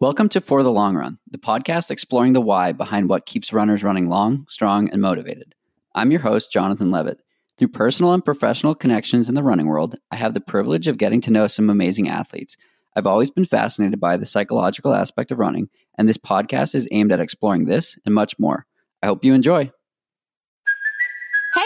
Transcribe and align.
Welcome 0.00 0.30
to 0.30 0.40
For 0.40 0.62
the 0.62 0.72
Long 0.72 0.96
Run, 0.96 1.18
the 1.30 1.36
podcast 1.36 1.90
exploring 1.90 2.32
the 2.32 2.40
why 2.40 2.72
behind 2.72 3.10
what 3.10 3.26
keeps 3.26 3.52
runners 3.52 3.84
running 3.84 4.06
long, 4.08 4.46
strong, 4.48 4.88
and 4.90 5.02
motivated. 5.02 5.54
I'm 5.94 6.10
your 6.10 6.20
host, 6.20 6.50
Jonathan 6.50 6.90
Levitt. 6.90 7.20
Through 7.58 7.68
personal 7.68 8.14
and 8.14 8.24
professional 8.24 8.74
connections 8.74 9.28
in 9.28 9.34
the 9.34 9.42
running 9.42 9.66
world, 9.66 9.96
I 10.10 10.16
have 10.16 10.32
the 10.32 10.40
privilege 10.40 10.88
of 10.88 10.96
getting 10.96 11.20
to 11.20 11.30
know 11.30 11.46
some 11.46 11.68
amazing 11.68 12.08
athletes. 12.08 12.56
I've 12.96 13.06
always 13.06 13.30
been 13.30 13.44
fascinated 13.44 14.00
by 14.00 14.16
the 14.16 14.24
psychological 14.24 14.94
aspect 14.94 15.30
of 15.30 15.38
running, 15.38 15.68
and 15.98 16.08
this 16.08 16.16
podcast 16.16 16.74
is 16.74 16.88
aimed 16.92 17.12
at 17.12 17.20
exploring 17.20 17.66
this 17.66 17.98
and 18.06 18.14
much 18.14 18.38
more. 18.38 18.64
I 19.02 19.06
hope 19.06 19.22
you 19.22 19.34
enjoy. 19.34 19.70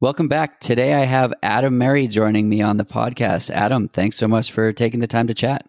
Welcome 0.00 0.28
back. 0.28 0.60
Today 0.60 0.94
I 0.94 1.04
have 1.06 1.34
Adam 1.42 1.76
Merry 1.76 2.06
joining 2.06 2.48
me 2.48 2.62
on 2.62 2.76
the 2.76 2.84
podcast. 2.84 3.50
Adam, 3.50 3.88
thanks 3.88 4.16
so 4.16 4.28
much 4.28 4.52
for 4.52 4.72
taking 4.72 5.00
the 5.00 5.08
time 5.08 5.26
to 5.26 5.34
chat. 5.34 5.66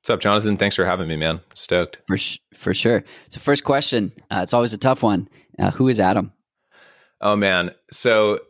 What's 0.00 0.10
up, 0.10 0.20
Jonathan? 0.20 0.58
Thanks 0.58 0.76
for 0.76 0.84
having 0.84 1.08
me, 1.08 1.16
man. 1.16 1.40
Stoked. 1.54 1.96
For, 2.06 2.18
sh- 2.18 2.38
for 2.54 2.74
sure. 2.74 3.02
So, 3.30 3.40
first 3.40 3.64
question 3.64 4.12
uh, 4.30 4.40
it's 4.42 4.52
always 4.52 4.74
a 4.74 4.78
tough 4.78 5.02
one. 5.02 5.26
Uh, 5.58 5.70
who 5.70 5.88
is 5.88 6.00
Adam? 6.00 6.32
Oh, 7.22 7.34
man. 7.34 7.70
So, 7.90 8.40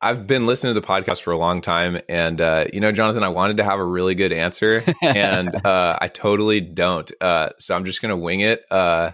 I've 0.00 0.26
been 0.26 0.46
listening 0.46 0.74
to 0.74 0.80
the 0.80 0.86
podcast 0.86 1.20
for 1.20 1.32
a 1.32 1.36
long 1.36 1.60
time. 1.60 2.00
And, 2.08 2.40
uh, 2.40 2.64
you 2.72 2.80
know, 2.80 2.92
Jonathan, 2.92 3.22
I 3.22 3.28
wanted 3.28 3.58
to 3.58 3.64
have 3.64 3.78
a 3.78 3.84
really 3.84 4.14
good 4.14 4.32
answer, 4.32 4.82
and 5.02 5.54
uh, 5.66 5.98
I 6.00 6.08
totally 6.08 6.62
don't. 6.62 7.12
Uh, 7.20 7.50
so, 7.58 7.76
I'm 7.76 7.84
just 7.84 8.00
going 8.00 8.08
to 8.08 8.16
wing 8.16 8.40
it. 8.40 8.62
Uh, 8.70 9.10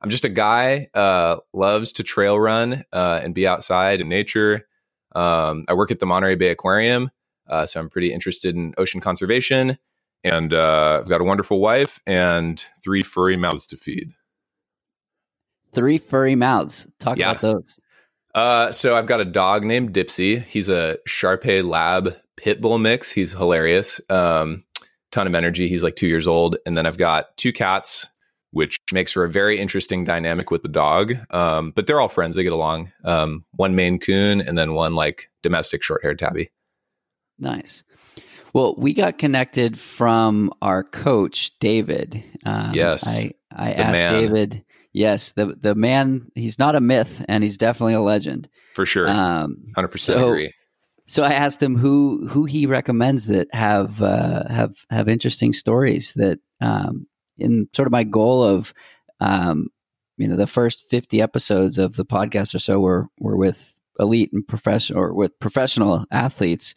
I'm 0.00 0.10
just 0.10 0.24
a 0.24 0.28
guy, 0.28 0.86
loves 1.52 1.90
to 1.94 2.04
trail 2.04 2.38
run 2.38 2.84
and 2.92 3.34
be 3.34 3.48
outside 3.48 4.00
in 4.00 4.08
nature. 4.08 4.68
Um, 5.14 5.64
I 5.68 5.74
work 5.74 5.90
at 5.90 6.00
the 6.00 6.06
Monterey 6.06 6.34
Bay 6.34 6.48
Aquarium, 6.48 7.10
uh, 7.48 7.66
so 7.66 7.80
I'm 7.80 7.88
pretty 7.88 8.12
interested 8.12 8.54
in 8.54 8.74
ocean 8.78 9.00
conservation. 9.00 9.78
And 10.22 10.54
uh, 10.54 11.00
I've 11.00 11.08
got 11.08 11.20
a 11.20 11.24
wonderful 11.24 11.60
wife 11.60 12.00
and 12.06 12.64
three 12.82 13.02
furry 13.02 13.36
mouths 13.36 13.66
to 13.68 13.76
feed. 13.76 14.12
Three 15.72 15.98
furry 15.98 16.34
mouths. 16.34 16.86
Talk 16.98 17.18
yeah. 17.18 17.32
about 17.32 17.42
those. 17.42 17.78
Uh, 18.34 18.72
so 18.72 18.96
I've 18.96 19.06
got 19.06 19.20
a 19.20 19.24
dog 19.24 19.64
named 19.64 19.92
Dipsy. 19.92 20.42
He's 20.42 20.68
a 20.68 20.98
Shar 21.06 21.36
Pei 21.36 21.62
Lab 21.62 22.16
pit 22.36 22.60
bull 22.60 22.78
mix. 22.78 23.12
He's 23.12 23.32
hilarious. 23.32 24.00
Um, 24.08 24.64
ton 25.12 25.26
of 25.26 25.34
energy. 25.34 25.68
He's 25.68 25.82
like 25.82 25.96
two 25.96 26.08
years 26.08 26.26
old. 26.26 26.56
And 26.66 26.76
then 26.76 26.86
I've 26.86 26.98
got 26.98 27.36
two 27.36 27.52
cats 27.52 28.08
which 28.54 28.78
makes 28.92 29.12
for 29.12 29.24
a 29.24 29.30
very 29.30 29.58
interesting 29.58 30.04
dynamic 30.04 30.50
with 30.50 30.62
the 30.62 30.68
dog. 30.68 31.14
Um, 31.30 31.72
but 31.72 31.86
they're 31.86 32.00
all 32.00 32.08
friends; 32.08 32.36
they 32.36 32.42
get 32.42 32.52
along. 32.52 32.92
Um, 33.04 33.44
one 33.56 33.74
Maine 33.74 33.98
Coon 33.98 34.40
and 34.40 34.56
then 34.56 34.74
one 34.74 34.94
like 34.94 35.28
domestic 35.42 35.82
short-haired 35.82 36.18
tabby. 36.18 36.50
Nice. 37.38 37.82
Well, 38.52 38.76
we 38.78 38.94
got 38.94 39.18
connected 39.18 39.78
from 39.78 40.52
our 40.62 40.84
coach 40.84 41.58
David. 41.58 42.22
Um, 42.46 42.72
yes, 42.72 43.06
I 43.06 43.32
I 43.50 43.72
asked 43.72 43.92
man. 43.92 44.12
David. 44.12 44.64
Yes, 44.92 45.32
the 45.32 45.56
the 45.60 45.74
man. 45.74 46.30
He's 46.36 46.58
not 46.58 46.76
a 46.76 46.80
myth, 46.80 47.24
and 47.28 47.42
he's 47.42 47.58
definitely 47.58 47.94
a 47.94 48.00
legend 48.00 48.48
for 48.74 48.86
sure. 48.86 49.08
Um, 49.08 49.56
Hundred 49.74 49.88
percent 49.88 50.20
so, 50.20 50.28
agree. 50.28 50.52
So 51.06 51.24
I 51.24 51.32
asked 51.32 51.60
him 51.60 51.76
who 51.76 52.28
who 52.28 52.44
he 52.44 52.66
recommends 52.66 53.26
that 53.26 53.52
have 53.52 54.00
uh, 54.00 54.48
have 54.48 54.76
have 54.88 55.08
interesting 55.08 55.52
stories 55.52 56.12
that 56.14 56.38
um, 56.60 57.08
in 57.38 57.68
sort 57.74 57.86
of 57.86 57.92
my 57.92 58.04
goal 58.04 58.42
of 58.42 58.74
um, 59.20 59.68
you 60.16 60.28
know 60.28 60.36
the 60.36 60.46
first 60.46 60.88
50 60.88 61.20
episodes 61.20 61.78
of 61.78 61.96
the 61.96 62.04
podcast 62.04 62.54
or 62.54 62.58
so 62.58 62.80
were 62.80 63.08
were 63.18 63.36
with 63.36 63.74
elite 63.98 64.32
and 64.32 64.46
professional 64.46 65.00
or 65.00 65.14
with 65.14 65.38
professional 65.38 66.04
athletes. 66.10 66.74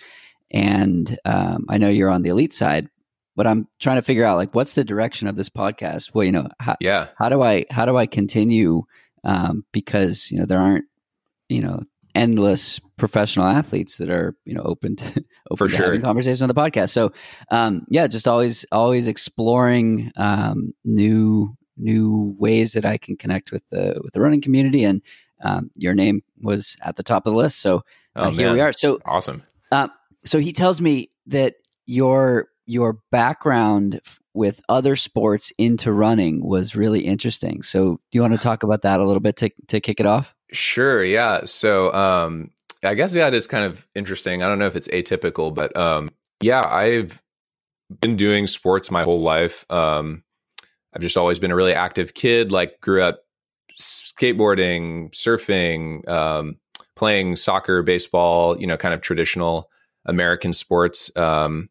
And 0.50 1.20
um, 1.26 1.66
i 1.68 1.78
know 1.78 1.90
you're 1.90 2.10
on 2.10 2.22
the 2.22 2.30
elite 2.30 2.54
side 2.54 2.90
but 3.36 3.46
i'm 3.46 3.68
trying 3.80 3.98
to 3.98 4.02
figure 4.02 4.24
out 4.24 4.38
like 4.38 4.56
what's 4.56 4.76
the 4.76 4.84
direction 4.84 5.28
of 5.28 5.36
this 5.36 5.50
podcast? 5.50 6.12
Well 6.14 6.24
you 6.24 6.32
know 6.32 6.48
how, 6.60 6.78
yeah. 6.80 7.08
how 7.18 7.28
do 7.28 7.42
i 7.42 7.66
how 7.70 7.86
do 7.86 7.98
i 7.98 8.06
continue 8.06 8.84
um, 9.24 9.66
because 9.74 10.32
you 10.32 10.40
know 10.40 10.46
there 10.46 10.60
aren't 10.60 10.86
you 11.50 11.62
know 11.62 11.82
endless 12.18 12.80
professional 12.98 13.46
athletes 13.46 13.98
that 13.98 14.10
are 14.10 14.36
you 14.46 14.54
know 14.54 14.64
open 14.64 14.96
to 14.96 15.06
open 15.52 15.58
For 15.58 15.68
to 15.70 15.76
sure. 15.76 15.86
having 15.86 16.02
conversations 16.02 16.42
on 16.42 16.48
the 16.48 16.56
podcast. 16.56 16.90
So 16.90 17.12
um, 17.52 17.86
yeah, 17.90 18.08
just 18.08 18.28
always 18.28 18.66
always 18.72 19.08
exploring 19.08 20.12
um, 20.18 20.74
new 20.84 21.56
new 21.78 22.36
ways 22.40 22.74
that 22.74 22.86
I 22.86 22.98
can 22.98 23.16
connect 23.16 23.52
with 23.52 23.64
the 23.70 24.00
with 24.04 24.14
the 24.14 24.22
running 24.22 24.42
community. 24.42 24.84
And 24.84 25.02
um, 25.44 25.70
your 25.76 25.94
name 25.94 26.24
was 26.42 26.76
at 26.82 26.96
the 26.96 27.04
top 27.04 27.28
of 27.28 27.34
the 27.34 27.38
list, 27.38 27.60
so 27.60 27.78
uh, 28.16 28.26
oh, 28.26 28.30
here 28.32 28.52
we 28.52 28.60
are. 28.60 28.74
So 28.74 29.00
awesome. 29.06 29.44
Uh, 29.72 29.88
so 30.26 30.40
he 30.40 30.52
tells 30.52 30.82
me 30.82 31.12
that 31.28 31.56
your 31.86 32.48
your 32.66 32.98
background 33.12 34.02
with 34.38 34.62
other 34.70 34.96
sports 34.96 35.52
into 35.58 35.92
running 35.92 36.46
was 36.46 36.76
really 36.76 37.02
interesting. 37.02 37.64
So 37.64 37.96
do 37.96 38.00
you 38.12 38.22
want 38.22 38.34
to 38.34 38.40
talk 38.40 38.64
about 38.64 38.84
that 38.84 39.00
a 39.00 39.04
little 39.04 39.20
bit 39.20 39.36
to 39.38 39.50
to 39.68 39.82
kick 39.82 40.00
it 40.00 40.06
off? 40.06 40.34
Sure. 40.52 41.04
Yeah. 41.04 41.46
So, 41.46 41.94
um, 41.94 42.52
I 42.84 42.94
guess 42.94 43.14
that 43.14 43.34
is 43.34 43.48
kind 43.48 43.66
of 43.66 43.88
interesting. 43.96 44.44
I 44.44 44.48
don't 44.48 44.60
know 44.60 44.68
if 44.68 44.76
it's 44.76 44.88
atypical, 44.90 45.54
but 45.54 45.76
um, 45.76 46.10
yeah, 46.40 46.66
I've 46.66 47.22
been 48.00 48.16
doing 48.16 48.48
sports 48.48 48.92
my 48.92 49.04
whole 49.04 49.22
life. 49.22 49.66
Um, 49.70 50.24
I've 50.94 51.02
just 51.02 51.18
always 51.18 51.40
been 51.40 51.52
a 51.52 51.56
really 51.56 51.74
active 51.74 52.14
kid. 52.14 52.52
Like, 52.52 52.80
grew 52.80 53.02
up 53.02 53.24
skateboarding, 53.78 55.12
surfing, 55.12 56.08
um, 56.08 56.58
playing 56.96 57.36
soccer, 57.36 57.82
baseball. 57.84 58.60
You 58.60 58.68
know, 58.68 58.78
kind 58.78 58.94
of 58.94 59.02
traditional 59.02 59.70
American 60.06 60.54
sports 60.54 61.12
um, 61.18 61.70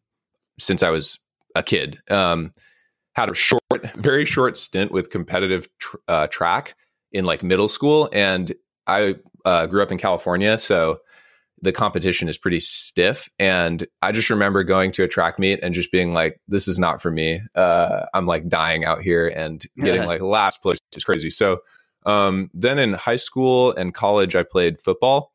since 0.59 0.83
I 0.83 0.89
was 0.89 1.17
a 1.57 1.63
kid. 1.63 1.99
Um, 2.09 2.53
had 3.13 3.31
a 3.31 3.35
short, 3.35 3.61
very 3.95 4.25
short 4.25 4.57
stint 4.57 4.91
with 4.91 5.09
competitive 5.09 5.67
tr- 5.79 5.97
uh, 6.07 6.27
track 6.27 6.75
in 7.11 7.25
like 7.25 7.41
middle 7.43 7.67
school, 7.67 8.09
and 8.13 8.53
I 8.85 9.15
uh, 9.43 9.65
grew 9.67 9.81
up 9.81 9.91
in 9.91 9.97
California, 9.97 10.57
so 10.57 10.99
the 11.61 11.71
competition 11.71 12.29
is 12.29 12.37
pretty 12.37 12.59
stiff. 12.59 13.27
And 13.39 13.87
I 14.03 14.11
just 14.11 14.29
remember 14.29 14.63
going 14.63 14.91
to 14.93 15.03
a 15.03 15.07
track 15.07 15.39
meet 15.39 15.59
and 15.63 15.73
just 15.73 15.91
being 15.91 16.13
like, 16.13 16.39
"This 16.47 16.67
is 16.67 16.77
not 16.77 17.01
for 17.01 17.09
me. 17.09 17.41
Uh, 17.55 18.05
I'm 18.13 18.27
like 18.27 18.47
dying 18.47 18.85
out 18.85 19.01
here 19.01 19.27
and 19.27 19.65
getting 19.77 20.03
like 20.03 20.21
last 20.21 20.61
place 20.61 20.77
is 20.95 21.03
crazy." 21.03 21.31
So 21.31 21.59
um, 22.05 22.49
then 22.53 22.79
in 22.79 22.93
high 22.93 23.17
school 23.17 23.73
and 23.73 23.93
college, 23.93 24.35
I 24.35 24.43
played 24.43 24.79
football. 24.79 25.33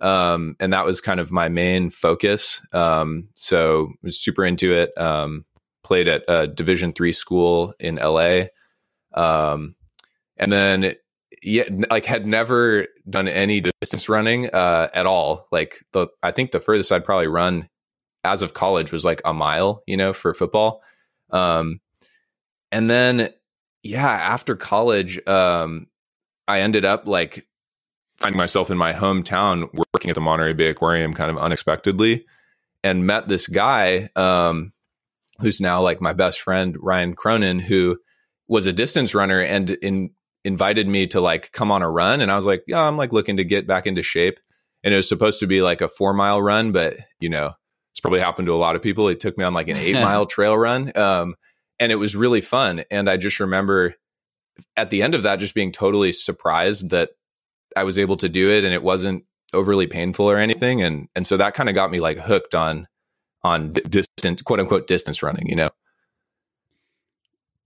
Um, 0.00 0.56
and 0.58 0.72
that 0.72 0.86
was 0.86 1.00
kind 1.00 1.20
of 1.20 1.30
my 1.30 1.48
main 1.48 1.90
focus. 1.90 2.60
Um, 2.72 3.28
so 3.34 3.92
was 4.02 4.18
super 4.18 4.44
into 4.44 4.72
it. 4.72 4.96
Um, 4.98 5.44
played 5.90 6.06
at 6.06 6.22
a 6.28 6.46
Division 6.46 6.92
three 6.92 7.12
school 7.12 7.74
in 7.80 7.96
LA, 7.96 8.42
um, 9.12 9.74
and 10.36 10.52
then 10.52 10.94
yeah, 11.42 11.64
like 11.90 12.04
had 12.04 12.28
never 12.28 12.86
done 13.08 13.26
any 13.26 13.60
distance 13.60 14.08
running 14.08 14.48
uh, 14.50 14.88
at 14.94 15.06
all. 15.06 15.48
Like 15.50 15.84
the, 15.92 16.06
I 16.22 16.30
think 16.30 16.52
the 16.52 16.60
furthest 16.60 16.92
I'd 16.92 17.04
probably 17.04 17.26
run 17.26 17.68
as 18.22 18.42
of 18.42 18.54
college 18.54 18.92
was 18.92 19.04
like 19.04 19.20
a 19.24 19.34
mile, 19.34 19.82
you 19.84 19.96
know, 19.96 20.12
for 20.12 20.32
football. 20.32 20.80
Um, 21.30 21.80
and 22.70 22.88
then, 22.88 23.30
yeah, 23.82 24.06
after 24.06 24.54
college, 24.54 25.20
um, 25.26 25.88
I 26.46 26.60
ended 26.60 26.84
up 26.84 27.08
like 27.08 27.48
finding 28.18 28.38
myself 28.38 28.70
in 28.70 28.78
my 28.78 28.92
hometown 28.92 29.68
working 29.92 30.10
at 30.10 30.14
the 30.14 30.20
Monterey 30.20 30.52
Bay 30.52 30.68
Aquarium 30.68 31.14
kind 31.14 31.32
of 31.32 31.38
unexpectedly 31.38 32.26
and 32.84 33.06
met 33.06 33.26
this 33.26 33.48
guy, 33.48 34.08
um, 34.14 34.72
who's 35.40 35.60
now 35.60 35.82
like 35.82 36.00
my 36.00 36.12
best 36.12 36.40
friend, 36.40 36.76
Ryan 36.80 37.14
Cronin, 37.14 37.58
who 37.58 37.98
was 38.48 38.66
a 38.66 38.72
distance 38.72 39.14
runner 39.14 39.40
and 39.40 39.70
in 39.70 40.10
invited 40.44 40.88
me 40.88 41.06
to 41.06 41.20
like 41.20 41.52
come 41.52 41.70
on 41.70 41.82
a 41.82 41.90
run 41.90 42.20
and 42.20 42.32
I 42.32 42.36
was 42.36 42.46
like, 42.46 42.62
yeah, 42.66 42.82
I'm 42.82 42.96
like 42.96 43.12
looking 43.12 43.36
to 43.36 43.44
get 43.44 43.66
back 43.66 43.86
into 43.86 44.02
shape. 44.02 44.40
And 44.82 44.94
it 44.94 44.96
was 44.96 45.08
supposed 45.08 45.40
to 45.40 45.46
be 45.46 45.60
like 45.60 45.82
a 45.82 45.88
four 45.88 46.14
mile 46.14 46.40
run, 46.40 46.72
but 46.72 46.96
you 47.20 47.28
know, 47.28 47.52
it's 47.92 48.00
probably 48.00 48.20
happened 48.20 48.46
to 48.46 48.54
a 48.54 48.56
lot 48.56 48.76
of 48.76 48.82
people. 48.82 49.08
It 49.08 49.20
took 49.20 49.36
me 49.36 49.44
on 49.44 49.52
like 49.52 49.68
an 49.68 49.76
eight 49.76 49.94
mile 50.00 50.26
trail 50.26 50.56
run. 50.56 50.96
Um, 50.96 51.34
and 51.78 51.92
it 51.92 51.96
was 51.96 52.16
really 52.16 52.40
fun. 52.40 52.84
And 52.90 53.08
I 53.08 53.16
just 53.16 53.40
remember 53.40 53.94
at 54.76 54.90
the 54.90 55.02
end 55.02 55.14
of 55.14 55.22
that, 55.22 55.38
just 55.38 55.54
being 55.54 55.72
totally 55.72 56.12
surprised 56.12 56.90
that 56.90 57.10
I 57.76 57.84
was 57.84 57.98
able 57.98 58.16
to 58.18 58.28
do 58.28 58.50
it. 58.50 58.64
And 58.64 58.72
it 58.72 58.82
wasn't 58.82 59.24
overly 59.52 59.86
painful 59.86 60.30
or 60.30 60.38
anything, 60.38 60.82
and 60.82 61.08
and 61.14 61.26
so 61.26 61.36
that 61.36 61.54
kind 61.54 61.68
of 61.68 61.74
got 61.74 61.90
me 61.90 62.00
like 62.00 62.18
hooked 62.18 62.54
on 62.54 62.86
on 63.42 63.72
distant 63.72 64.44
quote 64.44 64.60
unquote 64.60 64.86
distance 64.86 65.22
running. 65.22 65.48
You 65.48 65.56
know. 65.56 65.70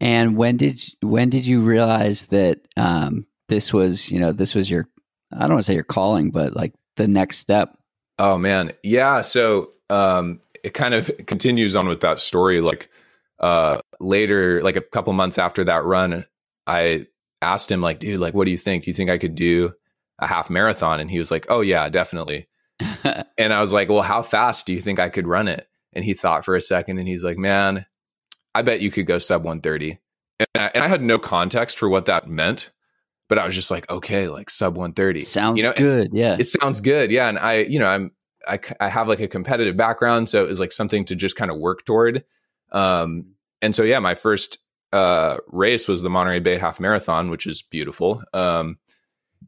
And 0.00 0.36
when 0.36 0.56
did 0.56 0.82
when 1.00 1.30
did 1.30 1.46
you 1.46 1.60
realize 1.60 2.26
that 2.26 2.60
um, 2.76 3.26
this 3.48 3.72
was 3.72 4.10
you 4.10 4.20
know 4.20 4.32
this 4.32 4.54
was 4.54 4.68
your 4.68 4.88
I 5.32 5.40
don't 5.40 5.50
want 5.50 5.60
to 5.60 5.64
say 5.64 5.74
your 5.74 5.84
calling, 5.84 6.30
but 6.30 6.54
like 6.54 6.74
the 6.96 7.08
next 7.08 7.38
step? 7.38 7.76
Oh 8.18 8.38
man, 8.38 8.72
yeah. 8.82 9.22
So 9.22 9.72
um, 9.90 10.40
it 10.62 10.74
kind 10.74 10.94
of 10.94 11.10
continues 11.26 11.74
on 11.74 11.88
with 11.88 12.00
that 12.00 12.20
story. 12.20 12.60
Like 12.60 12.88
uh, 13.38 13.80
later, 14.00 14.62
like 14.62 14.76
a 14.76 14.80
couple 14.80 15.12
months 15.12 15.38
after 15.38 15.64
that 15.64 15.84
run, 15.84 16.24
I 16.66 17.06
asked 17.42 17.70
him 17.70 17.80
like, 17.80 18.00
dude, 18.00 18.20
like, 18.20 18.34
what 18.34 18.46
do 18.46 18.50
you 18.50 18.58
think? 18.58 18.84
Do 18.84 18.90
you 18.90 18.94
think 18.94 19.10
I 19.10 19.18
could 19.18 19.34
do 19.34 19.72
a 20.18 20.26
half 20.26 20.50
marathon? 20.50 21.00
And 21.00 21.10
he 21.10 21.18
was 21.18 21.30
like, 21.30 21.46
oh 21.48 21.60
yeah, 21.60 21.88
definitely. 21.88 22.46
and 23.38 23.52
I 23.52 23.60
was 23.60 23.72
like, 23.72 23.88
well, 23.88 24.02
how 24.02 24.22
fast 24.22 24.66
do 24.66 24.72
you 24.72 24.80
think 24.80 24.98
I 24.98 25.08
could 25.08 25.26
run 25.26 25.48
it? 25.48 25.68
And 25.92 26.04
he 26.04 26.14
thought 26.14 26.44
for 26.44 26.56
a 26.56 26.60
second, 26.60 26.98
and 26.98 27.06
he's 27.06 27.22
like, 27.22 27.38
man, 27.38 27.86
I 28.54 28.62
bet 28.62 28.80
you 28.80 28.90
could 28.90 29.06
go 29.06 29.18
sub 29.18 29.44
130. 29.44 29.98
And 30.40 30.48
I, 30.54 30.70
and 30.74 30.82
I 30.82 30.88
had 30.88 31.02
no 31.02 31.18
context 31.18 31.78
for 31.78 31.88
what 31.88 32.06
that 32.06 32.28
meant, 32.28 32.70
but 33.28 33.38
I 33.38 33.46
was 33.46 33.54
just 33.54 33.70
like, 33.70 33.88
okay, 33.90 34.28
like 34.28 34.50
sub 34.50 34.76
130 34.76 35.22
sounds 35.22 35.56
you 35.56 35.62
know, 35.62 35.72
good. 35.72 36.10
Yeah, 36.12 36.36
it 36.38 36.48
sounds 36.48 36.80
good. 36.80 37.10
Yeah, 37.10 37.28
and 37.28 37.38
I, 37.38 37.58
you 37.58 37.78
know, 37.78 37.88
I'm 37.88 38.10
I, 38.46 38.58
I 38.80 38.88
have 38.88 39.08
like 39.08 39.20
a 39.20 39.28
competitive 39.28 39.76
background, 39.76 40.28
so 40.28 40.44
it 40.44 40.48
was 40.48 40.60
like 40.60 40.72
something 40.72 41.04
to 41.06 41.16
just 41.16 41.36
kind 41.36 41.50
of 41.50 41.58
work 41.58 41.84
toward. 41.84 42.24
Um, 42.72 43.34
and 43.62 43.74
so 43.74 43.82
yeah, 43.82 44.00
my 44.00 44.14
first 44.14 44.58
uh, 44.92 45.38
race 45.48 45.88
was 45.88 46.02
the 46.02 46.10
Monterey 46.10 46.40
Bay 46.40 46.56
Half 46.56 46.80
Marathon, 46.80 47.30
which 47.30 47.46
is 47.46 47.62
beautiful. 47.62 48.22
Um, 48.32 48.78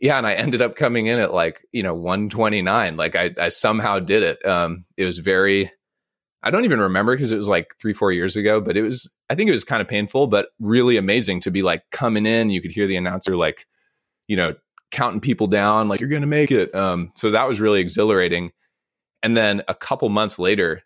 yeah, 0.00 0.18
and 0.18 0.26
I 0.26 0.34
ended 0.34 0.62
up 0.62 0.76
coming 0.76 1.06
in 1.06 1.18
at 1.18 1.32
like 1.32 1.66
you 1.72 1.82
know 1.82 1.94
129. 1.94 2.96
Like 2.96 3.16
I, 3.16 3.30
I 3.38 3.48
somehow 3.48 3.98
did 3.98 4.22
it. 4.22 4.44
Um, 4.46 4.84
it 4.96 5.04
was 5.04 5.18
very. 5.18 5.70
I 6.42 6.50
don't 6.50 6.64
even 6.64 6.80
remember 6.80 7.14
because 7.14 7.32
it 7.32 7.36
was 7.36 7.48
like 7.48 7.74
three, 7.80 7.92
four 7.92 8.12
years 8.12 8.36
ago, 8.36 8.60
but 8.60 8.76
it 8.76 8.82
was, 8.82 9.12
I 9.28 9.34
think 9.34 9.48
it 9.48 9.52
was 9.52 9.64
kind 9.64 9.82
of 9.82 9.88
painful, 9.88 10.28
but 10.28 10.50
really 10.60 10.96
amazing 10.96 11.40
to 11.40 11.50
be 11.50 11.62
like 11.62 11.82
coming 11.90 12.24
in. 12.24 12.50
You 12.50 12.62
could 12.62 12.70
hear 12.70 12.86
the 12.86 12.94
announcer 12.94 13.34
like, 13.34 13.66
you 14.28 14.36
know, 14.36 14.54
counting 14.92 15.20
people 15.20 15.48
down, 15.48 15.88
like, 15.88 15.98
you're 15.98 16.08
going 16.08 16.22
to 16.22 16.28
make 16.28 16.52
it. 16.52 16.72
Um, 16.72 17.10
so 17.16 17.32
that 17.32 17.48
was 17.48 17.60
really 17.60 17.80
exhilarating. 17.80 18.52
And 19.24 19.36
then 19.36 19.62
a 19.66 19.74
couple 19.74 20.08
months 20.08 20.38
later, 20.38 20.82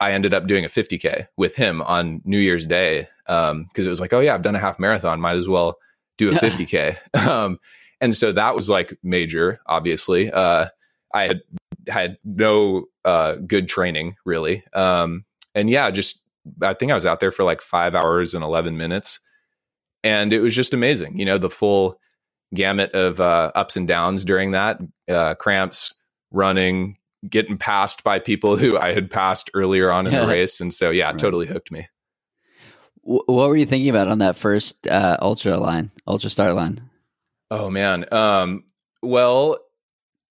I 0.00 0.12
ended 0.12 0.34
up 0.34 0.46
doing 0.46 0.64
a 0.64 0.68
50K 0.68 1.28
with 1.36 1.54
him 1.54 1.82
on 1.82 2.22
New 2.24 2.38
Year's 2.38 2.66
Day 2.66 3.06
because 3.26 3.52
um, 3.52 3.68
it 3.76 3.86
was 3.86 4.00
like, 4.00 4.12
oh, 4.12 4.20
yeah, 4.20 4.34
I've 4.34 4.42
done 4.42 4.56
a 4.56 4.60
half 4.60 4.78
marathon. 4.80 5.20
Might 5.20 5.36
as 5.36 5.46
well 5.46 5.78
do 6.18 6.30
a 6.30 6.32
50K. 6.34 6.96
um, 7.28 7.58
and 8.00 8.16
so 8.16 8.32
that 8.32 8.54
was 8.54 8.68
like 8.68 8.98
major, 9.02 9.60
obviously. 9.66 10.30
Uh, 10.30 10.66
I 11.12 11.24
had 11.24 11.40
had 11.88 12.16
no 12.24 12.86
uh, 13.04 13.34
good 13.46 13.68
training, 13.68 14.16
really. 14.24 14.64
Um, 14.72 15.24
and 15.54 15.68
yeah, 15.68 15.90
just 15.90 16.22
I 16.62 16.74
think 16.74 16.92
I 16.92 16.94
was 16.94 17.06
out 17.06 17.20
there 17.20 17.30
for 17.30 17.44
like 17.44 17.60
five 17.60 17.94
hours 17.94 18.34
and 18.34 18.44
11 18.44 18.76
minutes. 18.76 19.20
And 20.02 20.32
it 20.32 20.40
was 20.40 20.54
just 20.54 20.72
amazing. 20.72 21.18
You 21.18 21.26
know, 21.26 21.38
the 21.38 21.50
full 21.50 22.00
gamut 22.54 22.92
of 22.92 23.20
uh, 23.20 23.52
ups 23.54 23.76
and 23.76 23.86
downs 23.86 24.24
during 24.24 24.52
that 24.52 24.80
uh, 25.08 25.34
cramps, 25.34 25.94
running, 26.30 26.96
getting 27.28 27.58
passed 27.58 28.02
by 28.02 28.18
people 28.18 28.56
who 28.58 28.78
I 28.78 28.92
had 28.92 29.10
passed 29.10 29.50
earlier 29.54 29.90
on 29.90 30.06
in 30.06 30.14
the 30.14 30.26
race, 30.26 30.60
and 30.60 30.72
so 30.72 30.90
yeah, 30.90 31.10
right. 31.10 31.18
totally 31.18 31.46
hooked 31.46 31.70
me. 31.70 31.88
what 33.02 33.28
were 33.28 33.56
you 33.56 33.66
thinking 33.66 33.90
about 33.90 34.08
on 34.08 34.18
that 34.18 34.36
first 34.36 34.86
uh, 34.86 35.16
ultra 35.20 35.58
line, 35.58 35.90
ultra 36.06 36.30
start 36.30 36.54
line? 36.54 36.80
Oh 37.50 37.70
man, 37.70 38.06
um, 38.12 38.64
well, 39.02 39.58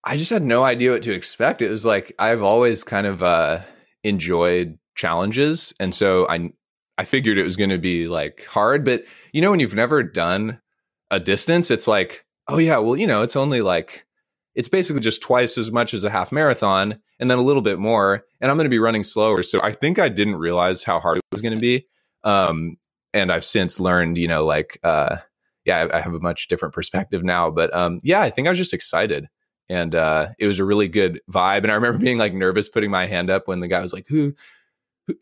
I 0.04 0.18
just 0.18 0.32
had 0.32 0.44
no 0.44 0.64
idea 0.64 0.92
what 0.92 1.04
to 1.04 1.14
expect. 1.14 1.62
It 1.62 1.70
was 1.70 1.86
like 1.86 2.14
I've 2.18 2.42
always 2.42 2.84
kind 2.84 3.08
of 3.08 3.22
uh, 3.22 3.62
enjoyed 4.04 4.78
challenges, 4.96 5.74
and 5.80 5.94
so 5.94 6.28
I 6.30 6.52
I 6.98 7.04
figured 7.06 7.38
it 7.38 7.44
was 7.44 7.58
going 7.58 7.72
to 7.72 7.78
be 7.78 8.08
like 8.08 8.46
hard. 8.46 8.86
But 8.86 9.04
you 9.34 9.42
know, 9.42 9.52
when 9.52 9.60
you've 9.60 9.76
never 9.76 10.04
done 10.04 10.62
a 11.12 11.20
distance, 11.20 11.72
it's 11.72 11.88
like, 11.88 12.26
oh 12.48 12.58
yeah, 12.58 12.78
well, 12.78 12.96
you 12.96 13.08
know, 13.08 13.22
it's 13.22 13.36
only 13.36 13.62
like 13.62 14.06
it's 14.56 14.70
basically 14.70 15.02
just 15.02 15.22
twice 15.22 15.58
as 15.58 15.72
much 15.72 15.94
as 15.94 16.04
a 16.04 16.10
half 16.10 16.32
marathon 16.32 17.00
and 17.20 17.30
then 17.30 17.38
a 17.38 17.44
little 17.44 17.62
bit 17.62 17.80
more 17.80 18.26
and 18.42 18.50
i'm 18.52 18.58
going 18.58 18.66
to 18.66 18.70
be 18.70 18.80
running 18.80 19.04
slower 19.04 19.44
so 19.44 19.62
i 19.62 19.72
think 19.72 20.00
i 20.00 20.10
didn't 20.10 20.36
realize 20.36 20.84
how 20.84 21.00
hard 21.00 21.18
it 21.18 21.24
was 21.32 21.42
going 21.42 21.54
to 21.54 21.60
be 21.60 21.86
um, 22.24 22.76
and 23.14 23.32
i've 23.32 23.46
since 23.46 23.80
learned 23.80 24.18
you 24.18 24.28
know 24.28 24.46
like 24.46 24.78
uh, 24.84 25.18
yeah 25.70 25.88
I, 25.92 25.98
I, 25.98 26.02
have 26.02 26.14
a 26.14 26.20
much 26.20 26.48
different 26.48 26.74
perspective 26.74 27.24
now 27.24 27.50
but 27.50 27.74
um, 27.74 28.00
yeah 28.04 28.22
i 28.22 28.30
think 28.30 28.48
i 28.48 28.52
was 28.52 28.58
just 28.58 28.74
excited. 28.74 29.28
And 29.72 29.94
uh, 29.94 30.30
it 30.40 30.48
was 30.48 30.58
a 30.58 30.66
really 30.66 30.88
good 30.88 31.22
vibe. 31.32 31.62
And 31.62 31.72
i 31.72 31.76
remember 31.76 32.00
being 32.00 32.18
like 32.18 32.34
nervous 32.34 32.68
putting 32.68 32.90
my 32.90 33.06
hand 33.06 33.30
up 33.30 33.48
when 33.48 33.60
the 33.60 33.68
guy 33.68 33.82
was 33.82 33.94
like 33.94 34.08
who 34.08 34.34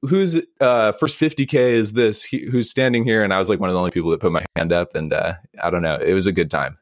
who's 0.02 0.42
uh, 0.62 0.94
first 0.94 1.20
50k 1.20 1.54
is 1.54 1.94
this? 1.94 2.24
He, 2.24 2.46
who's 2.46 2.70
standing 2.70 3.04
here? 3.04 3.24
And 3.24 3.34
i 3.34 3.40
was 3.40 3.50
like 3.50 3.60
one 3.60 3.70
of 3.70 3.74
the 3.74 3.80
only 3.80 3.92
people 3.92 4.10
that 4.12 4.22
put 4.22 4.32
my 4.32 4.46
hand 4.56 4.72
up. 4.72 4.96
And 4.96 5.12
uh, 5.12 5.34
i 5.62 5.70
don't 5.70 5.82
know. 5.82 5.98
It 5.98 6.14
was 6.14 6.28
a 6.28 6.32
good 6.32 6.50
time. 6.50 6.78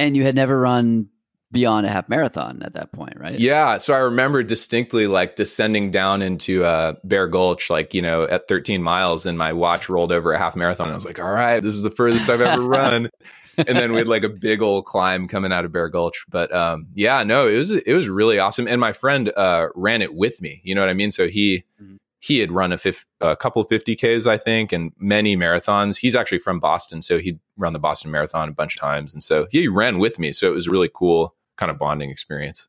And 0.00 0.16
you 0.16 0.24
had 0.24 0.34
never 0.34 0.58
run 0.58 1.08
beyond 1.50 1.86
a 1.86 1.88
half 1.88 2.08
marathon 2.08 2.62
at 2.62 2.74
that 2.74 2.92
point, 2.92 3.14
right? 3.18 3.38
Yeah. 3.38 3.78
So 3.78 3.94
I 3.94 3.98
remember 3.98 4.42
distinctly 4.42 5.06
like 5.06 5.36
descending 5.36 5.90
down 5.90 6.20
into 6.22 6.64
uh, 6.64 6.94
Bear 7.04 7.26
Gulch, 7.26 7.70
like, 7.70 7.94
you 7.94 8.02
know, 8.02 8.24
at 8.24 8.48
13 8.48 8.82
miles, 8.82 9.24
and 9.24 9.38
my 9.38 9.52
watch 9.52 9.88
rolled 9.88 10.12
over 10.12 10.32
a 10.32 10.38
half 10.38 10.56
marathon. 10.56 10.90
I 10.90 10.94
was 10.94 11.04
like, 11.04 11.18
all 11.18 11.30
right, 11.30 11.60
this 11.60 11.74
is 11.74 11.82
the 11.82 11.90
furthest 11.90 12.28
I've 12.28 12.40
ever 12.40 12.62
run. 12.68 13.08
and 13.56 13.76
then 13.76 13.92
we 13.92 13.98
had 13.98 14.08
like 14.08 14.24
a 14.24 14.28
big 14.28 14.62
old 14.62 14.84
climb 14.84 15.26
coming 15.26 15.52
out 15.52 15.64
of 15.64 15.72
Bear 15.72 15.88
Gulch. 15.88 16.24
But 16.28 16.54
um, 16.54 16.86
yeah, 16.94 17.22
no, 17.24 17.48
it 17.48 17.56
was 17.56 17.72
it 17.72 17.92
was 17.92 18.08
really 18.08 18.38
awesome. 18.38 18.68
And 18.68 18.80
my 18.80 18.92
friend 18.92 19.32
uh, 19.36 19.68
ran 19.74 20.02
it 20.02 20.14
with 20.14 20.40
me. 20.40 20.60
You 20.64 20.74
know 20.74 20.82
what 20.82 20.90
I 20.90 20.94
mean? 20.94 21.10
So 21.10 21.28
he 21.28 21.64
mm-hmm. 21.82 21.96
he 22.20 22.38
had 22.38 22.52
run 22.52 22.72
a, 22.72 22.78
fif- 22.78 23.06
a 23.20 23.34
couple 23.36 23.64
50ks, 23.64 24.26
I 24.26 24.36
think, 24.36 24.72
and 24.72 24.92
many 24.98 25.36
marathons. 25.36 25.96
He's 25.96 26.14
actually 26.14 26.38
from 26.38 26.60
Boston, 26.60 27.02
so 27.02 27.18
he'd 27.18 27.40
run 27.56 27.72
the 27.72 27.80
Boston 27.80 28.10
Marathon 28.10 28.48
a 28.48 28.52
bunch 28.52 28.76
of 28.76 28.80
times, 28.80 29.12
and 29.12 29.22
so 29.22 29.46
he 29.50 29.66
ran 29.66 29.98
with 29.98 30.18
me. 30.18 30.32
So 30.32 30.46
it 30.46 30.54
was 30.54 30.68
really 30.68 30.90
cool 30.92 31.34
kind 31.58 31.70
of 31.70 31.78
bonding 31.78 32.10
experience. 32.10 32.66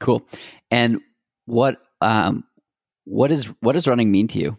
Cool. 0.00 0.26
And 0.70 1.00
what 1.46 1.80
um 2.00 2.44
what 3.04 3.30
is 3.30 3.46
what 3.60 3.72
does 3.72 3.86
running 3.86 4.10
mean 4.10 4.26
to 4.28 4.38
you? 4.38 4.58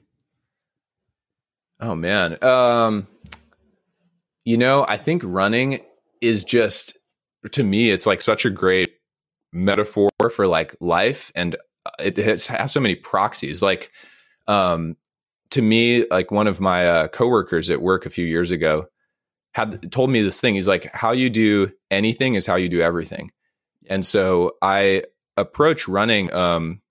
Oh 1.80 1.96
man. 1.96 2.42
Um 2.44 3.08
you 4.46 4.58
know, 4.58 4.86
I 4.88 4.98
think 4.98 5.22
running 5.26 5.82
is 6.22 6.44
just 6.44 6.98
to 7.52 7.64
me 7.64 7.90
it's 7.92 8.06
like 8.06 8.22
such 8.22 8.46
a 8.46 8.50
great 8.50 8.96
metaphor 9.52 10.10
for 10.32 10.48
like 10.48 10.76
life 10.80 11.32
and 11.36 11.56
it 12.00 12.18
has, 12.18 12.48
has 12.48 12.72
so 12.72 12.80
many 12.80 12.96
proxies 12.96 13.62
like 13.62 13.92
um 14.48 14.96
to 15.50 15.62
me 15.62 16.06
like 16.12 16.32
one 16.32 16.48
of 16.48 16.60
my 16.60 16.88
uh, 16.88 17.08
coworkers 17.08 17.70
at 17.70 17.82
work 17.82 18.06
a 18.06 18.10
few 18.10 18.26
years 18.26 18.52
ago 18.52 18.86
had 19.54 19.92
told 19.92 20.10
me 20.12 20.22
this 20.22 20.40
thing 20.40 20.54
he's 20.54 20.68
like 20.68 20.92
how 20.94 21.12
you 21.12 21.30
do 21.30 21.72
anything 21.90 22.36
is 22.36 22.46
how 22.46 22.56
you 22.56 22.70
do 22.70 22.82
everything 22.82 23.32
and 23.90 24.06
so 24.06 24.54
I 24.62 25.04
approach 25.36 25.88
running. 25.88 26.32
Um, 26.32 26.82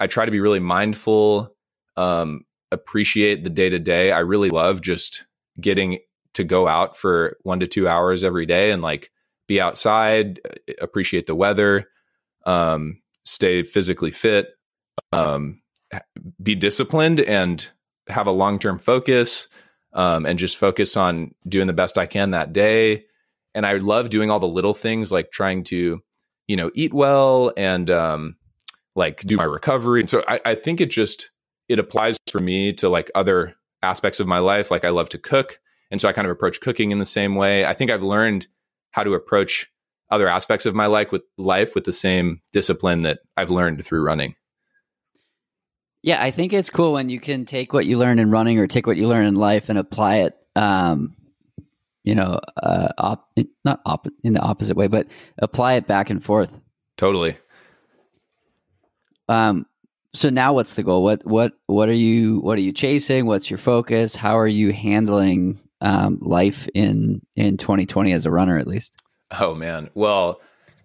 I 0.00 0.06
try 0.06 0.24
to 0.24 0.30
be 0.30 0.40
really 0.40 0.60
mindful, 0.60 1.54
um, 1.96 2.44
appreciate 2.70 3.44
the 3.44 3.50
day 3.50 3.70
to 3.70 3.78
day. 3.78 4.12
I 4.12 4.20
really 4.20 4.50
love 4.50 4.80
just 4.80 5.24
getting 5.60 5.98
to 6.34 6.44
go 6.44 6.68
out 6.68 6.96
for 6.96 7.36
one 7.42 7.60
to 7.60 7.66
two 7.66 7.88
hours 7.88 8.22
every 8.22 8.46
day 8.46 8.70
and 8.70 8.82
like 8.82 9.10
be 9.46 9.60
outside, 9.60 10.40
uh, 10.44 10.74
appreciate 10.80 11.26
the 11.26 11.34
weather, 11.34 11.88
um, 12.46 13.00
stay 13.24 13.62
physically 13.62 14.10
fit, 14.10 14.48
um, 15.12 15.62
be 16.42 16.54
disciplined, 16.54 17.20
and 17.20 17.68
have 18.08 18.26
a 18.26 18.32
long 18.32 18.58
term 18.58 18.78
focus, 18.78 19.48
um, 19.92 20.26
and 20.26 20.38
just 20.38 20.56
focus 20.56 20.96
on 20.96 21.34
doing 21.48 21.66
the 21.66 21.72
best 21.72 21.98
I 21.98 22.06
can 22.06 22.32
that 22.32 22.52
day. 22.52 23.06
And 23.54 23.64
I 23.66 23.74
love 23.74 24.10
doing 24.10 24.30
all 24.30 24.38
the 24.40 24.46
little 24.46 24.74
things 24.74 25.10
like 25.10 25.30
trying 25.32 25.64
to 25.64 26.02
you 26.48 26.56
know, 26.56 26.70
eat 26.74 26.92
well 26.92 27.52
and 27.56 27.90
um, 27.90 28.36
like 28.96 29.20
do 29.20 29.36
my 29.36 29.44
recovery. 29.44 30.00
And 30.00 30.10
so 30.10 30.24
I, 30.26 30.40
I 30.44 30.54
think 30.56 30.80
it 30.80 30.90
just 30.90 31.30
it 31.68 31.78
applies 31.78 32.16
for 32.30 32.40
me 32.40 32.72
to 32.74 32.88
like 32.88 33.10
other 33.14 33.54
aspects 33.82 34.18
of 34.18 34.26
my 34.26 34.38
life. 34.38 34.70
Like 34.70 34.84
I 34.84 34.88
love 34.88 35.10
to 35.10 35.18
cook. 35.18 35.60
And 35.90 36.00
so 36.00 36.08
I 36.08 36.12
kind 36.12 36.26
of 36.26 36.32
approach 36.32 36.60
cooking 36.60 36.90
in 36.90 36.98
the 36.98 37.06
same 37.06 37.34
way. 37.34 37.64
I 37.64 37.74
think 37.74 37.90
I've 37.90 38.02
learned 38.02 38.46
how 38.90 39.04
to 39.04 39.14
approach 39.14 39.70
other 40.10 40.28
aspects 40.28 40.66
of 40.66 40.74
my 40.74 40.86
life 40.86 41.12
with 41.12 41.22
life 41.36 41.74
with 41.74 41.84
the 41.84 41.92
same 41.92 42.40
discipline 42.52 43.02
that 43.02 43.20
I've 43.36 43.50
learned 43.50 43.84
through 43.84 44.02
running. 44.02 44.34
Yeah, 46.02 46.22
I 46.22 46.30
think 46.30 46.52
it's 46.52 46.70
cool 46.70 46.92
when 46.92 47.08
you 47.10 47.20
can 47.20 47.44
take 47.44 47.72
what 47.72 47.84
you 47.84 47.98
learn 47.98 48.18
in 48.18 48.30
running 48.30 48.58
or 48.58 48.66
take 48.66 48.86
what 48.86 48.96
you 48.96 49.06
learn 49.06 49.26
in 49.26 49.34
life 49.34 49.68
and 49.68 49.78
apply 49.78 50.18
it 50.18 50.34
um, 50.56 51.14
you 52.08 52.14
know, 52.14 52.40
uh, 52.62 52.88
op- 52.98 53.28
not 53.64 53.80
op- 53.84 54.06
in 54.22 54.32
the 54.32 54.40
opposite 54.40 54.76
way, 54.76 54.88
but 54.88 55.06
apply 55.38 55.74
it 55.74 55.86
back 55.86 56.08
and 56.10 56.24
forth. 56.24 56.50
Totally. 56.96 57.36
Um. 59.28 59.66
So 60.14 60.30
now, 60.30 60.54
what's 60.54 60.74
the 60.74 60.82
goal? 60.82 61.04
What 61.04 61.24
what 61.26 61.52
what 61.66 61.88
are 61.88 61.92
you 61.94 62.38
what 62.40 62.56
are 62.58 62.62
you 62.62 62.72
chasing? 62.72 63.26
What's 63.26 63.50
your 63.50 63.58
focus? 63.58 64.14
How 64.14 64.38
are 64.38 64.48
you 64.48 64.72
handling 64.72 65.60
um, 65.82 66.18
life 66.22 66.66
in 66.74 67.20
in 67.36 67.56
2020 67.58 68.12
as 68.12 68.24
a 68.24 68.30
runner, 68.30 68.56
at 68.58 68.66
least? 68.66 68.96
Oh 69.30 69.54
man, 69.54 69.90
well, 69.94 70.40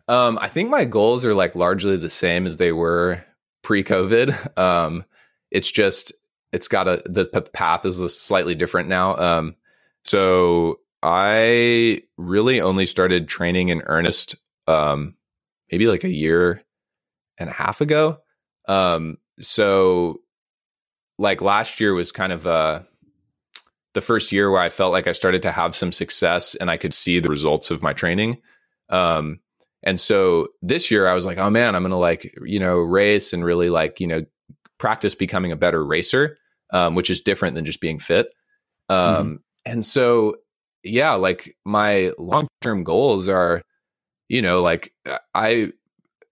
Um, 0.09 0.37
I 0.41 0.49
think 0.49 0.69
my 0.69 0.83
goals 0.83 1.23
are 1.23 1.33
like 1.33 1.55
largely 1.55 1.95
the 1.95 2.09
same 2.09 2.45
as 2.45 2.57
they 2.57 2.73
were 2.73 3.23
pre-COVID. 3.61 4.57
Um, 4.57 5.05
it's 5.49 5.71
just 5.71 6.11
it's 6.51 6.67
got 6.67 6.89
a 6.89 7.01
the 7.05 7.25
path 7.53 7.85
is 7.85 7.97
slightly 8.19 8.55
different 8.55 8.89
now. 8.89 9.15
Um, 9.15 9.55
so 10.03 10.79
I 11.03 12.03
really 12.17 12.61
only 12.61 12.85
started 12.85 13.27
training 13.27 13.69
in 13.69 13.81
earnest 13.85 14.35
um, 14.67 15.15
maybe 15.71 15.87
like 15.87 16.05
a 16.05 16.09
year 16.09 16.63
and 17.37 17.49
a 17.49 17.53
half 17.53 17.81
ago. 17.81 18.19
Um, 18.67 19.17
so 19.41 20.21
like 21.19 21.41
last 21.41 21.79
year 21.79 21.93
was 21.93 22.11
kind 22.11 22.31
of 22.31 22.47
uh 22.47 22.81
the 23.93 24.01
first 24.01 24.31
year 24.31 24.49
where 24.49 24.61
I 24.61 24.69
felt 24.69 24.91
like 24.91 25.07
I 25.07 25.11
started 25.11 25.43
to 25.43 25.51
have 25.51 25.75
some 25.75 25.91
success 25.91 26.55
and 26.55 26.71
I 26.71 26.77
could 26.77 26.93
see 26.93 27.19
the 27.19 27.29
results 27.29 27.69
of 27.69 27.83
my 27.83 27.93
training. 27.93 28.41
Um, 28.89 29.39
and 29.83 29.99
so 29.99 30.47
this 30.61 30.89
year 30.89 31.07
I 31.07 31.13
was 31.13 31.25
like, 31.25 31.37
oh 31.37 31.49
man, 31.49 31.75
I'm 31.75 31.83
going 31.83 31.91
to 31.91 31.97
like, 31.97 32.33
you 32.43 32.59
know, 32.59 32.77
race 32.77 33.33
and 33.33 33.45
really 33.45 33.69
like, 33.69 33.99
you 33.99 34.07
know, 34.07 34.25
practice 34.79 35.13
becoming 35.13 35.51
a 35.51 35.57
better 35.57 35.85
racer, 35.85 36.37
um, 36.71 36.95
which 36.95 37.09
is 37.09 37.21
different 37.21 37.53
than 37.55 37.65
just 37.65 37.81
being 37.81 37.99
fit. 37.99 38.33
Um, 38.89 39.25
mm-hmm. 39.25 39.35
And 39.65 39.85
so, 39.85 40.37
yeah, 40.83 41.13
like 41.13 41.55
my 41.65 42.11
long 42.17 42.47
term 42.61 42.83
goals 42.83 43.27
are, 43.27 43.61
you 44.29 44.41
know, 44.41 44.61
like 44.61 44.93
I, 45.33 45.71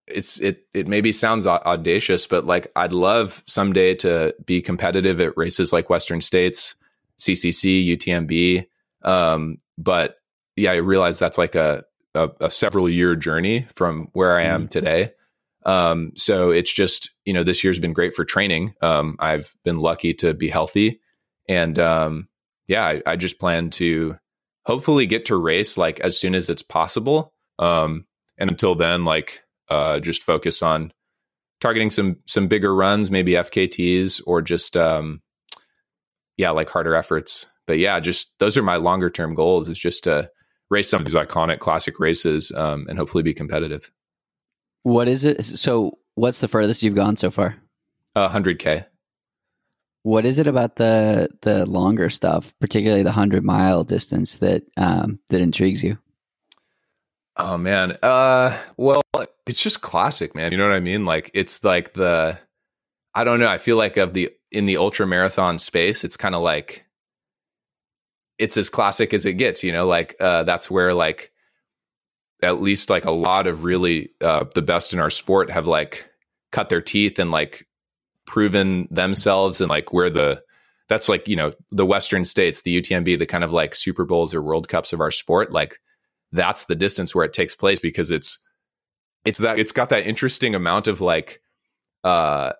it's 0.07 0.39
it 0.39 0.65
it 0.73 0.87
maybe 0.87 1.11
sounds 1.11 1.45
audacious, 1.47 2.27
but 2.27 2.45
like 2.45 2.71
I'd 2.75 2.93
love 2.93 3.43
someday 3.47 3.95
to 3.95 4.35
be 4.45 4.61
competitive 4.61 5.21
at 5.21 5.37
races 5.37 5.71
like 5.71 5.89
Western 5.89 6.21
States, 6.21 6.75
CCC, 7.19 7.87
UTMB. 7.97 8.65
Um, 9.03 9.57
but 9.77 10.17
yeah, 10.55 10.71
I 10.71 10.75
realize 10.75 11.17
that's 11.17 11.37
like 11.37 11.55
a 11.55 11.85
a, 12.15 12.29
a 12.41 12.51
several 12.51 12.89
year 12.89 13.15
journey 13.15 13.67
from 13.73 14.09
where 14.13 14.37
I 14.37 14.43
am 14.43 14.61
mm-hmm. 14.61 14.67
today. 14.69 15.11
Um, 15.65 16.11
so 16.15 16.49
it's 16.49 16.73
just, 16.73 17.11
you 17.25 17.33
know, 17.33 17.43
this 17.43 17.63
year's 17.63 17.79
been 17.79 17.93
great 17.93 18.15
for 18.15 18.25
training. 18.25 18.73
Um, 18.81 19.15
I've 19.19 19.55
been 19.63 19.77
lucky 19.77 20.13
to 20.15 20.33
be 20.33 20.49
healthy. 20.49 20.99
And 21.47 21.77
um, 21.77 22.27
yeah, 22.67 22.83
I, 22.83 23.01
I, 23.05 23.15
just 23.15 23.39
plan 23.39 23.69
to 23.71 24.17
hopefully 24.65 25.05
get 25.05 25.25
to 25.25 25.35
race 25.35 25.77
like 25.77 25.99
as 26.01 26.19
soon 26.19 26.35
as 26.35 26.49
it's 26.49 26.63
possible. 26.63 27.33
Um, 27.59 28.05
and 28.37 28.49
until 28.49 28.75
then, 28.75 29.05
like 29.05 29.43
uh, 29.69 29.99
just 29.99 30.23
focus 30.23 30.61
on 30.61 30.91
targeting 31.59 31.89
some 31.89 32.17
some 32.25 32.47
bigger 32.47 32.73
runs, 32.73 33.11
maybe 33.11 33.33
FKTs 33.33 34.21
or 34.25 34.41
just 34.41 34.75
um, 34.75 35.21
yeah, 36.37 36.51
like 36.51 36.69
harder 36.69 36.95
efforts. 36.95 37.45
But 37.67 37.77
yeah, 37.77 37.99
just 37.99 38.37
those 38.39 38.57
are 38.57 38.63
my 38.63 38.77
longer 38.77 39.09
term 39.09 39.35
goals. 39.35 39.69
Is 39.69 39.77
just 39.77 40.03
to 40.05 40.29
race 40.69 40.89
some 40.89 41.01
of 41.01 41.05
these 41.05 41.15
iconic 41.15 41.59
classic 41.59 41.99
races 41.99 42.51
um, 42.55 42.85
and 42.89 42.97
hopefully 42.97 43.23
be 43.23 43.33
competitive. 43.33 43.91
What 44.83 45.07
is 45.07 45.23
it? 45.23 45.43
So, 45.43 45.99
what's 46.15 46.41
the 46.41 46.47
furthest 46.47 46.81
you've 46.81 46.95
gone 46.95 47.15
so 47.15 47.29
far? 47.29 47.55
hundred 48.15 48.59
uh, 48.61 48.63
k. 48.63 48.85
What 50.03 50.25
is 50.25 50.39
it 50.39 50.47
about 50.47 50.77
the 50.77 51.29
the 51.41 51.65
longer 51.65 52.09
stuff, 52.09 52.53
particularly 52.59 53.03
the 53.03 53.11
hundred 53.11 53.43
mile 53.43 53.83
distance, 53.83 54.37
that 54.37 54.63
um, 54.77 55.19
that 55.29 55.41
intrigues 55.41 55.83
you? 55.83 55.97
Oh 57.37 57.57
man, 57.57 57.97
uh, 58.03 58.57
well, 58.77 59.03
it's 59.45 59.61
just 59.61 59.81
classic, 59.81 60.35
man. 60.35 60.51
You 60.51 60.57
know 60.57 60.67
what 60.67 60.75
I 60.75 60.79
mean? 60.79 61.05
Like 61.05 61.31
it's 61.33 61.63
like 61.63 61.93
the, 61.93 62.39
I 63.13 63.23
don't 63.23 63.39
know. 63.39 63.47
I 63.47 63.57
feel 63.57 63.77
like 63.77 63.97
of 63.97 64.13
the 64.13 64.31
in 64.51 64.65
the 64.65 64.77
ultra 64.77 65.07
marathon 65.07 65.59
space, 65.59 66.03
it's 66.03 66.17
kind 66.17 66.35
of 66.35 66.41
like 66.41 66.85
it's 68.37 68.57
as 68.57 68.69
classic 68.69 69.13
as 69.13 69.25
it 69.25 69.33
gets, 69.33 69.63
you 69.63 69.71
know, 69.71 69.87
like 69.87 70.15
uh, 70.19 70.43
that's 70.43 70.69
where 70.69 70.93
like 70.93 71.31
at 72.41 72.59
least 72.59 72.89
like 72.89 73.05
a 73.05 73.11
lot 73.11 73.47
of 73.47 73.63
really 73.63 74.09
uh, 74.19 74.45
the 74.55 74.61
best 74.61 74.93
in 74.93 74.99
our 74.99 75.11
sport 75.11 75.51
have 75.51 75.67
like 75.67 76.09
cut 76.51 76.69
their 76.69 76.81
teeth 76.81 77.19
and 77.19 77.31
like 77.31 77.67
proven 78.31 78.87
themselves 78.89 79.59
and 79.59 79.69
like 79.69 79.91
where 79.91 80.09
the 80.09 80.41
that's 80.87 81.09
like 81.09 81.27
you 81.27 81.35
know 81.35 81.51
the 81.69 81.85
western 81.85 82.23
states 82.23 82.61
the 82.61 82.81
utmb 82.81 83.19
the 83.19 83.25
kind 83.25 83.43
of 83.43 83.51
like 83.51 83.75
super 83.75 84.05
bowls 84.05 84.33
or 84.33 84.41
world 84.41 84.69
cups 84.69 84.93
of 84.93 85.01
our 85.01 85.11
sport 85.11 85.51
like 85.51 85.81
that's 86.31 86.63
the 86.63 86.75
distance 86.75 87.13
where 87.13 87.25
it 87.25 87.33
takes 87.33 87.53
place 87.53 87.81
because 87.81 88.09
it's 88.09 88.39
it's 89.25 89.39
that 89.39 89.59
it's 89.59 89.73
got 89.73 89.89
that 89.89 90.07
interesting 90.07 90.55
amount 90.55 90.87
of 90.87 91.01
like 91.01 91.41
uh 92.05 92.53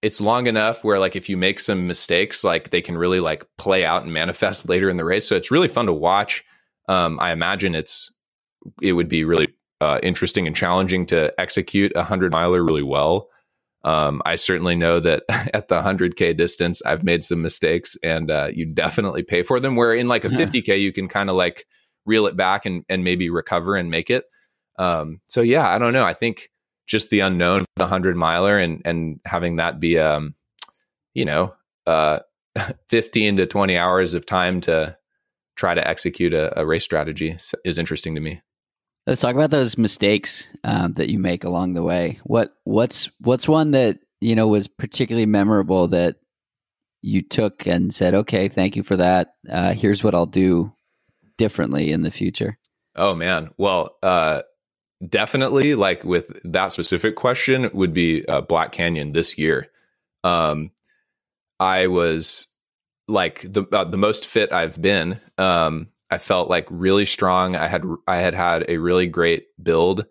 it's 0.00 0.18
long 0.18 0.46
enough 0.46 0.82
where 0.82 0.98
like 0.98 1.14
if 1.14 1.28
you 1.28 1.36
make 1.36 1.60
some 1.60 1.86
mistakes 1.86 2.42
like 2.42 2.70
they 2.70 2.80
can 2.80 2.96
really 2.96 3.20
like 3.20 3.44
play 3.58 3.84
out 3.84 4.04
and 4.04 4.14
manifest 4.14 4.66
later 4.70 4.88
in 4.88 4.96
the 4.96 5.04
race. 5.04 5.28
So 5.28 5.36
it's 5.36 5.50
really 5.50 5.68
fun 5.68 5.84
to 5.86 5.92
watch. 5.92 6.42
Um 6.88 7.20
i 7.20 7.32
imagine 7.32 7.74
it's 7.74 8.10
it 8.80 8.94
would 8.94 9.10
be 9.10 9.24
really 9.24 9.48
uh, 9.82 9.98
interesting 10.02 10.46
and 10.46 10.56
challenging 10.56 11.04
to 11.04 11.38
execute 11.38 11.92
a 11.96 11.98
100 11.98 12.32
miler 12.32 12.64
really 12.64 12.84
well 12.84 13.28
um, 13.84 14.22
I 14.24 14.36
certainly 14.36 14.76
know 14.76 15.00
that 15.00 15.24
at 15.54 15.68
the 15.68 15.80
100K 15.80 16.36
distance, 16.36 16.82
I've 16.84 17.04
made 17.04 17.24
some 17.24 17.42
mistakes 17.42 17.96
and 18.02 18.30
uh, 18.30 18.48
you 18.52 18.66
definitely 18.66 19.22
pay 19.22 19.42
for 19.42 19.60
them. 19.60 19.76
Where 19.76 19.92
in 19.94 20.08
like 20.08 20.24
a 20.24 20.28
50K, 20.28 20.78
you 20.78 20.92
can 20.92 21.08
kind 21.08 21.30
of 21.30 21.36
like 21.36 21.66
reel 22.06 22.26
it 22.26 22.36
back 22.36 22.66
and, 22.66 22.84
and 22.88 23.04
maybe 23.04 23.30
recover 23.30 23.76
and 23.76 23.90
make 23.90 24.10
it. 24.10 24.24
Um, 24.78 25.20
so, 25.26 25.42
yeah, 25.42 25.68
I 25.68 25.78
don't 25.78 25.92
know. 25.92 26.04
I 26.04 26.14
think 26.14 26.48
just 26.86 27.10
the 27.10 27.20
unknown, 27.20 27.64
the 27.76 27.86
hundred 27.86 28.16
miler, 28.16 28.58
and 28.58 28.82
and 28.84 29.20
having 29.24 29.56
that 29.56 29.80
be 29.80 29.98
um, 29.98 30.34
you 31.14 31.24
know, 31.24 31.54
uh, 31.86 32.20
fifteen 32.88 33.36
to 33.36 33.46
twenty 33.46 33.76
hours 33.76 34.14
of 34.14 34.26
time 34.26 34.60
to 34.62 34.96
try 35.56 35.74
to 35.74 35.86
execute 35.86 36.34
a, 36.34 36.58
a 36.60 36.66
race 36.66 36.84
strategy 36.84 37.36
is 37.64 37.78
interesting 37.78 38.14
to 38.14 38.20
me. 38.20 38.40
Let's 39.06 39.20
talk 39.20 39.34
about 39.34 39.50
those 39.50 39.76
mistakes 39.76 40.48
um, 40.62 40.92
that 40.94 41.10
you 41.10 41.18
make 41.18 41.44
along 41.44 41.74
the 41.74 41.82
way. 41.82 42.20
What 42.24 42.54
what's 42.64 43.08
what's 43.18 43.48
one 43.48 43.72
that 43.72 43.98
you 44.20 44.36
know 44.36 44.46
was 44.46 44.68
particularly 44.68 45.26
memorable 45.26 45.88
that 45.88 46.16
you 47.00 47.22
took 47.22 47.66
and 47.66 47.92
said, 47.92 48.14
"Okay, 48.14 48.48
thank 48.48 48.76
you 48.76 48.82
for 48.82 48.96
that. 48.96 49.34
Uh, 49.50 49.72
here's 49.72 50.04
what 50.04 50.14
I'll 50.14 50.26
do 50.26 50.72
differently 51.36 51.90
in 51.90 52.02
the 52.02 52.12
future." 52.12 52.54
Oh 52.94 53.14
man, 53.14 53.50
well, 53.56 53.96
uh, 54.02 54.42
definitely 55.08 55.74
like 55.74 56.04
with 56.04 56.40
that 56.44 56.72
specific 56.72 57.16
question 57.16 57.70
would 57.72 57.92
be 57.92 58.24
uh, 58.26 58.40
Black 58.40 58.72
Canyon 58.72 59.12
this 59.12 59.36
year. 59.36 59.68
Um, 60.22 60.70
I 61.58 61.88
was 61.88 62.48
like 63.08 63.42
the 63.42 63.64
uh, 63.72 63.84
the 63.84 63.96
most 63.96 64.26
fit 64.26 64.52
I've 64.52 64.80
been. 64.80 65.20
Um, 65.38 65.88
I 66.12 66.18
felt 66.18 66.50
like 66.50 66.66
really 66.68 67.06
strong. 67.06 67.56
I 67.56 67.68
had 67.68 67.84
I 68.06 68.18
had 68.18 68.34
had 68.34 68.66
a 68.68 68.76
really 68.76 69.06
great 69.06 69.46
build 69.62 70.04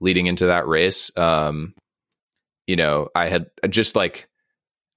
leading 0.00 0.26
into 0.26 0.44
that 0.44 0.68
race. 0.68 1.10
Um, 1.16 1.74
you 2.66 2.76
know, 2.76 3.08
I 3.14 3.28
had 3.28 3.46
just 3.70 3.96
like 3.96 4.28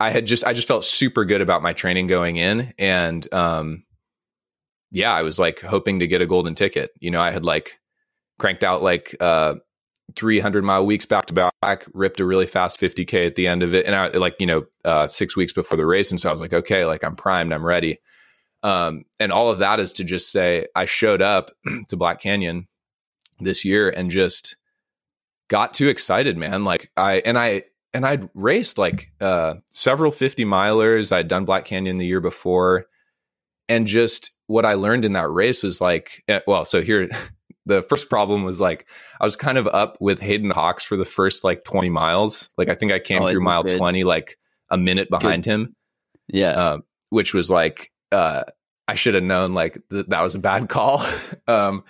I 0.01 0.09
had 0.09 0.25
just 0.25 0.43
I 0.43 0.51
just 0.51 0.67
felt 0.67 0.83
super 0.83 1.23
good 1.23 1.39
about 1.39 1.63
my 1.63 1.71
training 1.71 2.07
going 2.07 2.35
in, 2.35 2.73
and 2.77 3.33
um, 3.33 3.85
yeah, 4.91 5.13
I 5.13 5.21
was 5.21 5.39
like 5.39 5.61
hoping 5.61 5.99
to 5.99 6.07
get 6.07 6.21
a 6.21 6.27
golden 6.27 6.55
ticket. 6.55 6.91
You 6.99 7.09
know, 7.09 7.21
I 7.21 7.31
had 7.31 7.45
like 7.45 7.79
cranked 8.37 8.65
out 8.65 8.83
like 8.83 9.15
uh 9.21 9.55
300 10.17 10.61
mile 10.61 10.85
weeks 10.85 11.05
back 11.05 11.27
to 11.27 11.51
back 11.61 11.85
ripped 11.93 12.19
a 12.19 12.25
really 12.25 12.47
fast 12.47 12.81
50k 12.81 13.27
at 13.27 13.35
the 13.35 13.47
end 13.47 13.61
of 13.61 13.75
it 13.75 13.85
and 13.85 13.93
i 13.93 14.07
like 14.07 14.33
you 14.39 14.47
know 14.47 14.65
uh 14.83 15.07
6 15.07 15.37
weeks 15.37 15.53
before 15.53 15.77
the 15.77 15.85
race 15.85 16.09
and 16.09 16.19
so 16.19 16.29
i 16.29 16.31
was 16.31 16.41
like 16.41 16.53
okay 16.53 16.83
like 16.83 17.03
i'm 17.03 17.15
primed 17.15 17.53
i'm 17.53 17.63
ready 17.63 17.99
um 18.63 19.03
and 19.19 19.31
all 19.31 19.49
of 19.49 19.59
that 19.59 19.79
is 19.79 19.93
to 19.93 20.03
just 20.03 20.31
say 20.31 20.65
i 20.75 20.85
showed 20.85 21.21
up 21.21 21.51
to 21.87 21.97
black 21.97 22.19
canyon 22.19 22.67
this 23.39 23.63
year 23.63 23.89
and 23.89 24.11
just 24.11 24.55
got 25.47 25.73
too 25.73 25.87
excited 25.87 26.37
man 26.37 26.63
like 26.63 26.91
i 26.97 27.19
and 27.25 27.37
i 27.37 27.63
and 27.93 28.05
i'd 28.05 28.29
raced 28.33 28.77
like 28.77 29.11
uh 29.21 29.55
several 29.69 30.11
50 30.11 30.45
milers 30.45 31.11
i'd 31.11 31.27
done 31.27 31.45
black 31.45 31.65
canyon 31.65 31.97
the 31.97 32.05
year 32.05 32.21
before 32.21 32.85
and 33.67 33.87
just 33.87 34.31
what 34.47 34.65
i 34.65 34.73
learned 34.73 35.05
in 35.05 35.13
that 35.13 35.29
race 35.29 35.63
was 35.63 35.79
like 35.79 36.23
eh, 36.27 36.41
well 36.45 36.65
so 36.65 36.81
here 36.81 37.09
the 37.69 37.83
first 37.83 38.09
problem 38.09 38.43
was 38.43 38.59
like 38.59 38.87
I 39.21 39.23
was 39.23 39.35
kind 39.37 39.57
of 39.57 39.67
up 39.67 39.97
with 40.01 40.19
Hayden 40.19 40.49
Hawks 40.49 40.83
for 40.83 40.97
the 40.97 41.05
first 41.05 41.43
like 41.43 41.63
20 41.63 41.89
miles. 41.89 42.49
Like 42.57 42.67
I 42.67 42.75
think 42.75 42.91
I 42.91 42.99
came 42.99 43.21
oh, 43.21 43.29
through 43.29 43.43
mile 43.43 43.63
good. 43.63 43.77
20 43.77 44.03
like 44.03 44.37
a 44.69 44.77
minute 44.77 45.09
behind 45.09 45.43
good. 45.43 45.51
him. 45.51 45.75
Yeah. 46.27 46.51
Uh, 46.51 46.77
which 47.09 47.33
was 47.33 47.49
like 47.49 47.91
uh, 48.11 48.43
I 48.87 48.95
should 48.95 49.13
have 49.13 49.23
known 49.23 49.53
like 49.53 49.77
th- 49.91 50.07
that 50.07 50.21
was 50.21 50.35
a 50.35 50.39
bad 50.39 50.69
call. 50.69 51.05
um, 51.47 51.83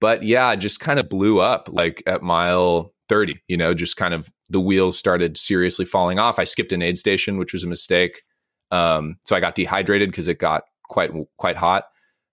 but 0.00 0.22
yeah, 0.22 0.54
just 0.56 0.80
kind 0.80 0.98
of 0.98 1.08
blew 1.08 1.40
up 1.40 1.68
like 1.72 2.02
at 2.06 2.22
mile 2.22 2.94
30, 3.08 3.40
you 3.48 3.56
know, 3.56 3.74
just 3.74 3.96
kind 3.96 4.14
of 4.14 4.30
the 4.50 4.60
wheels 4.60 4.98
started 4.98 5.36
seriously 5.36 5.84
falling 5.84 6.18
off. 6.18 6.38
I 6.38 6.44
skipped 6.44 6.72
an 6.72 6.82
aid 6.82 6.98
station, 6.98 7.38
which 7.38 7.52
was 7.52 7.64
a 7.64 7.68
mistake. 7.68 8.22
Um, 8.70 9.16
so 9.24 9.34
I 9.34 9.40
got 9.40 9.54
dehydrated 9.54 10.10
because 10.10 10.28
it 10.28 10.38
got 10.38 10.64
quite 10.88 11.10
quite 11.36 11.56
hot. 11.56 11.84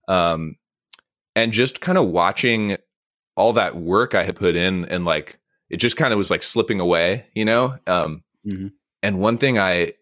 Um, 0.08 0.56
and 1.36 1.52
just 1.52 1.82
kind 1.82 1.98
of 1.98 2.08
watching 2.08 2.78
all 3.36 3.54
that 3.54 3.76
work 3.76 4.16
I 4.16 4.24
had 4.24 4.36
put 4.36 4.56
in 4.56 4.86
and 4.86 5.06
like 5.06 5.40
it 5.70 5.78
just 5.78 5.98
kind 5.98 6.14
of 6.14 6.18
was 6.18 6.32
like 6.32 6.44
slipping 6.44 6.80
away, 6.80 7.26
you 7.34 7.44
know? 7.46 7.78
Um, 7.88 8.24
mm-hmm. 8.48 8.68
and 9.04 9.20
one 9.20 9.38
thing 9.38 9.58
I, 9.58 9.94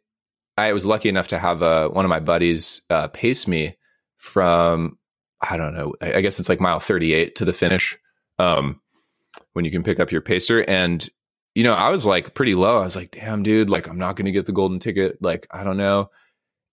I 0.57 0.74
was 0.74 0.86
lucky 0.86 1.10
enough 1.10 1.29
to 1.29 1.39
have 1.39 1.62
uh, 1.63 1.89
one 1.89 2.05
of 2.05 2.10
my 2.10 2.19
buddies 2.19 2.81
uh, 2.89 3.07
pace 3.07 3.48
me 3.48 3.77
from, 4.17 4.98
I 5.41 5.57
don't 5.57 5.75
know, 5.75 5.93
I 6.01 6.22
guess 6.22 6.39
it's 6.39 6.50
like 6.50 6.62
mile 6.62 6.79
38 6.79 7.36
to 7.36 7.45
the 7.45 7.53
finish. 7.53 7.98
Um, 8.39 8.81
when 9.53 9.65
you 9.65 9.72
can 9.72 9.83
pick 9.83 10.00
up 10.00 10.12
your 10.12 10.22
pacer. 10.22 10.63
And 10.67 11.07
you 11.55 11.63
know, 11.63 11.74
I 11.74 11.89
was 11.89 12.05
like 12.05 12.33
pretty 12.33 12.55
low. 12.55 12.79
I 12.79 12.83
was 12.83 12.95
like, 12.95 13.12
damn, 13.12 13.43
dude, 13.43 13.69
like 13.69 13.88
I'm 13.88 14.00
not 14.00 14.15
going 14.15 14.25
to 14.25 14.31
get 14.31 14.45
the 14.45 14.51
golden 14.51 14.79
ticket. 14.79 15.22
Like 15.22 15.48
I 15.51 15.63
don't 15.63 15.77
know. 15.77 16.10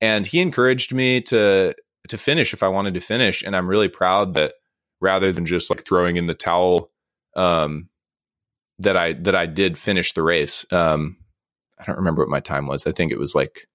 And 0.00 0.26
he 0.26 0.40
encouraged 0.40 0.94
me 0.94 1.20
to 1.22 1.74
to 2.08 2.18
finish 2.18 2.54
if 2.54 2.62
I 2.62 2.68
wanted 2.68 2.94
to 2.94 3.00
finish, 3.00 3.42
and 3.42 3.54
I'm 3.54 3.68
really 3.68 3.88
proud 3.88 4.34
that 4.34 4.54
rather 5.00 5.32
than 5.32 5.44
just 5.44 5.70
like 5.70 5.84
throwing 5.84 6.16
in 6.16 6.26
the 6.26 6.34
towel, 6.34 6.90
um, 7.36 7.90
that 8.78 8.96
I 8.96 9.12
that 9.12 9.34
I 9.34 9.44
did 9.44 9.76
finish 9.76 10.14
the 10.14 10.22
race. 10.22 10.64
Um, 10.72 11.18
I 11.78 11.84
don't 11.84 11.98
remember 11.98 12.22
what 12.22 12.30
my 12.30 12.40
time 12.40 12.66
was. 12.66 12.86
I 12.86 12.92
think 12.92 13.12
it 13.12 13.18
was 13.18 13.34
like 13.34 13.68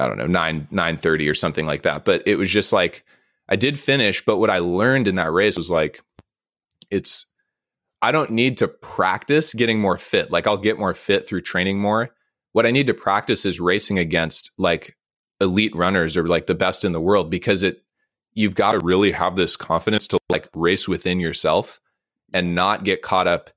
I 0.00 0.06
don't 0.06 0.18
know 0.18 0.26
nine 0.26 0.68
nine 0.70 0.98
thirty 0.98 1.28
or 1.28 1.34
something 1.34 1.66
like 1.66 1.82
that. 1.82 2.04
But 2.04 2.22
it 2.26 2.36
was 2.36 2.50
just 2.50 2.72
like 2.72 3.04
I 3.48 3.56
did 3.56 3.78
finish. 3.78 4.24
But 4.24 4.38
what 4.38 4.50
I 4.50 4.58
learned 4.58 5.08
in 5.08 5.16
that 5.16 5.32
race 5.32 5.56
was 5.56 5.70
like 5.70 6.00
it's 6.90 7.26
I 8.00 8.12
don't 8.12 8.30
need 8.30 8.58
to 8.58 8.68
practice 8.68 9.54
getting 9.54 9.80
more 9.80 9.96
fit. 9.96 10.30
Like 10.30 10.46
I'll 10.46 10.56
get 10.56 10.78
more 10.78 10.94
fit 10.94 11.26
through 11.26 11.40
training 11.42 11.80
more. 11.80 12.10
What 12.52 12.66
I 12.66 12.70
need 12.70 12.86
to 12.86 12.94
practice 12.94 13.44
is 13.44 13.60
racing 13.60 13.98
against 13.98 14.52
like 14.56 14.96
elite 15.40 15.74
runners 15.74 16.16
or 16.16 16.26
like 16.26 16.46
the 16.46 16.54
best 16.54 16.84
in 16.84 16.92
the 16.92 17.00
world 17.00 17.30
because 17.30 17.62
it 17.62 17.82
you've 18.34 18.54
got 18.54 18.72
to 18.72 18.78
really 18.80 19.12
have 19.12 19.36
this 19.36 19.56
confidence 19.56 20.06
to 20.08 20.18
like 20.30 20.48
race 20.54 20.86
within 20.86 21.20
yourself 21.20 21.80
and 22.32 22.54
not 22.54 22.84
get 22.84 23.02
caught 23.02 23.26
up 23.26 23.50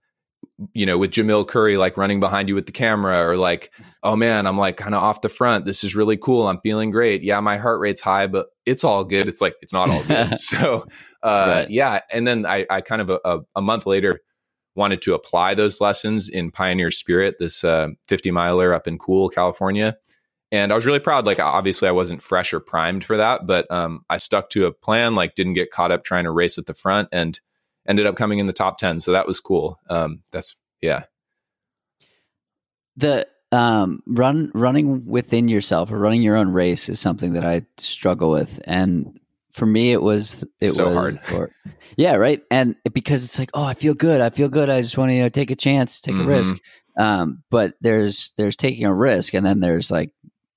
you 0.74 0.86
know 0.86 0.98
with 0.98 1.12
Jamil 1.12 1.48
Coury 1.48 1.78
like 1.78 1.98
running 1.98 2.20
behind 2.20 2.50
you 2.50 2.56
with 2.56 2.66
the 2.66 2.72
camera 2.72 3.28
or 3.28 3.38
like 3.38 3.72
oh 4.04 4.16
man 4.16 4.48
I'm 4.48 4.58
like 4.58 4.78
kind 4.78 4.96
of 4.96 5.04
off 5.04 5.22
the 5.22 5.30
front 5.30 5.66
this 5.66 5.84
is 5.84 5.96
really 5.96 6.18
cool 6.18 6.48
I'm 6.48 6.60
feeling 6.62 6.92
great 6.92 7.24
yeah 7.24 7.40
my 7.40 7.58
heart 7.58 7.80
rate's 7.80 8.02
high 8.02 8.28
but 8.28 8.48
it's 8.66 8.84
all 8.84 9.04
good 9.04 9.28
it's 9.28 9.42
like 9.42 9.56
it's 9.62 9.74
not 9.74 9.90
all 9.90 10.04
good 10.04 10.38
so 10.40 10.86
uh 11.24 11.54
right. 11.56 11.70
yeah 11.70 12.02
and 12.12 12.28
then 12.28 12.46
I 12.46 12.66
I 12.70 12.82
kind 12.82 13.02
of 13.02 13.10
a, 13.24 13.40
a 13.56 13.62
month 13.62 13.86
later 13.86 14.22
wanted 14.76 15.02
to 15.04 15.14
apply 15.14 15.54
those 15.54 15.82
lessons 15.82 16.30
in 16.30 16.52
Pioneer 16.52 16.92
Spirit, 16.92 17.36
this 17.40 17.64
uh, 17.64 17.90
50 18.08 18.32
miler 18.32 18.74
up 18.74 18.88
in 18.88 18.98
Cool, 18.98 19.30
California. 19.30 19.98
And 20.52 20.72
I 20.72 20.76
was 20.76 20.86
really 20.86 21.00
proud. 21.00 21.26
Like, 21.26 21.40
obviously, 21.40 21.88
I 21.88 21.92
wasn't 21.92 22.22
fresh 22.22 22.54
or 22.54 22.60
primed 22.60 23.04
for 23.04 23.18
that, 23.18 23.48
but 23.48 23.70
um, 23.72 24.04
I 24.10 24.18
stuck 24.18 24.50
to 24.52 24.66
a 24.66 24.72
plan, 24.72 25.16
like, 25.16 25.36
didn't 25.36 25.54
get 25.54 25.72
caught 25.72 25.92
up 25.92 26.04
trying 26.04 26.26
to 26.26 26.32
race 26.32 26.58
at 26.58 26.66
the 26.66 26.74
front 26.74 27.10
and 27.12 27.40
ended 27.88 28.06
up 28.06 28.16
coming 28.16 28.40
in 28.40 28.48
the 28.48 28.54
top 28.54 28.78
10. 28.78 29.00
So 29.00 29.12
that 29.12 29.28
was 29.28 29.40
cool. 29.40 29.80
Um, 29.90 30.22
that's, 30.32 30.56
yeah. 30.82 31.06
The 32.98 33.28
um, 33.52 34.02
run 34.06 34.52
running 34.54 35.06
within 35.06 35.48
yourself 35.48 35.92
or 35.92 36.00
running 36.00 36.22
your 36.22 36.38
own 36.38 36.50
race 36.50 36.90
is 36.90 37.00
something 37.00 37.34
that 37.34 37.46
I 37.46 37.64
struggle 37.78 38.32
with. 38.32 38.60
And 38.66 39.20
for 39.52 39.66
me 39.66 39.92
it 39.92 40.02
was 40.02 40.46
it 40.62 40.70
so 40.70 40.90
was 40.90 40.96
hard. 40.96 41.20
or, 41.34 41.52
yeah 41.98 42.16
right? 42.16 42.42
And 42.50 42.76
because 42.94 43.26
it's 43.26 43.38
like 43.38 43.52
oh 43.54 43.64
i 43.64 43.74
feel 43.74 43.94
good. 43.94 44.22
I 44.22 44.30
feel 44.30 44.50
good. 44.50 44.70
I 44.70 44.82
just 44.82 44.98
want 44.98 45.10
to 45.10 45.16
you 45.16 45.22
know, 45.24 45.30
take 45.30 45.52
a 45.52 45.56
chance 45.56 46.00
take 46.00 46.16
mm-hmm. 46.16 46.30
a 46.30 46.38
risk. 46.38 46.56
Um, 46.98 47.44
but 47.50 47.74
there's 47.82 48.34
there's 48.38 48.56
taking 48.56 48.86
a 48.86 48.94
risk 48.94 49.34
and 49.34 49.46
then 49.46 49.60
there's 49.60 49.92
like 49.92 50.14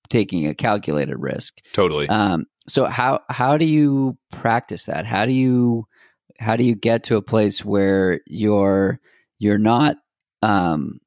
taking 0.09 0.47
a 0.47 0.55
calculated 0.55 1.17
risk. 1.17 1.59
Totally. 1.73 2.09
Um, 2.09 2.47
so 2.69 2.87
how 2.87 3.21
how 3.29 3.57
do 3.57 3.67
you 3.67 4.17
practice 4.31 4.87
that? 4.87 5.07
How 5.07 5.27
do 5.27 5.33
you 5.33 5.87
how 6.39 6.57
do 6.57 6.65
you 6.65 6.75
get 6.75 7.05
to 7.05 7.17
a 7.17 7.23
place 7.23 7.65
where 7.65 8.21
you're 8.27 9.01
you're 9.39 9.59
not 9.59 9.97
um 10.43 11.01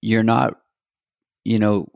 you're 0.00 0.22
not 0.22 0.54
you 1.44 1.58
know 1.58 1.88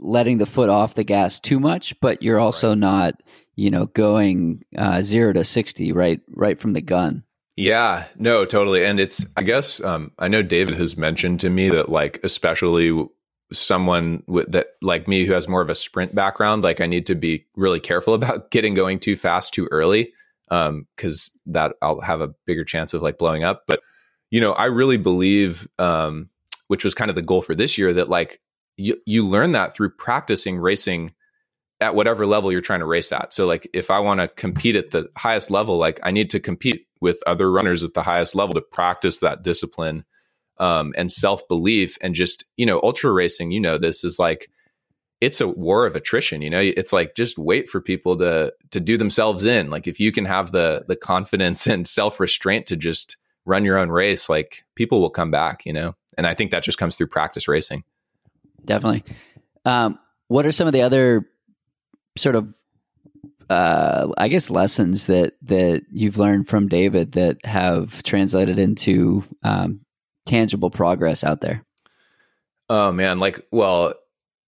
letting 0.00 0.38
the 0.38 0.46
foot 0.46 0.70
off 0.70 0.94
the 0.94 1.04
gas 1.04 1.38
too 1.38 1.60
much 1.60 1.98
but 2.00 2.22
you're 2.22 2.40
also 2.40 2.70
right. 2.70 2.78
not 2.78 3.22
you 3.56 3.70
know, 3.70 3.86
going 3.86 4.64
uh, 4.76 5.00
zero 5.02 5.32
to 5.32 5.44
sixty 5.44 5.92
right 5.92 6.20
right 6.30 6.60
from 6.60 6.72
the 6.72 6.80
gun. 6.80 7.22
Yeah, 7.56 8.06
no, 8.16 8.44
totally. 8.44 8.84
And 8.84 8.98
it's 8.98 9.24
I 9.36 9.42
guess 9.42 9.82
um, 9.82 10.12
I 10.18 10.28
know 10.28 10.42
David 10.42 10.76
has 10.76 10.96
mentioned 10.96 11.40
to 11.40 11.50
me 11.50 11.68
that 11.70 11.88
like 11.88 12.20
especially 12.24 13.06
someone 13.52 14.22
with 14.26 14.50
that 14.52 14.68
like 14.82 15.06
me 15.06 15.24
who 15.24 15.32
has 15.32 15.46
more 15.46 15.60
of 15.60 15.70
a 15.70 15.74
sprint 15.74 16.14
background, 16.14 16.64
like 16.64 16.80
I 16.80 16.86
need 16.86 17.06
to 17.06 17.14
be 17.14 17.46
really 17.54 17.80
careful 17.80 18.14
about 18.14 18.50
getting 18.50 18.74
going 18.74 18.98
too 18.98 19.16
fast 19.16 19.54
too 19.54 19.68
early 19.70 20.12
um 20.50 20.86
because 20.94 21.30
that 21.46 21.74
I'll 21.80 22.00
have 22.00 22.20
a 22.20 22.34
bigger 22.44 22.64
chance 22.64 22.92
of 22.92 23.02
like 23.02 23.18
blowing 23.18 23.44
up. 23.44 23.64
But 23.66 23.80
you 24.30 24.40
know, 24.40 24.52
I 24.52 24.66
really 24.66 24.96
believe 24.96 25.68
um 25.78 26.28
which 26.68 26.84
was 26.84 26.94
kind 26.94 27.10
of 27.10 27.14
the 27.14 27.22
goal 27.22 27.42
for 27.42 27.54
this 27.54 27.78
year 27.78 27.92
that 27.92 28.08
like 28.08 28.40
you 28.76 28.96
you 29.06 29.26
learn 29.26 29.52
that 29.52 29.74
through 29.74 29.90
practicing 29.90 30.58
racing 30.58 31.12
at 31.80 31.94
whatever 31.94 32.26
level 32.26 32.52
you're 32.52 32.60
trying 32.60 32.80
to 32.80 32.86
race 32.86 33.12
at. 33.12 33.32
So 33.32 33.46
like 33.46 33.68
if 33.72 33.90
I 33.90 33.98
want 33.98 34.20
to 34.20 34.28
compete 34.28 34.76
at 34.76 34.90
the 34.90 35.08
highest 35.16 35.50
level, 35.50 35.76
like 35.76 36.00
I 36.02 36.10
need 36.10 36.30
to 36.30 36.40
compete 36.40 36.86
with 37.00 37.22
other 37.26 37.50
runners 37.50 37.82
at 37.82 37.94
the 37.94 38.02
highest 38.02 38.34
level 38.34 38.54
to 38.54 38.60
practice 38.60 39.18
that 39.18 39.42
discipline 39.42 40.04
um, 40.58 40.94
and 40.96 41.10
self 41.10 41.46
belief 41.48 41.98
and 42.00 42.14
just 42.14 42.44
you 42.56 42.66
know 42.66 42.80
ultra 42.82 43.12
racing. 43.12 43.50
You 43.50 43.60
know 43.60 43.78
this 43.78 44.04
is 44.04 44.18
like 44.18 44.48
it's 45.20 45.40
a 45.40 45.48
war 45.48 45.86
of 45.86 45.96
attrition. 45.96 46.42
You 46.42 46.50
know 46.50 46.60
it's 46.60 46.92
like 46.92 47.14
just 47.14 47.38
wait 47.38 47.68
for 47.68 47.80
people 47.80 48.16
to 48.18 48.52
to 48.70 48.80
do 48.80 48.96
themselves 48.96 49.44
in. 49.44 49.70
Like 49.70 49.86
if 49.86 50.00
you 50.00 50.12
can 50.12 50.24
have 50.24 50.52
the 50.52 50.84
the 50.86 50.96
confidence 50.96 51.66
and 51.74 51.86
self 51.86 52.20
restraint 52.20 52.66
to 52.66 52.76
just 52.76 53.16
run 53.46 53.64
your 53.64 53.76
own 53.76 53.90
race, 53.90 54.28
like 54.28 54.64
people 54.74 55.00
will 55.00 55.10
come 55.10 55.30
back. 55.30 55.66
You 55.66 55.72
know, 55.72 55.96
and 56.16 56.26
I 56.26 56.34
think 56.34 56.50
that 56.50 56.62
just 56.62 56.78
comes 56.78 56.96
through 56.96 57.08
practice 57.08 57.48
racing. 57.48 57.84
Definitely. 58.64 59.04
Um, 59.64 59.98
what 60.28 60.46
are 60.46 60.52
some 60.52 60.66
of 60.66 60.72
the 60.72 60.82
other 60.82 61.28
sort 62.16 62.36
of 62.36 62.54
uh, 63.50 64.08
I 64.16 64.28
guess 64.28 64.50
lessons 64.50 65.06
that 65.06 65.34
that 65.42 65.82
you've 65.92 66.18
learned 66.18 66.48
from 66.48 66.68
David 66.68 67.12
that 67.12 67.44
have 67.44 68.02
translated 68.02 68.58
into 68.58 69.24
um, 69.42 69.80
tangible 70.26 70.70
progress 70.70 71.24
out 71.24 71.40
there? 71.40 71.64
Oh 72.68 72.92
man, 72.92 73.18
like 73.18 73.46
well, 73.50 73.94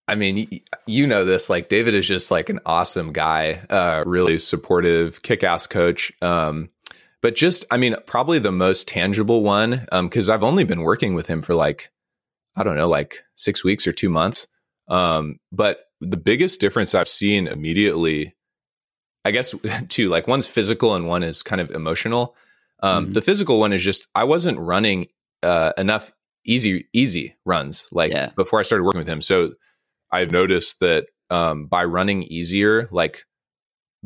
I 0.08 0.14
mean, 0.14 0.60
you 0.86 1.06
know 1.06 1.24
this. 1.24 1.50
Like 1.50 1.68
David 1.68 1.94
is 1.94 2.06
just 2.06 2.30
like 2.30 2.48
an 2.48 2.60
awesome 2.64 3.12
guy, 3.12 3.64
uh, 3.68 4.04
really 4.06 4.38
supportive, 4.38 5.22
kick-ass 5.22 5.66
coach. 5.66 6.12
Um, 6.22 6.70
but 7.22 7.34
just, 7.34 7.64
I 7.70 7.76
mean, 7.76 7.96
probably 8.06 8.38
the 8.38 8.52
most 8.52 8.88
tangible 8.88 9.42
one 9.42 9.86
because 9.90 10.28
um, 10.28 10.34
I've 10.34 10.44
only 10.44 10.64
been 10.64 10.82
working 10.82 11.14
with 11.14 11.26
him 11.26 11.42
for 11.42 11.54
like 11.54 11.90
I 12.56 12.62
don't 12.62 12.76
know, 12.76 12.88
like 12.88 13.22
six 13.36 13.62
weeks 13.62 13.86
or 13.86 13.92
two 13.92 14.08
months. 14.08 14.46
Um, 14.88 15.38
but 15.52 15.80
the 16.00 16.16
biggest 16.16 16.60
difference 16.60 16.94
I've 16.94 17.08
seen 17.08 17.46
immediately, 17.46 18.34
I 19.24 19.30
guess, 19.30 19.54
two 19.88 20.08
like 20.08 20.26
one's 20.26 20.48
physical 20.48 20.94
and 20.94 21.06
one 21.06 21.22
is 21.22 21.42
kind 21.42 21.60
of 21.60 21.70
emotional. 21.70 22.34
Um, 22.82 23.04
mm-hmm. 23.04 23.12
The 23.12 23.22
physical 23.22 23.60
one 23.60 23.72
is 23.72 23.82
just 23.82 24.06
I 24.14 24.24
wasn't 24.24 24.58
running 24.58 25.08
uh, 25.42 25.72
enough 25.76 26.12
easy 26.44 26.86
easy 26.92 27.36
runs 27.44 27.88
like 27.92 28.12
yeah. 28.12 28.30
before 28.36 28.58
I 28.58 28.62
started 28.62 28.84
working 28.84 29.00
with 29.00 29.08
him. 29.08 29.20
So 29.20 29.52
I've 30.10 30.30
noticed 30.30 30.80
that 30.80 31.06
um, 31.28 31.66
by 31.66 31.84
running 31.84 32.22
easier, 32.22 32.88
like 32.90 33.26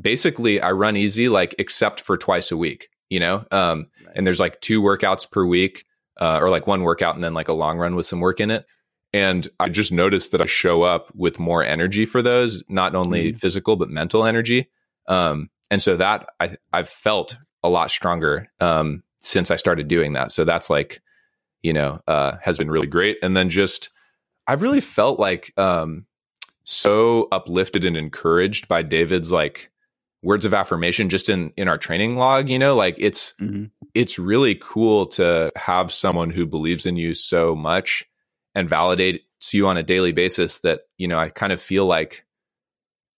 basically 0.01 0.61
I 0.61 0.73
run 0.73 0.97
easy 0.97 1.29
like 1.29 1.55
except 1.59 2.01
for 2.01 2.17
twice 2.17 2.51
a 2.51 2.57
week, 2.57 2.89
you 3.11 3.21
know. 3.21 3.45
Um, 3.51 3.89
right. 4.07 4.17
And 4.17 4.27
there's 4.27 4.41
like 4.41 4.61
two 4.61 4.81
workouts 4.81 5.31
per 5.31 5.45
week, 5.45 5.85
uh, 6.19 6.39
or 6.41 6.49
like 6.49 6.67
one 6.67 6.83
workout 6.83 7.15
and 7.15 7.23
then 7.23 7.35
like 7.35 7.49
a 7.49 7.53
long 7.53 7.77
run 7.77 7.97
with 7.97 8.07
some 8.07 8.21
work 8.21 8.41
in 8.41 8.51
it. 8.51 8.65
And 9.13 9.49
I 9.59 9.69
just 9.69 9.91
noticed 9.91 10.33
that 10.33 10.41
I 10.41 10.47
show 10.47 10.83
up 10.83 11.13
with 11.15 11.41
more 11.41 11.65
energy 11.65 12.07
for 12.07 12.23
those, 12.23 12.63
not 12.69 12.95
only 12.95 13.33
mm. 13.33 13.37
physical, 13.37 13.77
but 13.77 13.91
mental 13.91 14.25
energy. 14.25 14.71
Um, 15.09 15.51
and 15.71 15.83
so 15.83 15.97
that 15.97 16.27
I, 16.39 16.57
I've 16.73 16.89
felt 16.89 17.37
a 17.63 17.69
lot 17.69 17.91
stronger 17.91 18.49
um, 18.61 19.03
since 19.19 19.51
I 19.51 19.57
started 19.57 19.89
doing 19.89 20.13
that. 20.13 20.31
So 20.31 20.45
that's 20.45 20.71
like, 20.71 21.01
you 21.63 21.73
know, 21.73 22.01
uh, 22.07 22.37
has 22.41 22.57
been 22.57 22.71
really 22.71 22.87
great. 22.87 23.19
And 23.23 23.37
then 23.37 23.51
just, 23.51 23.91
I've 24.47 24.63
really 24.63 24.81
felt 24.81 25.19
like 25.19 25.53
um, 25.57 26.07
so 26.65 27.29
uplifted 27.33 27.85
and 27.85 27.97
encouraged 27.97 28.69
by 28.69 28.83
David's 28.83 29.33
like 29.33 29.70
words 30.23 30.45
of 30.45 30.55
affirmation 30.55 31.09
just 31.09 31.31
in 31.31 31.53
in 31.57 31.69
our 31.69 31.79
training 31.79 32.17
log 32.17 32.49
you 32.49 32.59
know? 32.59 32.75
Like 32.77 32.97
it's 32.99 33.35
mm-hmm. 33.41 33.67
it's 33.95 34.19
really 34.19 34.55
cool 34.55 35.07
to 35.09 35.51
have 35.57 35.93
someone 35.93 36.31
who 36.31 36.47
believes 36.47 36.87
in 36.87 36.97
you 36.97 37.15
so 37.15 37.55
much 37.55 38.07
and 38.55 38.69
validates 38.69 39.21
you 39.53 39.67
on 39.67 39.77
a 39.77 39.83
daily 39.83 40.13
basis 40.13 40.59
that 40.59 40.83
you 40.99 41.09
know 41.09 41.19
i 41.19 41.29
kind 41.29 41.53
of 41.53 41.61
feel 41.61 41.87
like 41.87 42.25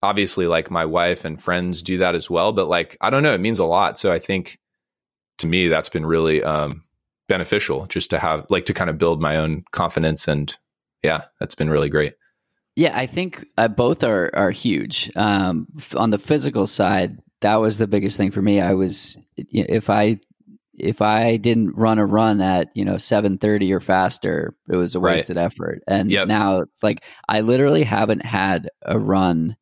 obviously 0.02 0.46
like 0.46 0.70
my 0.70 0.84
wife 0.84 1.24
and 1.24 1.42
friends 1.42 1.82
do 1.82 1.98
that 1.98 2.14
as 2.14 2.30
well 2.30 2.52
but 2.52 2.68
like 2.68 2.96
i 3.00 3.10
don't 3.10 3.22
know 3.22 3.34
it 3.34 3.40
means 3.40 3.58
a 3.58 3.64
lot. 3.64 3.98
So 3.98 4.12
i 4.12 4.18
think 4.18 4.58
to 5.38 5.46
me 5.46 5.68
that's 5.68 5.88
been 5.88 6.06
really 6.06 6.42
um 6.42 6.84
beneficial 7.28 7.86
just 7.86 8.10
to 8.10 8.18
have 8.18 8.46
like 8.50 8.66
to 8.66 8.74
kind 8.74 8.90
of 8.90 8.98
build 8.98 9.20
my 9.20 9.36
own 9.36 9.64
confidence 9.72 10.28
and 10.28 10.56
yeah 11.02 11.24
that's 11.40 11.54
been 11.54 11.70
really 11.70 11.88
great 11.88 12.14
yeah 12.76 12.96
i 12.96 13.06
think 13.06 13.44
uh, 13.58 13.68
both 13.68 14.02
are 14.02 14.30
are 14.35 14.50
huge 14.50 15.11
um 15.16 15.66
on 15.96 16.11
the 16.11 16.18
physical 16.18 16.66
side 16.66 17.18
that 17.40 17.56
was 17.56 17.78
the 17.78 17.87
biggest 17.87 18.16
thing 18.16 18.30
for 18.30 18.42
me 18.42 18.61
i 18.61 18.72
was 18.72 19.16
if 19.37 19.90
i 19.90 20.18
if 20.74 21.02
I 21.02 21.37
didn't 21.37 21.76
run 21.76 21.98
a 21.98 22.06
run 22.06 22.40
at 22.40 22.68
you 22.74 22.85
know 22.85 22.96
seven 22.96 23.38
thirty 23.38 23.72
or 23.72 23.80
faster, 23.80 24.54
it 24.70 24.76
was 24.76 24.94
a 24.94 25.00
wasted 25.00 25.37
right. 25.37 25.44
effort. 25.44 25.82
And 25.87 26.11
yep. 26.11 26.28
now 26.28 26.61
it's 26.61 26.82
like 26.82 27.04
I 27.28 27.40
literally 27.40 27.85
haven't 27.85 28.24
had 28.24 28.68
a 28.82 28.98
run 28.98 29.56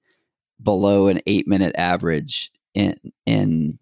below 0.63 1.09
an 1.09 1.21
eight 1.27 1.49
minute 1.49 1.75
average 1.77 2.51
in 2.75 2.97
in 3.27 3.79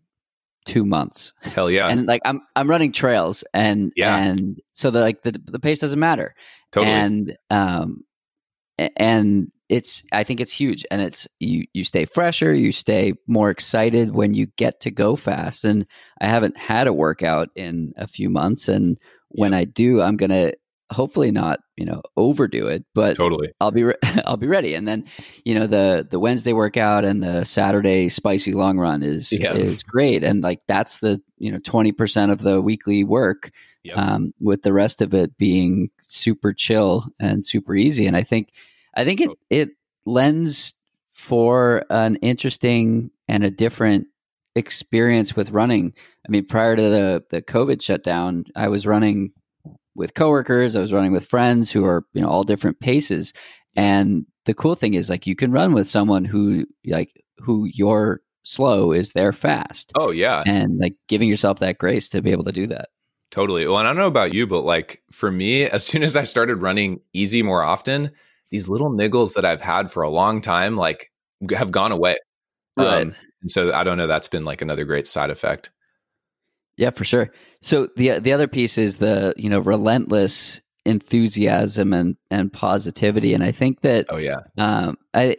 two 0.65 0.85
months. 0.85 1.33
Hell 1.43 1.71
yeah. 1.71 1.89
And 1.89 2.07
like 2.07 2.23
I'm 2.25 2.41
I'm 2.57 2.69
running 2.69 2.93
trails 2.93 3.45
and 3.53 3.93
Yeah. 3.95 4.17
and 4.17 4.61
so 4.73 4.91
the 4.91 5.01
like 5.01 5.23
the 5.23 5.41
the 5.47 5.61
pace 5.61 5.79
doesn't 5.79 5.99
matter. 5.99 6.35
totally. 6.73 6.93
And 6.93 7.39
um 7.51 8.05
and 8.97 9.51
it's 9.69 10.03
I 10.13 10.25
think 10.25 10.41
it's 10.41 10.53
huge 10.53 10.87
and 10.91 11.03
it's 11.03 11.29
you 11.41 11.67
you 11.75 11.85
stay 11.85 12.05
fresher, 12.07 12.55
you 12.55 12.73
stay 12.73 13.13
more 13.27 13.51
excited 13.51 14.15
when 14.15 14.35
you 14.35 14.47
get 14.57 14.81
to 14.81 14.91
go 14.91 15.17
fast. 15.17 15.65
And 15.65 15.87
I 16.21 16.27
haven't 16.29 16.57
had 16.57 16.87
a 16.87 16.93
workout 16.93 17.51
in 17.55 17.93
a 17.97 18.07
few 18.07 18.31
months 18.31 18.69
and 18.69 18.99
when 19.29 19.53
I 19.53 19.65
do 19.65 20.01
I'm 20.01 20.17
going 20.17 20.31
to 20.31 20.57
hopefully 20.91 21.31
not, 21.31 21.61
you 21.77 21.85
know, 21.85 22.01
overdo 22.17 22.67
it, 22.69 22.83
but 22.95 23.15
totally. 23.17 23.51
I'll 23.61 23.71
be 23.71 23.85
re- 23.85 23.95
I'll 24.25 24.39
be 24.39 24.47
ready. 24.47 24.75
And 24.75 24.89
then, 24.89 25.05
you 25.45 25.55
know, 25.55 25.67
the 25.67 26.07
the 26.09 26.19
Wednesday 26.19 26.55
workout 26.55 27.05
and 27.05 27.23
the 27.23 27.45
Saturday 27.45 28.09
spicy 28.09 28.53
long 28.53 28.79
run 28.79 29.03
is 29.03 29.31
Yeah. 29.31 29.55
is 29.55 29.83
great. 29.83 30.25
And 30.25 30.43
like 30.43 30.61
that's 30.67 30.99
the 30.99 31.21
you 31.37 31.53
know 31.53 31.59
twenty 31.59 31.93
percent 31.93 32.33
of 32.33 32.41
the 32.41 32.63
weekly 32.63 33.05
work, 33.05 33.51
Yep. 33.85 33.97
um, 33.97 34.35
with 34.41 34.63
the 34.63 34.73
rest 34.73 35.01
of 35.01 35.15
it 35.15 35.37
being 35.39 35.91
super 36.03 36.53
chill 36.53 37.07
and 37.21 37.47
super 37.47 37.75
easy. 37.75 38.07
And 38.07 38.17
I 38.17 38.23
think 38.23 38.51
I 38.97 39.05
think 39.05 39.21
it 39.21 39.31
it 39.51 39.71
lends 40.05 40.75
for 41.13 41.85
an 41.91 42.17
interesting 42.17 43.11
and 43.29 43.45
a 43.45 43.51
different 43.51 44.07
experience 44.57 45.37
with 45.37 45.51
running. 45.51 45.93
I 46.27 46.31
mean, 46.31 46.47
prior 46.47 46.77
to 46.77 46.83
the 46.83 47.25
the 47.31 47.43
COVID 47.43 47.81
shutdown, 47.81 48.45
I 48.57 48.69
was 48.69 48.87
running 48.87 49.33
with 49.95 50.15
coworkers, 50.15 50.77
I 50.77 50.81
was 50.81 50.93
running 50.93 51.13
with 51.13 51.27
friends 51.27 51.71
who 51.71 51.85
are, 51.85 52.05
you 52.15 52.23
know, 52.23 52.29
all 52.29 52.45
different 52.45 52.81
paces. 52.81 53.33
And 53.77 54.27
the 54.47 54.55
cool 54.55 54.75
thing 54.75 54.95
is 54.95 55.11
like 55.11 55.27
you 55.27 55.37
can 55.37 55.53
run 55.53 55.75
with 55.75 55.89
someone 55.89 56.25
who 56.25 56.67
like 56.87 57.25
who 57.39 57.69
you're 57.73 58.21
slow 58.45 58.93
is 58.93 59.13
their 59.13 59.33
fast. 59.33 59.93
Oh 59.95 60.11
yeah. 60.11 60.43
And 60.47 60.79
like 60.79 60.95
giving 61.09 61.29
yourself 61.29 61.59
that 61.59 61.79
grace 61.79 62.09
to 62.11 62.23
be 62.23 62.33
able 62.33 62.45
to 62.45 62.53
do 62.53 62.67
that. 62.69 62.89
Totally. 63.31 63.67
Well, 63.67 63.79
and 63.79 63.87
I 63.87 63.91
don't 63.91 63.99
know 63.99 64.07
about 64.07 64.33
you, 64.33 64.47
but 64.47 64.63
like 64.63 65.03
for 65.13 65.31
me, 65.31 65.63
as 65.71 65.85
soon 65.87 66.03
as 66.03 66.17
I 66.17 66.25
started 66.25 66.57
running 66.57 67.01
easy 67.13 67.43
more 67.43 67.63
often, 67.63 68.11
these 68.51 68.69
little 68.69 68.91
niggles 68.91 69.35
that 69.35 69.45
I've 69.45 69.61
had 69.61 69.91
for 69.91 70.03
a 70.03 70.11
long 70.11 70.41
time, 70.41 70.77
like 70.77 71.11
have 71.55 71.71
gone 71.71 71.93
away. 71.93 72.17
Right. 72.77 73.03
Um, 73.03 73.15
and 73.43 73.51
so 73.51 73.73
I 73.73 73.85
don't 73.85 73.99
know. 73.99 74.07
That's 74.07 74.29
been 74.29 74.45
like 74.45 74.63
another 74.63 74.85
great 74.85 75.07
side 75.07 75.31
effect. 75.31 75.71
Yeah, 76.77 76.91
for 76.91 77.05
sure. 77.05 77.31
So 77.61 77.89
the 77.97 78.19
the 78.21 78.33
other 78.33 78.47
piece 78.49 78.79
is 78.79 78.97
the, 78.97 79.35
you 79.37 79.51
know, 79.51 79.59
relentless 79.59 80.61
enthusiasm 80.85 81.93
and 81.93 82.17
and 82.31 82.53
positivity 82.53 83.35
and 83.35 83.45
I 83.45 83.53
think 83.53 83.83
that 83.83 84.07
Oh 84.09 84.17
yeah. 84.17 84.39
um 84.57 84.97
i 85.13 85.37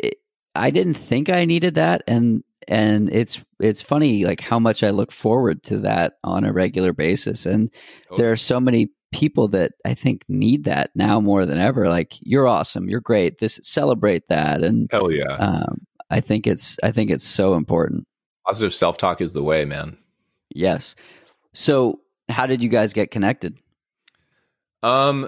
i 0.54 0.70
didn't 0.70 0.94
think 0.94 1.28
i 1.30 1.44
needed 1.44 1.74
that 1.74 2.04
and 2.06 2.44
and 2.70 3.10
it's 3.12 3.42
it's 3.60 3.82
funny 3.82 4.24
like 4.24 4.40
how 4.40 4.60
much 4.60 4.84
i 4.84 4.90
look 4.92 5.12
forward 5.12 5.62
to 5.64 5.80
that 5.80 6.14
on 6.24 6.46
a 6.46 6.54
regular 6.54 6.94
basis 6.94 7.46
and 7.46 7.70
there 8.16 8.32
are 8.32 8.38
so 8.38 8.60
many 8.60 8.88
people 9.12 9.48
that 9.48 9.74
i 9.86 9.94
think 9.94 10.24
need 10.30 10.64
that 10.64 10.92
now 10.96 11.20
more 11.20 11.46
than 11.46 11.58
ever 11.58 11.90
like 11.90 12.14
you're 12.22 12.48
awesome 12.48 12.88
you're 12.88 13.02
great 13.02 13.40
this 13.40 13.60
celebrate 13.64 14.28
that 14.30 14.64
and 14.64 14.88
Hell 14.92 15.12
yeah. 15.12 15.34
um 15.36 15.82
i 16.10 16.22
think 16.22 16.48
it's 16.48 16.78
i 16.84 16.92
think 16.92 17.10
it's 17.10 17.26
so 17.26 17.56
important 17.56 18.06
Positive 18.46 18.74
self 18.74 18.98
talk 18.98 19.22
is 19.22 19.34
the 19.34 19.44
way, 19.44 19.66
man. 19.66 19.98
yes 20.50 20.96
so 21.54 22.00
how 22.30 22.46
did 22.46 22.62
you 22.64 22.70
guys 22.70 22.94
get 22.94 23.12
connected 23.12 23.58
Um, 24.82 25.28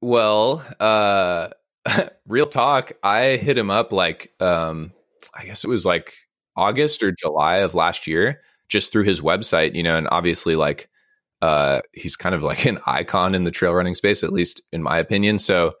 well, 0.00 0.64
uh, 0.80 1.50
real 2.26 2.46
talk. 2.46 2.92
I 3.02 3.36
hit 3.36 3.56
him 3.56 3.70
up 3.70 3.92
like, 3.92 4.32
um, 4.40 4.92
I 5.34 5.44
guess 5.44 5.64
it 5.64 5.68
was 5.68 5.86
like 5.86 6.14
August 6.56 7.02
or 7.02 7.12
July 7.12 7.58
of 7.58 7.74
last 7.74 8.06
year, 8.06 8.40
just 8.68 8.92
through 8.92 9.04
his 9.04 9.20
website, 9.20 9.74
you 9.74 9.82
know, 9.82 9.96
and 9.96 10.08
obviously 10.10 10.56
like, 10.56 10.88
uh, 11.40 11.80
he's 11.92 12.16
kind 12.16 12.34
of 12.34 12.42
like 12.42 12.64
an 12.64 12.78
icon 12.86 13.34
in 13.34 13.44
the 13.44 13.50
trail 13.50 13.74
running 13.74 13.94
space, 13.94 14.22
at 14.22 14.32
least 14.32 14.62
in 14.72 14.82
my 14.82 14.98
opinion. 14.98 15.38
So 15.38 15.74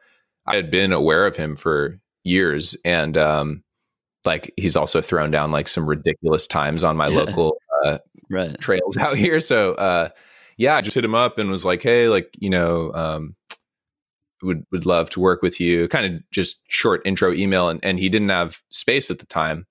I 0.46 0.56
had 0.56 0.70
been 0.70 0.92
aware 0.92 1.26
of 1.26 1.36
him 1.36 1.56
for 1.56 1.98
years 2.24 2.76
and, 2.84 3.16
um, 3.16 3.62
like 4.24 4.52
he's 4.56 4.76
also 4.76 5.00
thrown 5.00 5.32
down 5.32 5.50
like 5.50 5.66
some 5.66 5.84
ridiculous 5.84 6.46
times 6.46 6.84
on 6.84 6.96
my 6.96 7.08
Yeah. 7.08 7.18
local 7.22 7.56
uh, 7.84 7.98
right 8.30 8.56
trails 8.60 8.96
out 8.96 9.16
here. 9.16 9.40
So 9.40 9.74
uh 9.74 10.10
yeah, 10.56 10.76
I 10.76 10.80
just 10.80 10.94
hit 10.94 11.04
him 11.04 11.16
up 11.16 11.38
and 11.38 11.50
was 11.50 11.64
like, 11.64 11.82
hey, 11.82 12.08
like, 12.08 12.30
you 12.38 12.48
know, 12.48 12.92
um 12.94 13.34
would 14.42 14.64
would 14.70 14.86
love 14.86 15.10
to 15.10 15.20
work 15.20 15.42
with 15.42 15.58
you. 15.58 15.88
Kind 15.88 16.06
of 16.14 16.30
just 16.30 16.60
short 16.68 17.02
intro 17.04 17.32
email 17.32 17.68
and, 17.68 17.84
and 17.84 17.98
he 17.98 18.08
didn't 18.08 18.28
have 18.28 18.62
space 18.70 19.10
at 19.10 19.18
the 19.18 19.26
time. 19.26 19.66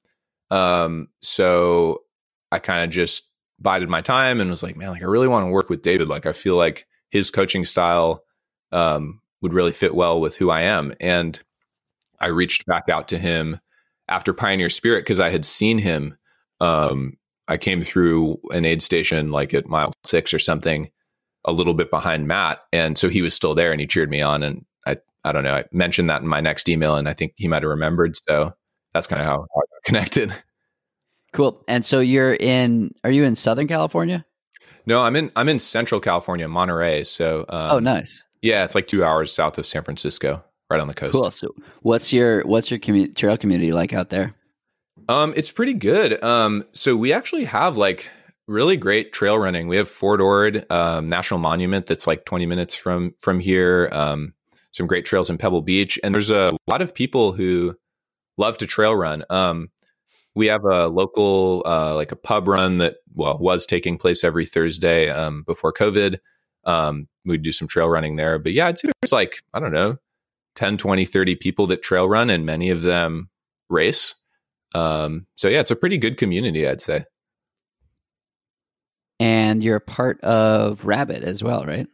Um 0.52 1.10
so 1.22 2.04
I 2.52 2.60
kind 2.60 2.84
of 2.84 2.92
just 2.92 3.24
bided 3.60 3.90
my 3.90 4.02
time 4.02 4.42
and 4.42 4.50
was 4.50 4.64
like, 4.64 4.78
man, 4.78 4.92
like 4.92 5.02
I 5.02 5.06
really 5.06 5.28
want 5.30 5.46
to 5.48 5.52
work 5.52 5.70
with 5.70 5.82
David. 5.82 6.08
Like 6.10 6.28
I 6.28 6.34
feel 6.34 6.58
like 6.58 6.88
his 7.10 7.32
coaching 7.32 7.66
style 7.66 8.24
um 8.72 9.22
would 9.42 9.54
really 9.54 9.72
fit 9.72 9.96
well 9.96 10.22
with 10.22 10.38
who 10.38 10.52
I 10.52 10.62
am. 10.64 10.94
And 11.00 11.40
I 12.20 12.28
reached 12.28 12.68
back 12.68 12.90
out 12.90 13.08
to 13.10 13.18
him 13.20 13.60
after 14.08 14.34
Pioneer 14.34 14.70
Spirit 14.70 15.02
because 15.06 15.20
I 15.20 15.32
had 15.32 15.46
seen 15.46 15.80
him 15.80 16.18
um 16.60 17.18
I 17.48 17.58
came 17.58 17.84
through 17.84 18.40
an 18.52 18.66
aid 18.66 18.82
station 18.82 19.32
like 19.32 19.54
at 19.54 19.68
mile 19.68 19.92
six 20.06 20.34
or 20.34 20.40
something, 20.40 20.90
a 21.46 21.52
little 21.52 21.74
bit 21.74 21.90
behind 21.92 22.28
Matt, 22.28 22.60
and 22.72 22.98
so 22.98 23.10
he 23.10 23.22
was 23.22 23.34
still 23.34 23.56
there 23.56 23.72
and 23.72 23.82
he 23.82 23.88
cheered 23.88 24.10
me 24.10 24.22
on. 24.22 24.44
And 24.44 24.66
I, 24.88 24.98
I 25.26 25.32
don't 25.34 25.44
know, 25.44 25.56
I 25.56 25.66
mentioned 25.72 26.10
that 26.10 26.22
in 26.22 26.28
my 26.28 26.40
next 26.42 26.70
email, 26.70 26.96
and 26.96 27.10
I 27.10 27.14
think 27.14 27.34
he 27.36 27.48
might 27.50 27.64
have 27.64 27.70
remembered. 27.70 28.16
So 28.16 28.54
that's 28.94 29.08
kind 29.08 29.22
of 29.22 29.28
how, 29.28 29.48
how 29.54 29.62
connected. 29.84 30.34
cool 31.34 31.64
and 31.68 31.84
so 31.86 32.00
you're 32.00 32.34
in 32.34 32.94
are 33.04 33.12
you 33.12 33.24
in 33.24 33.36
southern 33.36 33.68
california 33.68 34.26
No, 34.86 35.02
I'm 35.04 35.16
in 35.16 35.32
I'm 35.36 35.48
in 35.48 35.60
Central 35.60 36.02
California, 36.02 36.48
Monterey. 36.48 37.04
So 37.04 37.42
um, 37.50 37.72
oh 37.72 37.80
nice 37.80 38.24
yeah, 38.42 38.64
it's 38.66 38.74
like 38.74 38.88
two 38.88 39.04
hours 39.04 39.32
south 39.32 39.60
of 39.60 39.68
San 39.68 39.84
Francisco, 39.84 40.44
right 40.72 40.80
on 40.82 40.88
the 40.88 40.96
coast. 40.96 41.14
cool 41.14 41.30
so 41.32 41.54
what's 41.84 42.12
your 42.12 42.42
what's 42.48 42.72
your 42.72 42.80
commu- 42.80 43.16
trail 43.16 43.38
community 43.38 43.72
like 43.72 43.94
out 43.94 44.10
there 44.10 44.34
Um, 45.08 45.34
it's 45.38 45.52
pretty 45.52 45.74
good. 45.76 46.22
Um, 46.24 46.66
so 46.74 46.96
we 46.96 47.14
actually 47.14 47.44
have 47.46 47.78
like 47.78 48.10
really 48.48 48.76
great 48.78 49.14
trail 49.14 49.38
running. 49.38 49.68
We 49.68 49.78
have 49.78 49.88
Fort 49.88 50.20
Ord 50.20 50.66
um, 50.72 51.08
National 51.08 51.40
Monument 51.40 51.86
that's 51.86 52.08
like 52.08 52.26
20 52.26 52.46
minutes 52.48 52.76
from 52.76 53.14
from 53.20 53.40
here. 53.40 53.88
Um, 53.92 54.34
some 54.74 54.88
great 54.88 55.06
trails 55.06 55.30
in 55.30 55.38
Pebble 55.38 55.62
Beach, 55.62 56.00
and 56.04 56.14
there's 56.16 56.32
a 56.32 56.52
lot 56.68 56.82
of 56.82 56.94
people 56.96 57.32
who 57.34 57.76
love 58.38 58.58
to 58.60 58.68
trail 58.68 58.96
run. 58.96 59.24
Um, 59.30 59.70
we 60.36 60.48
have 60.48 60.64
a 60.64 60.88
local 60.88 61.64
uh, 61.66 61.96
like 61.96 62.12
a 62.12 62.16
pub 62.16 62.48
run 62.48 62.78
that 62.78 62.98
well 63.14 63.38
was 63.38 63.66
taking 63.66 63.98
place 63.98 64.24
every 64.24 64.46
Thursday 64.46 65.10
um, 65.10 65.44
before 65.44 65.74
COVID. 65.74 66.18
Um, 66.64 67.08
we'd 67.26 67.44
do 67.44 67.52
some 67.52 67.68
trail 67.68 67.90
running 67.90 68.16
there, 68.16 68.40
but 68.40 68.54
yeah, 68.54 68.68
I'd 68.68 68.78
say 68.78 68.90
there's 69.02 69.12
like 69.12 69.44
I 69.54 69.60
don't 69.60 69.74
know 69.74 69.98
10, 70.56 70.78
20, 70.78 71.06
30 71.06 71.36
people 71.36 71.68
that 71.68 71.82
trail 71.82 72.08
run, 72.08 72.30
and 72.30 72.46
many 72.46 72.70
of 72.70 72.82
them 72.82 73.30
race. 73.70 74.16
Um, 74.74 75.26
so 75.36 75.48
yeah, 75.50 75.60
it's 75.60 75.72
a 75.72 75.76
pretty 75.76 75.98
good 75.98 76.18
community, 76.18 76.68
I'd 76.68 76.82
say. 76.82 77.06
and 79.20 79.62
you're 79.64 79.76
a 79.76 79.82
part 79.82 80.20
of 80.22 80.86
rabbit 80.86 81.24
as 81.24 81.44
well 81.44 81.64
right 81.66 81.88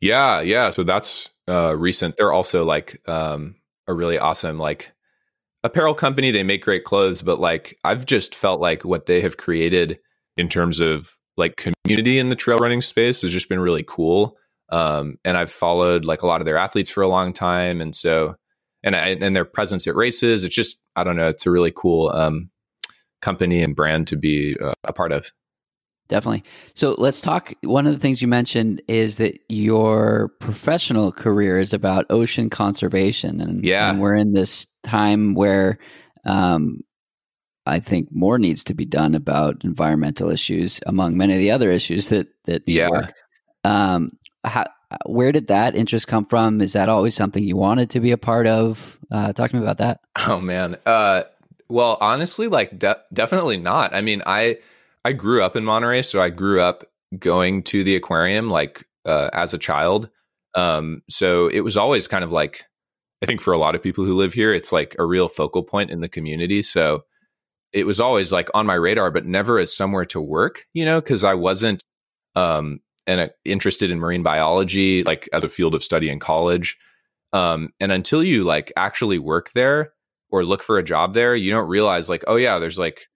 Yeah, 0.00 0.40
yeah. 0.40 0.70
So 0.70 0.82
that's 0.82 1.28
uh 1.48 1.76
recent. 1.76 2.16
They're 2.16 2.32
also 2.32 2.64
like 2.64 3.00
um 3.08 3.54
a 3.86 3.94
really 3.94 4.18
awesome 4.18 4.58
like 4.58 4.90
apparel 5.64 5.94
company. 5.94 6.30
They 6.30 6.42
make 6.42 6.64
great 6.64 6.84
clothes, 6.84 7.22
but 7.22 7.40
like 7.40 7.78
I've 7.84 8.06
just 8.06 8.34
felt 8.34 8.60
like 8.60 8.84
what 8.84 9.06
they 9.06 9.20
have 9.20 9.36
created 9.36 9.98
in 10.36 10.48
terms 10.48 10.80
of 10.80 11.16
like 11.36 11.56
community 11.56 12.18
in 12.18 12.28
the 12.28 12.36
trail 12.36 12.58
running 12.58 12.82
space 12.82 13.22
has 13.22 13.32
just 13.32 13.48
been 13.48 13.60
really 13.60 13.84
cool. 13.86 14.36
Um 14.70 15.16
and 15.24 15.36
I've 15.36 15.52
followed 15.52 16.04
like 16.04 16.22
a 16.22 16.26
lot 16.26 16.40
of 16.40 16.44
their 16.44 16.56
athletes 16.56 16.90
for 16.90 17.02
a 17.02 17.08
long 17.08 17.32
time 17.32 17.80
and 17.80 17.94
so 17.94 18.36
and 18.84 18.96
I, 18.96 19.10
and 19.10 19.36
their 19.36 19.44
presence 19.44 19.86
at 19.86 19.94
races, 19.94 20.44
it's 20.44 20.54
just 20.54 20.80
I 20.96 21.04
don't 21.04 21.16
know, 21.16 21.28
it's 21.28 21.46
a 21.46 21.50
really 21.50 21.72
cool 21.74 22.10
um 22.10 22.50
company 23.20 23.62
and 23.62 23.74
brand 23.74 24.08
to 24.08 24.16
be 24.16 24.56
uh, 24.60 24.74
a 24.84 24.92
part 24.92 25.12
of. 25.12 25.30
Definitely. 26.12 26.44
So 26.74 26.94
let's 26.98 27.22
talk. 27.22 27.54
One 27.62 27.86
of 27.86 27.94
the 27.94 27.98
things 27.98 28.20
you 28.20 28.28
mentioned 28.28 28.82
is 28.86 29.16
that 29.16 29.38
your 29.48 30.30
professional 30.40 31.10
career 31.10 31.58
is 31.58 31.72
about 31.72 32.04
ocean 32.10 32.50
conservation, 32.50 33.40
and, 33.40 33.64
Yeah. 33.64 33.88
and 33.90 33.98
we're 33.98 34.14
in 34.16 34.34
this 34.34 34.66
time 34.82 35.32
where 35.32 35.78
um, 36.26 36.80
I 37.64 37.80
think 37.80 38.08
more 38.12 38.38
needs 38.38 38.62
to 38.64 38.74
be 38.74 38.84
done 38.84 39.14
about 39.14 39.64
environmental 39.64 40.28
issues, 40.28 40.80
among 40.86 41.16
many 41.16 41.32
of 41.32 41.38
the 41.38 41.50
other 41.50 41.70
issues 41.70 42.08
that 42.10 42.26
that 42.44 42.62
Yeah. 42.66 42.90
work. 42.90 43.14
Um, 43.64 44.12
how, 44.44 44.66
where 45.06 45.32
did 45.32 45.46
that 45.46 45.74
interest 45.74 46.08
come 46.08 46.26
from? 46.26 46.60
Is 46.60 46.74
that 46.74 46.90
always 46.90 47.14
something 47.14 47.42
you 47.42 47.56
wanted 47.56 47.88
to 47.90 48.00
be 48.00 48.10
a 48.10 48.18
part 48.18 48.46
of? 48.46 48.98
Uh, 49.10 49.32
talk 49.32 49.50
to 49.52 49.56
me 49.56 49.62
about 49.62 49.78
that. 49.78 50.00
Oh 50.28 50.40
man. 50.40 50.76
Uh 50.84 51.22
well, 51.68 51.96
honestly 52.02 52.48
like 52.48 52.78
de- 52.78 53.00
definitely 53.14 53.56
not. 53.56 53.94
I 53.94 54.02
mean, 54.02 54.22
I 54.26 54.58
I 55.04 55.12
grew 55.12 55.42
up 55.42 55.56
in 55.56 55.64
Monterey, 55.64 56.02
so 56.02 56.22
I 56.22 56.30
grew 56.30 56.60
up 56.60 56.84
going 57.18 57.62
to 57.64 57.84
the 57.84 57.96
aquarium 57.96 58.48
like 58.50 58.86
uh 59.04 59.30
as 59.32 59.52
a 59.54 59.58
child. 59.58 60.08
Um 60.54 61.02
so 61.10 61.48
it 61.48 61.60
was 61.60 61.76
always 61.76 62.08
kind 62.08 62.24
of 62.24 62.32
like 62.32 62.64
I 63.22 63.26
think 63.26 63.40
for 63.40 63.52
a 63.52 63.58
lot 63.58 63.74
of 63.74 63.82
people 63.82 64.04
who 64.04 64.16
live 64.16 64.32
here, 64.32 64.52
it's 64.52 64.72
like 64.72 64.96
a 64.98 65.04
real 65.04 65.28
focal 65.28 65.62
point 65.62 65.90
in 65.90 66.00
the 66.00 66.08
community. 66.08 66.62
So 66.62 67.04
it 67.72 67.86
was 67.86 68.00
always 68.00 68.32
like 68.32 68.50
on 68.52 68.66
my 68.66 68.74
radar, 68.74 69.10
but 69.10 69.26
never 69.26 69.58
as 69.58 69.74
somewhere 69.74 70.04
to 70.06 70.20
work, 70.20 70.66
you 70.74 70.84
know, 70.84 71.00
because 71.00 71.24
I 71.24 71.34
wasn't 71.34 71.84
um, 72.34 72.80
and 73.06 73.20
uh, 73.20 73.28
interested 73.44 73.90
in 73.90 73.98
marine 73.98 74.22
biology, 74.22 75.04
like 75.04 75.28
as 75.32 75.44
a 75.44 75.48
field 75.48 75.74
of 75.74 75.84
study 75.84 76.08
in 76.08 76.18
college. 76.18 76.76
Um, 77.32 77.70
and 77.80 77.92
until 77.92 78.22
you 78.22 78.44
like 78.44 78.72
actually 78.76 79.18
work 79.18 79.52
there 79.52 79.92
or 80.30 80.44
look 80.44 80.62
for 80.62 80.78
a 80.78 80.82
job 80.82 81.14
there, 81.14 81.34
you 81.34 81.50
don't 81.50 81.68
realize 81.68 82.08
like, 82.08 82.24
oh 82.26 82.36
yeah, 82.36 82.58
there's 82.58 82.78
like, 82.78 83.08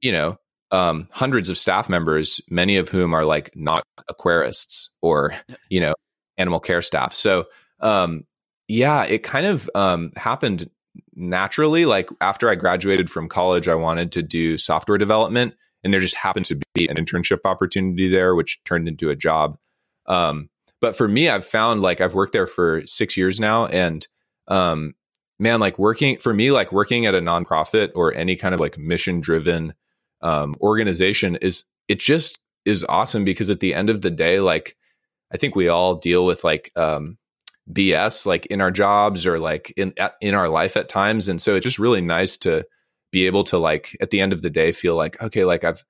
you 0.00 0.12
know, 0.12 0.38
um, 0.70 1.08
hundreds 1.10 1.48
of 1.48 1.58
staff 1.58 1.88
members, 1.88 2.40
many 2.50 2.76
of 2.76 2.88
whom 2.88 3.14
are 3.14 3.24
like 3.24 3.50
not 3.54 3.84
aquarists 4.10 4.88
or 5.02 5.34
you 5.68 5.80
know 5.80 5.94
animal 6.36 6.60
care 6.60 6.82
staff. 6.82 7.14
So 7.14 7.46
um, 7.80 8.24
yeah, 8.68 9.04
it 9.04 9.22
kind 9.22 9.46
of 9.46 9.70
um, 9.74 10.12
happened 10.16 10.70
naturally. 11.14 11.86
Like 11.86 12.10
after 12.20 12.48
I 12.48 12.54
graduated 12.54 13.10
from 13.10 13.28
college, 13.28 13.68
I 13.68 13.74
wanted 13.74 14.12
to 14.12 14.22
do 14.22 14.58
software 14.58 14.98
development, 14.98 15.54
and 15.82 15.92
there 15.92 16.00
just 16.00 16.16
happened 16.16 16.46
to 16.46 16.60
be 16.74 16.88
an 16.88 16.96
internship 16.96 17.40
opportunity 17.44 18.08
there, 18.08 18.34
which 18.34 18.62
turned 18.64 18.88
into 18.88 19.10
a 19.10 19.16
job. 19.16 19.58
Um, 20.06 20.48
but 20.80 20.96
for 20.96 21.08
me, 21.08 21.28
I've 21.28 21.46
found 21.46 21.82
like 21.82 22.00
I've 22.00 22.14
worked 22.14 22.32
there 22.32 22.46
for 22.46 22.86
six 22.86 23.16
years 23.16 23.40
now, 23.40 23.66
and 23.66 24.06
um, 24.48 24.94
man, 25.38 25.60
like 25.60 25.78
working 25.78 26.18
for 26.18 26.34
me, 26.34 26.50
like 26.50 26.72
working 26.72 27.06
at 27.06 27.14
a 27.14 27.20
nonprofit 27.20 27.92
or 27.94 28.14
any 28.14 28.36
kind 28.36 28.54
of 28.54 28.60
like 28.60 28.78
mission 28.78 29.20
driven 29.20 29.74
um, 30.22 30.54
organization 30.60 31.36
is 31.36 31.64
it 31.88 31.98
just 31.98 32.38
is 32.64 32.84
awesome 32.88 33.24
because 33.24 33.50
at 33.50 33.60
the 33.60 33.74
end 33.74 33.90
of 33.90 34.00
the 34.02 34.10
day, 34.10 34.40
like 34.40 34.76
I 35.32 35.36
think 35.36 35.54
we 35.54 35.68
all 35.68 35.94
deal 35.94 36.26
with 36.26 36.44
like 36.44 36.70
um, 36.76 37.18
BS 37.72 38.26
like 38.26 38.46
in 38.46 38.60
our 38.60 38.70
jobs 38.70 39.26
or 39.26 39.38
like 39.38 39.72
in 39.76 39.94
in 40.20 40.34
our 40.34 40.48
life 40.48 40.76
at 40.76 40.88
times, 40.88 41.28
and 41.28 41.40
so 41.40 41.54
it's 41.54 41.64
just 41.64 41.78
really 41.78 42.00
nice 42.00 42.36
to 42.38 42.66
be 43.10 43.26
able 43.26 43.44
to 43.44 43.58
like 43.58 43.96
at 44.00 44.10
the 44.10 44.20
end 44.20 44.32
of 44.32 44.42
the 44.42 44.50
day 44.50 44.72
feel 44.72 44.94
like 44.94 45.20
okay, 45.22 45.44
like 45.44 45.64
I've 45.64 45.84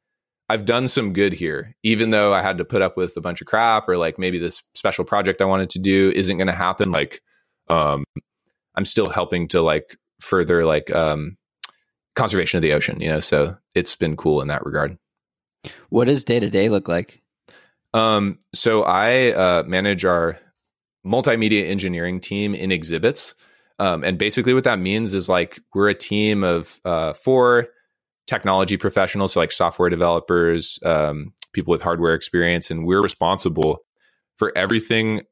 I've 0.49 0.65
done 0.65 0.89
some 0.89 1.13
good 1.13 1.35
here, 1.35 1.75
even 1.83 2.11
though 2.11 2.33
I 2.33 2.41
had 2.41 2.59
to 2.59 2.65
put 2.65 2.81
up 2.81 2.97
with 2.97 3.17
a 3.17 3.21
bunch 3.21 3.41
of 3.41 3.47
crap 3.47 3.89
or 3.89 3.97
like 3.97 4.19
maybe 4.19 4.39
this 4.39 4.63
special 4.75 5.05
project 5.05 5.43
I 5.43 5.47
wanted 5.47 5.71
to 5.71 5.79
do 5.79 6.11
isn't 6.15 6.39
going 6.39 6.47
to 6.47 6.55
happen. 6.55 6.91
Like, 6.91 7.21
um, 7.69 8.05
I'm 8.75 8.87
still 8.87 9.11
helping 9.11 9.49
to 9.49 9.61
like 9.61 9.97
further 10.21 10.65
like 10.65 10.91
um, 10.95 11.37
conservation 12.19 12.59
of 12.59 12.63
the 12.63 12.73
ocean, 12.73 13.01
you 13.01 13.09
know. 13.09 13.21
So 13.21 13.57
it's 13.75 13.95
been 13.95 14.17
cool 14.17 14.43
in 14.43 14.49
that 14.49 14.67
regard. 14.67 14.99
What 15.89 16.07
does 16.07 16.25
day 16.25 16.41
to 16.41 16.51
day 16.51 16.69
look 16.69 16.89
like? 16.89 17.23
Um, 17.95 18.39
so 18.55 18.83
I 18.83 19.33
uh, 19.33 19.63
manage 19.67 20.05
our 20.05 20.39
multimedia 21.07 21.69
engineering 21.69 22.21
team 22.21 22.55
in 22.55 22.71
exhibits. 22.71 23.35
Um, 23.79 24.03
and 24.03 24.19
basically, 24.19 24.55
what 24.55 24.65
that 24.65 24.81
means 24.81 25.15
is 25.15 25.29
like 25.29 25.61
we're 25.75 25.89
a 25.89 25.95
team 25.95 26.43
of 26.43 26.81
uh, 26.85 27.13
four 27.13 27.69
technology 28.27 28.77
professionals, 28.77 29.33
so 29.33 29.41
like 29.41 29.53
software 29.53 29.89
developers, 29.89 30.79
um, 30.85 31.33
people 31.53 31.71
with 31.71 31.81
hardware 31.81 32.15
experience, 32.15 32.71
and 32.71 32.85
we're 32.85 33.01
responsible 33.01 33.79
for 34.37 34.53
everything 34.57 35.23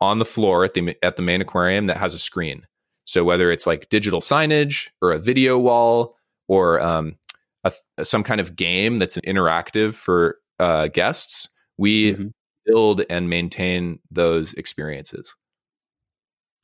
on 0.00 0.18
the 0.18 0.24
floor 0.24 0.64
at 0.64 0.74
the 0.74 0.96
at 1.02 1.16
the 1.16 1.22
main 1.22 1.40
aquarium 1.40 1.86
that 1.86 1.96
has 1.96 2.14
a 2.14 2.18
screen. 2.18 2.66
So 3.04 3.22
whether 3.22 3.52
it's 3.52 3.66
like 3.66 3.88
digital 3.90 4.20
signage 4.20 4.88
or 5.00 5.12
a 5.12 5.18
video 5.18 5.58
wall 5.58 6.16
or 6.48 6.80
um, 6.80 7.16
a, 7.64 7.72
some 8.04 8.22
kind 8.22 8.40
of 8.40 8.56
game 8.56 8.98
that's 8.98 9.16
interactive 9.18 9.94
for 9.94 10.38
uh, 10.58 10.88
guests, 10.88 11.48
we 11.78 12.12
mm-hmm. 12.12 12.28
build 12.66 13.02
and 13.08 13.28
maintain 13.28 13.98
those 14.10 14.52
experiences. 14.54 15.34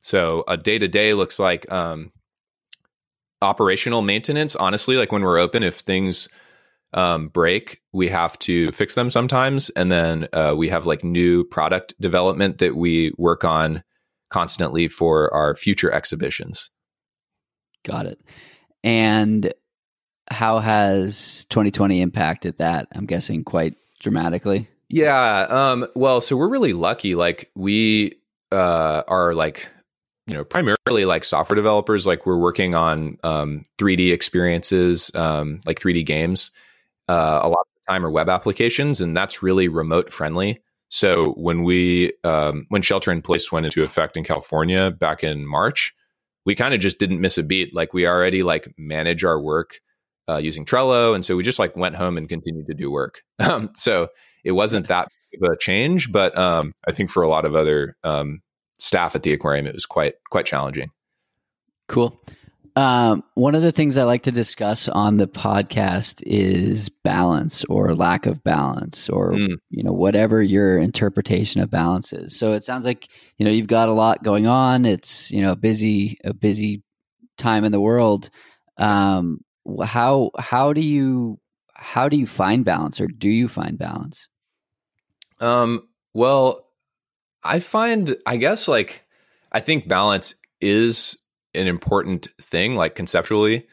So 0.01 0.43
a 0.47 0.57
day 0.57 0.79
to 0.79 0.87
day 0.87 1.13
looks 1.13 1.39
like 1.39 1.71
um, 1.71 2.11
operational 3.41 4.01
maintenance. 4.01 4.55
Honestly, 4.55 4.95
like 4.95 5.11
when 5.11 5.21
we're 5.21 5.39
open, 5.39 5.63
if 5.63 5.79
things 5.79 6.27
um, 6.93 7.29
break, 7.29 7.81
we 7.93 8.09
have 8.09 8.37
to 8.39 8.69
fix 8.71 8.95
them 8.95 9.09
sometimes, 9.09 9.69
and 9.71 9.91
then 9.91 10.27
uh, 10.33 10.53
we 10.57 10.69
have 10.69 10.85
like 10.85 11.03
new 11.03 11.43
product 11.43 11.93
development 12.01 12.57
that 12.57 12.75
we 12.75 13.13
work 13.17 13.43
on 13.43 13.83
constantly 14.29 14.87
for 14.87 15.33
our 15.33 15.55
future 15.55 15.91
exhibitions. 15.91 16.69
Got 17.83 18.05
it. 18.05 18.21
And 18.83 19.53
how 20.29 20.59
has 20.59 21.45
2020 21.45 22.01
impacted 22.01 22.57
that? 22.57 22.87
I'm 22.93 23.05
guessing 23.05 23.43
quite 23.43 23.75
dramatically. 23.99 24.67
Yeah. 24.89 25.47
Um, 25.49 25.87
well, 25.95 26.21
so 26.21 26.35
we're 26.35 26.49
really 26.49 26.73
lucky. 26.73 27.15
Like 27.15 27.49
we 27.55 28.19
uh, 28.51 29.03
are 29.07 29.33
like, 29.33 29.69
you 30.27 30.33
know, 30.33 30.43
primarily 30.43 31.05
like 31.05 31.23
software 31.23 31.55
developers. 31.55 32.05
Like 32.05 32.25
we're 32.25 32.37
working 32.37 32.75
on 32.75 33.17
um, 33.23 33.63
3D 33.77 34.11
experiences, 34.11 35.11
um, 35.15 35.61
like 35.65 35.79
3D 35.79 36.05
games. 36.05 36.51
Uh, 37.07 37.39
a 37.41 37.49
lot 37.49 37.59
of 37.59 37.67
the 37.75 37.91
time 37.91 38.05
are 38.05 38.11
web 38.11 38.29
applications, 38.29 39.01
and 39.01 39.15
that's 39.15 39.41
really 39.41 39.67
remote 39.67 40.11
friendly. 40.11 40.61
So 40.89 41.31
when 41.37 41.63
we 41.63 42.11
um, 42.25 42.65
when 42.67 42.81
shelter 42.81 43.11
in 43.11 43.21
place 43.21 43.51
went 43.51 43.65
into 43.65 43.83
effect 43.83 44.17
in 44.17 44.25
California 44.25 44.91
back 44.91 45.23
in 45.23 45.45
March, 45.45 45.93
we 46.45 46.53
kind 46.53 46.73
of 46.73 46.81
just 46.81 46.99
didn't 46.99 47.21
miss 47.21 47.37
a 47.37 47.43
beat. 47.43 47.73
Like 47.73 47.93
we 47.93 48.05
already 48.05 48.43
like 48.43 48.73
manage 48.77 49.23
our 49.23 49.39
work 49.39 49.79
uh, 50.31 50.37
using 50.37 50.65
Trello, 50.65 51.13
and 51.13 51.25
so 51.25 51.35
we 51.35 51.43
just 51.43 51.59
like 51.59 51.75
went 51.75 51.95
home 51.95 52.17
and 52.17 52.29
continued 52.29 52.67
to 52.67 52.73
do 52.73 52.91
work. 52.91 53.21
Um, 53.41 53.71
so 53.73 54.07
it 54.45 54.51
wasn't 54.51 54.87
that 54.87 55.07
big 55.31 55.43
of 55.43 55.49
a 55.51 55.57
change, 55.57 56.11
but 56.11 56.37
um, 56.37 56.73
I 56.87 56.91
think 56.91 57.09
for 57.09 57.23
a 57.23 57.27
lot 57.27 57.43
of 57.43 57.55
other 57.55 57.95
um, 58.03 58.41
staff 58.77 59.15
at 59.15 59.23
the 59.23 59.33
aquarium, 59.33 59.65
it 59.65 59.73
was 59.73 59.87
quite 59.87 60.13
quite 60.29 60.45
challenging. 60.45 60.89
Cool. 61.87 62.21
Um, 62.75 63.23
one 63.33 63.55
of 63.55 63.63
the 63.63 63.71
things 63.71 63.97
I 63.97 64.03
like 64.03 64.21
to 64.23 64.31
discuss 64.31 64.87
on 64.87 65.17
the 65.17 65.27
podcast 65.27 66.23
is 66.25 66.87
balance 67.03 67.65
or 67.65 67.95
lack 67.95 68.25
of 68.25 68.43
balance, 68.43 69.09
or 69.09 69.33
mm. 69.33 69.55
you 69.69 69.83
know 69.83 69.91
whatever 69.91 70.41
your 70.41 70.77
interpretation 70.77 71.61
of 71.61 71.69
balance 71.69 72.13
is. 72.13 72.37
So 72.37 72.53
it 72.53 72.63
sounds 72.63 72.85
like 72.85 73.09
you 73.37 73.45
know 73.45 73.51
you've 73.51 73.67
got 73.67 73.89
a 73.89 73.93
lot 73.93 74.23
going 74.23 74.47
on. 74.47 74.85
It's 74.85 75.31
you 75.31 75.41
know 75.41 75.55
busy 75.55 76.17
a 76.23 76.33
busy 76.33 76.83
time 77.37 77.65
in 77.65 77.71
the 77.71 77.81
world. 77.81 78.29
Um, 78.77 79.41
how 79.83 80.31
how 80.37 80.73
do 80.73 80.81
you 80.81 81.39
how 81.73 82.09
do 82.09 82.17
you 82.17 82.27
find 82.27 82.65
balance 82.65 83.01
or 83.01 83.07
do 83.07 83.29
you 83.29 83.47
find 83.47 83.77
balance? 83.77 84.27
Um 85.39 85.87
well 86.13 86.67
i 87.43 87.59
find 87.59 88.15
i 88.25 88.37
guess 88.37 88.67
like 88.67 89.03
i 89.51 89.59
think 89.59 89.87
balance 89.87 90.35
is 90.59 91.17
an 91.53 91.67
important 91.67 92.27
thing 92.41 92.75
like 92.75 92.95
conceptually 92.95 93.67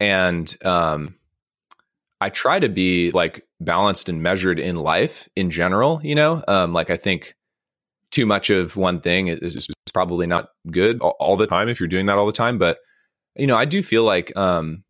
and 0.00 0.56
um 0.64 1.14
i 2.20 2.28
try 2.28 2.58
to 2.58 2.68
be 2.68 3.10
like 3.12 3.46
balanced 3.60 4.08
and 4.08 4.22
measured 4.22 4.58
in 4.58 4.76
life 4.76 5.28
in 5.36 5.50
general 5.50 6.00
you 6.02 6.14
know? 6.14 6.42
Um 6.46 6.72
like 6.72 6.90
i 6.90 6.96
think 6.96 7.34
too 8.10 8.26
much 8.26 8.50
of 8.50 8.76
one 8.76 9.00
thing 9.00 9.28
is, 9.28 9.56
is 9.56 9.70
probably 9.92 10.26
not 10.26 10.50
good 10.70 11.00
all, 11.00 11.16
all 11.18 11.36
the 11.36 11.46
time 11.46 11.68
if 11.68 11.80
you're 11.80 11.88
doing 11.88 12.06
that 12.06 12.18
all 12.18 12.26
the 12.26 12.32
time 12.32 12.58
but 12.58 12.78
you 13.36 13.46
know 13.46 13.56
i 13.56 13.64
do 13.64 13.82
feel 13.82 14.04
like 14.04 14.36
um 14.36 14.84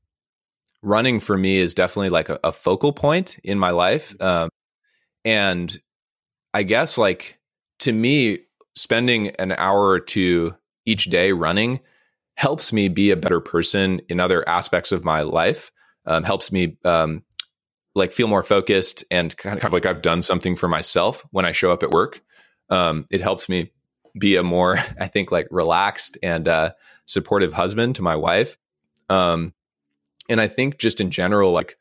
running 0.83 1.21
for 1.21 1.37
me 1.37 1.59
is 1.59 1.75
definitely 1.75 2.11
like 2.11 2.29
a, 2.29 2.39
a 2.45 2.53
focal 2.53 2.93
point 2.93 3.39
in 3.45 3.59
my 3.59 3.71
life. 3.71 4.15
Um, 4.21 4.51
and 5.25 5.77
I 6.55 6.63
guess 6.63 6.97
like 6.97 7.39
to 7.81 7.93
me, 7.93 8.41
spending 8.75 9.29
an 9.37 9.53
hour 9.53 9.89
or 9.89 10.01
two 10.01 10.55
each 10.85 11.07
day 11.07 11.33
running 11.33 11.81
helps 12.37 12.73
me 12.73 12.89
be 12.89 13.11
a 13.11 13.17
better 13.17 13.41
person 13.41 14.01
in 14.09 14.21
other 14.21 14.47
aspects 14.49 14.93
of 14.93 15.05
my 15.05 15.23
life. 15.23 15.73
Um, 16.05 16.23
helps 16.23 16.53
me 16.53 16.77
um, 16.85 17.25
like 17.97 18.13
feel 18.13 18.29
more 18.29 18.45
focused 18.45 19.03
and 19.11 19.37
kind 19.37 19.63
of 19.65 19.73
like 19.73 19.87
I've 19.87 20.03
done 20.03 20.23
something 20.23 20.55
for 20.55 20.69
myself 20.69 21.25
when 21.33 21.45
I 21.45 21.53
show 21.53 21.73
up 21.73 21.83
at 21.83 21.91
work. 21.91 22.23
Um, 22.71 23.07
it 23.11 23.21
helps 23.21 23.49
me 23.49 23.73
be 24.19 24.37
a 24.37 24.43
more, 24.43 24.79
I 25.01 25.09
think, 25.09 25.33
like 25.33 25.49
relaxed 25.51 26.19
and 26.23 26.47
uh, 26.47 26.73
supportive 27.07 27.53
husband 27.53 27.97
to 27.97 28.03
my 28.03 28.15
wife. 28.15 28.57
Um, 29.09 29.53
and 30.29 30.41
I 30.41 30.49
think 30.49 30.79
just 30.79 31.01
in 31.01 31.11
general, 31.11 31.53
like, 31.53 31.77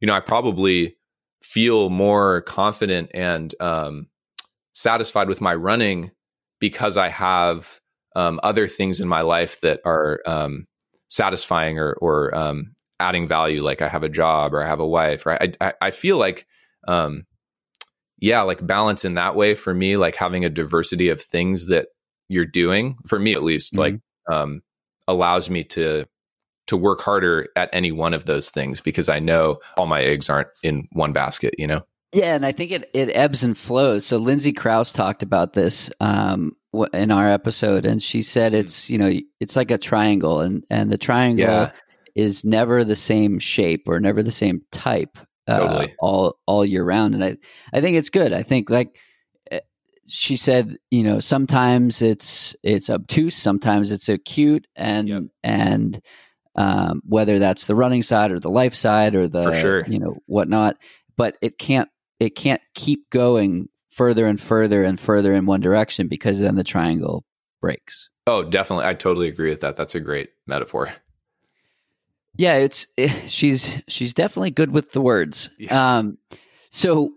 you 0.00 0.06
know, 0.06 0.14
I 0.14 0.20
probably 0.20 0.96
feel 1.42 1.90
more 1.90 2.42
confident 2.42 3.10
and 3.14 3.54
um, 3.60 4.08
satisfied 4.72 5.28
with 5.28 5.40
my 5.40 5.54
running 5.54 6.10
because 6.58 6.96
I 6.96 7.08
have 7.08 7.80
um, 8.16 8.40
other 8.42 8.68
things 8.68 9.00
in 9.00 9.08
my 9.08 9.22
life 9.22 9.60
that 9.60 9.80
are 9.84 10.20
um, 10.26 10.66
satisfying 11.08 11.78
or, 11.78 11.94
or 11.94 12.34
um, 12.34 12.74
adding 12.98 13.26
value. 13.26 13.62
Like 13.62 13.82
I 13.82 13.88
have 13.88 14.02
a 14.02 14.08
job 14.08 14.52
or 14.52 14.62
I 14.62 14.66
have 14.66 14.80
a 14.80 14.86
wife, 14.86 15.26
right? 15.26 15.56
I, 15.60 15.68
I, 15.68 15.72
I 15.80 15.90
feel 15.90 16.18
like, 16.18 16.46
um, 16.86 17.24
yeah, 18.18 18.42
like 18.42 18.66
balance 18.66 19.04
in 19.04 19.14
that 19.14 19.34
way 19.34 19.54
for 19.54 19.72
me, 19.72 19.96
like 19.96 20.16
having 20.16 20.44
a 20.44 20.50
diversity 20.50 21.08
of 21.08 21.22
things 21.22 21.68
that 21.68 21.88
you're 22.28 22.44
doing 22.44 22.96
for 23.06 23.18
me, 23.18 23.32
at 23.32 23.42
least, 23.42 23.72
mm-hmm. 23.72 23.80
like, 23.80 23.94
um, 24.30 24.60
allows 25.08 25.48
me 25.48 25.64
to 25.64 26.04
to 26.66 26.76
work 26.76 27.00
harder 27.00 27.48
at 27.56 27.68
any 27.72 27.92
one 27.92 28.14
of 28.14 28.26
those 28.26 28.50
things 28.50 28.80
because 28.80 29.08
I 29.08 29.18
know 29.18 29.58
all 29.76 29.86
my 29.86 30.02
eggs 30.02 30.30
aren't 30.30 30.48
in 30.62 30.86
one 30.92 31.12
basket, 31.12 31.54
you 31.58 31.66
know? 31.66 31.82
Yeah, 32.12 32.34
and 32.34 32.44
I 32.44 32.52
think 32.52 32.72
it, 32.72 32.90
it 32.92 33.10
ebbs 33.14 33.44
and 33.44 33.56
flows. 33.56 34.04
So 34.04 34.16
Lindsay 34.16 34.52
Crouse 34.52 34.92
talked 34.92 35.22
about 35.22 35.52
this 35.52 35.90
um, 36.00 36.56
in 36.92 37.10
our 37.10 37.30
episode, 37.30 37.84
and 37.84 38.02
she 38.02 38.22
said 38.22 38.52
hmm. 38.52 38.58
it's 38.58 38.90
you 38.90 38.98
know 38.98 39.12
it's 39.38 39.54
like 39.54 39.70
a 39.70 39.78
triangle, 39.78 40.40
and 40.40 40.64
and 40.70 40.90
the 40.90 40.98
triangle 40.98 41.46
yeah. 41.46 41.70
is 42.16 42.44
never 42.44 42.82
the 42.82 42.96
same 42.96 43.38
shape 43.38 43.84
or 43.86 44.00
never 44.00 44.24
the 44.24 44.32
same 44.32 44.62
type 44.72 45.18
uh, 45.50 45.58
Totally. 45.58 45.94
all 45.98 46.36
all 46.46 46.64
year 46.64 46.84
round 46.84 47.14
and 47.14 47.24
i 47.24 47.36
i 47.72 47.80
think 47.80 47.96
it's 47.96 48.08
good 48.08 48.32
i 48.32 48.42
think 48.42 48.70
like 48.70 48.96
eh, 49.50 49.60
she 50.06 50.36
said 50.36 50.76
you 50.90 51.02
know 51.02 51.18
sometimes 51.18 52.02
it's 52.02 52.54
it's 52.62 52.88
obtuse 52.88 53.36
sometimes 53.36 53.90
it's 53.90 54.08
acute 54.08 54.66
and 54.76 55.08
Yep. 55.08 55.22
and 55.42 56.02
um, 56.56 57.00
whether 57.04 57.38
that's 57.38 57.66
the 57.66 57.74
running 57.74 58.02
side 58.02 58.30
or 58.30 58.40
the 58.40 58.50
life 58.50 58.74
side 58.74 59.14
or 59.14 59.28
the 59.28 59.52
sure. 59.60 59.84
you 59.86 59.98
know 59.98 60.16
whatnot 60.26 60.76
but 61.16 61.36
it 61.40 61.58
can't 61.58 61.88
it 62.18 62.30
can't 62.30 62.60
keep 62.74 63.08
going 63.10 63.68
further 63.88 64.26
and 64.26 64.40
further 64.40 64.84
and 64.84 64.98
further 64.98 65.32
in 65.32 65.46
one 65.46 65.60
direction 65.60 66.08
because 66.08 66.40
then 66.40 66.56
the 66.56 66.64
triangle 66.64 67.24
breaks 67.60 68.10
Oh, 68.30 68.44
definitely. 68.44 68.84
I 68.84 68.94
totally 68.94 69.26
agree 69.26 69.50
with 69.50 69.62
that. 69.62 69.74
That's 69.74 69.96
a 69.96 70.00
great 70.00 70.30
metaphor. 70.46 70.92
Yeah, 72.36 72.54
it's 72.54 72.86
eh, 72.96 73.26
she's 73.26 73.82
she's 73.88 74.14
definitely 74.14 74.52
good 74.52 74.70
with 74.70 74.92
the 74.92 75.00
words. 75.00 75.50
Yeah. 75.58 75.98
Um, 75.98 76.16
so 76.70 77.14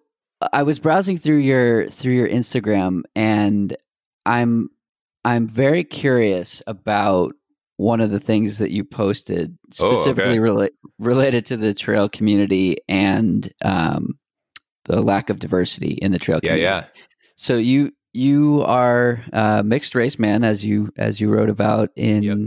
I 0.52 0.64
was 0.64 0.80
browsing 0.80 1.20
through 1.20 1.38
your 1.38 1.88
through 1.92 2.14
your 2.14 2.28
Instagram, 2.28 3.04
and 3.16 3.78
I'm 4.26 4.72
I'm 5.24 5.48
very 5.48 5.84
curious 5.84 6.64
about 6.66 7.36
one 7.78 8.02
of 8.02 8.12
the 8.12 8.20
things 8.20 8.60
that 8.60 8.72
you 8.72 8.84
posted 8.84 9.58
Oh, 9.80 9.88
okay. 9.88 9.96
specifically 9.96 10.38
rela- 10.38 10.70
related 11.00 11.46
to 11.48 11.58
the 11.58 11.74
trail 11.74 12.08
community 12.08 12.78
and 12.88 13.52
um, 13.64 14.18
the 14.86 15.02
lack 15.02 15.30
of 15.30 15.40
diversity 15.40 15.94
in 16.02 16.12
the 16.12 16.20
trail 16.20 16.40
Yeah, 16.44 16.52
community. 16.52 16.64
yeah. 16.64 16.86
So 17.36 17.56
you 17.58 17.92
you 18.14 18.62
are 18.64 19.22
a 19.34 19.64
mixed 19.64 19.96
race 19.96 20.20
man, 20.20 20.44
as 20.44 20.64
you 20.64 20.92
as 20.98 21.20
you 21.20 21.30
wrote 21.30 21.50
about 21.50 21.90
in 21.96 22.22
Yep. 22.24 22.38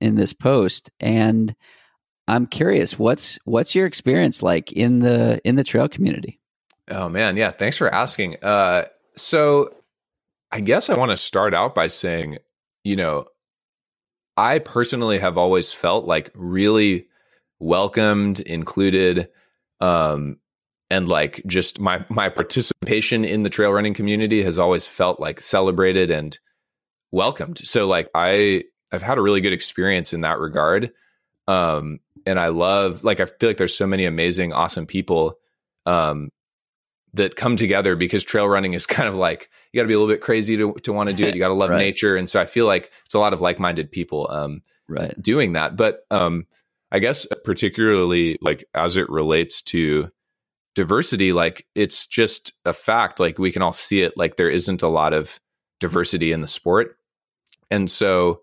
in 0.00 0.14
this 0.14 0.32
post, 0.32 0.90
and 1.00 1.54
I'm 2.28 2.46
curious 2.46 2.98
what's 2.98 3.38
what's 3.44 3.74
your 3.74 3.84
experience 3.86 4.42
like 4.42 4.72
in 4.72 5.00
the 5.00 5.38
in 5.44 5.56
the 5.56 5.64
trail 5.64 5.88
community? 5.88 6.40
Oh 6.88 7.08
man, 7.10 7.36
yeah. 7.36 7.50
Thanks 7.50 7.76
for 7.76 7.92
asking. 7.92 8.36
Uh, 8.42 8.86
so 9.16 9.74
I 10.50 10.60
guess 10.60 10.88
I 10.88 10.96
want 10.96 11.10
to 11.10 11.16
start 11.18 11.52
out 11.52 11.74
by 11.74 11.88
saying, 11.88 12.38
you 12.84 12.96
know, 12.96 13.26
I 14.42 14.58
personally 14.58 15.20
have 15.20 15.38
always 15.38 15.72
felt 15.72 16.04
like 16.04 16.32
really 16.34 17.06
welcomed, 17.60 18.40
included, 18.40 19.28
um, 19.78 20.38
and 20.90 21.08
like 21.08 21.42
just 21.46 21.78
my 21.78 22.04
my 22.08 22.28
participation 22.28 23.24
in 23.24 23.44
the 23.44 23.50
trail 23.50 23.72
running 23.72 23.94
community 23.94 24.42
has 24.42 24.58
always 24.58 24.84
felt 24.84 25.20
like 25.20 25.40
celebrated 25.40 26.10
and 26.10 26.36
welcomed. 27.12 27.58
So 27.58 27.86
like 27.86 28.10
I 28.16 28.64
I've 28.90 29.02
had 29.02 29.16
a 29.16 29.22
really 29.22 29.40
good 29.40 29.52
experience 29.52 30.12
in 30.12 30.22
that 30.22 30.40
regard. 30.40 30.90
Um, 31.46 32.00
and 32.26 32.40
I 32.40 32.48
love 32.48 33.04
like 33.04 33.20
I 33.20 33.26
feel 33.26 33.48
like 33.48 33.58
there's 33.58 33.76
so 33.76 33.86
many 33.86 34.06
amazing, 34.06 34.52
awesome 34.52 34.86
people 34.86 35.38
um 35.86 36.30
that 37.14 37.36
come 37.36 37.56
together 37.56 37.94
because 37.96 38.24
trail 38.24 38.48
running 38.48 38.72
is 38.74 38.86
kind 38.96 39.08
of 39.08 39.16
like 39.16 39.50
you 39.72 39.78
got 39.78 39.82
to 39.84 39.88
be 39.88 39.94
a 39.94 39.98
little 39.98 40.12
bit 40.12 40.20
crazy 40.20 40.56
to 40.56 40.72
to 40.82 40.92
want 40.92 41.08
to 41.10 41.14
do 41.14 41.26
it. 41.26 41.34
You 41.34 41.40
got 41.40 41.48
to 41.48 41.54
love 41.54 41.70
Right. 41.70 41.78
nature, 41.78 42.16
and 42.16 42.28
so 42.28 42.40
I 42.40 42.46
feel 42.46 42.66
like 42.66 42.90
it's 43.04 43.14
a 43.14 43.18
lot 43.18 43.32
of 43.32 43.40
like 43.40 43.58
minded 43.58 43.90
people 43.90 44.28
um, 44.30 44.62
Right. 44.88 45.14
doing 45.22 45.52
that. 45.54 45.76
But 45.76 46.00
um, 46.10 46.46
I 46.90 46.98
guess 46.98 47.26
particularly 47.44 48.38
like 48.42 48.64
as 48.74 48.96
it 48.96 49.08
relates 49.08 49.62
to 49.62 50.10
diversity, 50.74 51.32
like 51.32 51.66
it's 51.74 52.06
just 52.06 52.52
a 52.64 52.72
fact. 52.72 53.20
Like 53.20 53.38
we 53.38 53.52
can 53.52 53.62
all 53.62 53.72
see 53.72 54.02
it. 54.02 54.14
Like 54.16 54.36
there 54.36 54.50
isn't 54.50 54.82
a 54.82 54.88
lot 54.88 55.12
of 55.12 55.38
diversity 55.80 56.32
in 56.32 56.40
the 56.40 56.48
sport, 56.48 56.96
and 57.70 57.90
so 57.90 58.42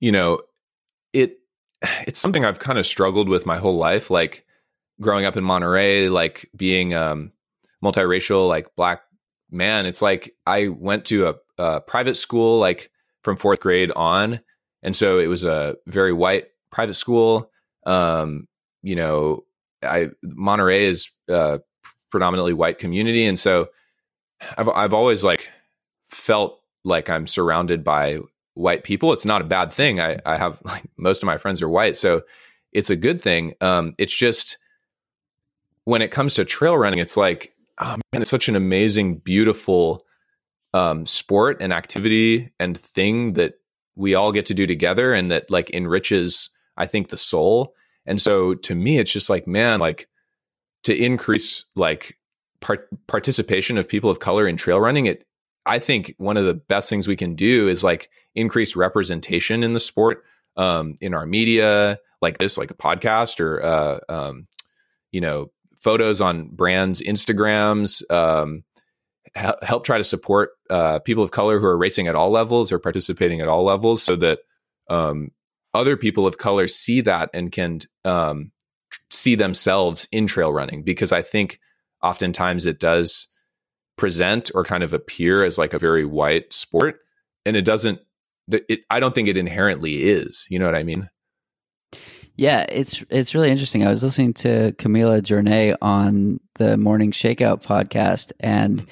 you 0.00 0.12
know 0.12 0.40
it. 1.12 1.36
It's 2.06 2.20
something 2.20 2.44
I've 2.44 2.58
kind 2.58 2.78
of 2.78 2.86
struggled 2.86 3.28
with 3.28 3.46
my 3.46 3.56
whole 3.58 3.76
life. 3.78 4.10
Like 4.10 4.44
growing 5.00 5.24
up 5.24 5.36
in 5.36 5.44
Monterey, 5.44 6.08
like 6.10 6.50
being 6.54 6.92
um, 6.94 7.32
multiracial, 7.82 8.48
like 8.48 8.74
black 8.76 9.02
man. 9.50 9.86
It's 9.86 10.02
like 10.02 10.34
I 10.46 10.68
went 10.68 11.06
to 11.06 11.28
a, 11.28 11.34
a 11.58 11.80
private 11.80 12.16
school, 12.16 12.58
like 12.58 12.90
from 13.22 13.36
fourth 13.36 13.60
grade 13.60 13.90
on, 13.92 14.40
and 14.82 14.94
so 14.94 15.18
it 15.18 15.26
was 15.26 15.44
a 15.44 15.76
very 15.86 16.12
white 16.12 16.48
private 16.70 16.94
school. 16.94 17.50
Um, 17.86 18.46
you 18.82 18.96
know, 18.96 19.44
I 19.82 20.10
Monterey 20.22 20.86
is 20.86 21.10
predominantly 22.10 22.52
white 22.52 22.78
community, 22.78 23.26
and 23.26 23.38
so 23.38 23.68
I've 24.56 24.68
I've 24.68 24.94
always 24.94 25.24
like 25.24 25.50
felt 26.10 26.60
like 26.84 27.10
I'm 27.10 27.26
surrounded 27.26 27.84
by 27.84 28.18
white 28.54 28.84
people. 28.84 29.12
It's 29.12 29.24
not 29.24 29.42
a 29.42 29.44
bad 29.44 29.72
thing. 29.72 30.00
I 30.00 30.18
I 30.24 30.36
have 30.36 30.60
like 30.64 30.84
most 30.96 31.22
of 31.22 31.26
my 31.26 31.36
friends 31.36 31.62
are 31.62 31.68
white, 31.68 31.96
so 31.96 32.22
it's 32.72 32.90
a 32.90 32.96
good 32.96 33.20
thing. 33.20 33.54
Um, 33.60 33.94
it's 33.98 34.16
just 34.16 34.58
when 35.84 36.02
it 36.02 36.10
comes 36.10 36.34
to 36.34 36.44
trail 36.44 36.76
running, 36.76 36.98
it's 37.00 37.16
like, 37.16 37.52
oh 37.80 37.96
man, 38.12 38.22
it's 38.22 38.30
such 38.30 38.48
an 38.48 38.56
amazing, 38.56 39.16
beautiful 39.16 40.04
um, 40.72 41.06
sport 41.06 41.58
and 41.60 41.72
activity 41.72 42.52
and 42.60 42.78
thing 42.78 43.32
that 43.34 43.54
we 43.96 44.14
all 44.14 44.32
get 44.32 44.46
to 44.46 44.54
do 44.54 44.66
together 44.66 45.12
and 45.12 45.30
that 45.30 45.50
like 45.50 45.70
enriches, 45.70 46.50
I 46.76 46.86
think, 46.86 47.08
the 47.08 47.16
soul. 47.16 47.74
And 48.06 48.20
so 48.20 48.54
to 48.54 48.74
me, 48.74 48.98
it's 48.98 49.12
just 49.12 49.30
like, 49.30 49.46
man, 49.46 49.80
like 49.80 50.08
to 50.84 50.96
increase 50.96 51.64
like 51.74 52.16
part- 52.60 52.88
participation 53.06 53.78
of 53.78 53.88
people 53.88 54.10
of 54.10 54.20
color 54.20 54.46
in 54.46 54.56
trail 54.56 54.80
running, 54.80 55.06
it, 55.06 55.24
I 55.66 55.78
think 55.78 56.14
one 56.18 56.36
of 56.36 56.46
the 56.46 56.54
best 56.54 56.88
things 56.88 57.06
we 57.06 57.16
can 57.16 57.34
do 57.34 57.68
is 57.68 57.84
like 57.84 58.08
increase 58.34 58.76
representation 58.76 59.62
in 59.62 59.74
the 59.74 59.80
sport, 59.80 60.24
um, 60.56 60.94
in 61.00 61.14
our 61.14 61.26
media, 61.26 61.98
like 62.22 62.38
this, 62.38 62.56
like 62.56 62.70
a 62.70 62.74
podcast 62.74 63.40
or, 63.40 63.62
uh, 63.62 63.98
um, 64.08 64.46
you 65.12 65.20
know, 65.20 65.50
photos 65.80 66.20
on 66.20 66.48
brands' 66.48 67.02
Instagrams. 67.02 68.08
Um, 68.10 68.62
help 69.34 69.84
try 69.84 69.98
to 69.98 70.04
support 70.04 70.50
uh, 70.68 70.98
people 71.00 71.24
of 71.24 71.30
color 71.30 71.58
who 71.58 71.66
are 71.66 71.76
racing 71.76 72.06
at 72.06 72.14
all 72.14 72.30
levels 72.30 72.70
or 72.70 72.78
participating 72.78 73.40
at 73.40 73.48
all 73.48 73.64
levels, 73.64 74.02
so 74.02 74.16
that 74.16 74.40
um, 74.88 75.30
other 75.74 75.96
people 75.96 76.26
of 76.26 76.38
color 76.38 76.68
see 76.68 77.00
that 77.00 77.30
and 77.32 77.50
can 77.50 77.80
um, 78.04 78.52
see 79.10 79.34
themselves 79.34 80.06
in 80.12 80.26
trail 80.26 80.52
running. 80.52 80.82
Because 80.82 81.12
I 81.12 81.22
think 81.22 81.58
oftentimes 82.02 82.66
it 82.66 82.78
does 82.78 83.28
present 83.96 84.50
or 84.54 84.64
kind 84.64 84.82
of 84.82 84.92
appear 84.92 85.44
as 85.44 85.58
like 85.58 85.74
a 85.74 85.78
very 85.78 86.04
white 86.04 86.52
sport, 86.52 86.98
and 87.44 87.56
it 87.56 87.64
doesn't. 87.64 88.00
It, 88.52 88.80
I 88.90 88.98
don't 88.98 89.14
think 89.14 89.28
it 89.28 89.36
inherently 89.36 90.02
is. 90.02 90.46
You 90.50 90.58
know 90.58 90.66
what 90.66 90.74
I 90.74 90.82
mean? 90.82 91.08
Yeah, 92.40 92.64
it's 92.70 93.04
it's 93.10 93.34
really 93.34 93.50
interesting. 93.50 93.86
I 93.86 93.90
was 93.90 94.02
listening 94.02 94.32
to 94.32 94.72
Camila 94.78 95.22
Journey 95.22 95.74
on 95.82 96.40
the 96.54 96.78
Morning 96.78 97.12
Shakeout 97.12 97.62
podcast, 97.62 98.32
and 98.40 98.86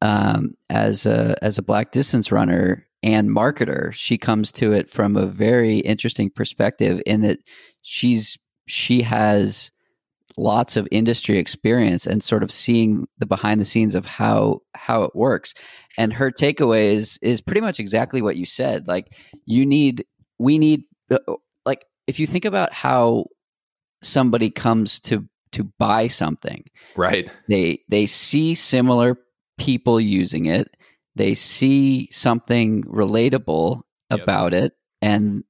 um, 0.00 0.54
as 0.70 1.04
a 1.04 1.36
as 1.42 1.58
a 1.58 1.62
black 1.62 1.92
distance 1.92 2.32
runner 2.32 2.86
and 3.02 3.28
marketer, 3.28 3.92
she 3.92 4.16
comes 4.16 4.50
to 4.52 4.72
it 4.72 4.90
from 4.90 5.14
a 5.14 5.26
very 5.26 5.80
interesting 5.80 6.30
perspective 6.30 7.02
in 7.04 7.20
that 7.20 7.40
she's 7.82 8.38
she 8.66 9.02
has 9.02 9.70
lots 10.38 10.78
of 10.78 10.88
industry 10.90 11.36
experience 11.36 12.06
and 12.06 12.22
sort 12.22 12.42
of 12.42 12.50
seeing 12.50 13.06
the 13.18 13.26
behind 13.26 13.60
the 13.60 13.66
scenes 13.66 13.94
of 13.94 14.06
how 14.06 14.60
how 14.74 15.02
it 15.02 15.14
works. 15.14 15.52
And 15.98 16.14
her 16.14 16.30
takeaway 16.30 16.94
is 16.94 17.18
is 17.20 17.42
pretty 17.42 17.60
much 17.60 17.78
exactly 17.78 18.22
what 18.22 18.36
you 18.36 18.46
said. 18.46 18.88
Like 18.88 19.12
you 19.44 19.66
need 19.66 20.06
we 20.38 20.56
need 20.56 20.84
uh, 21.10 21.18
if 22.06 22.18
you 22.18 22.26
think 22.26 22.44
about 22.44 22.72
how 22.72 23.26
somebody 24.02 24.50
comes 24.50 24.98
to 25.00 25.26
to 25.52 25.64
buy 25.78 26.06
something 26.08 26.64
Right. 26.96 27.30
they 27.48 27.80
they 27.88 28.06
see 28.06 28.54
similar 28.54 29.16
people 29.58 30.00
using 30.00 30.46
it 30.46 30.76
they 31.14 31.34
see 31.34 32.08
something 32.12 32.82
relatable 32.84 33.82
Yep. 34.10 34.20
about 34.22 34.54
it 34.54 34.72
and 35.02 35.42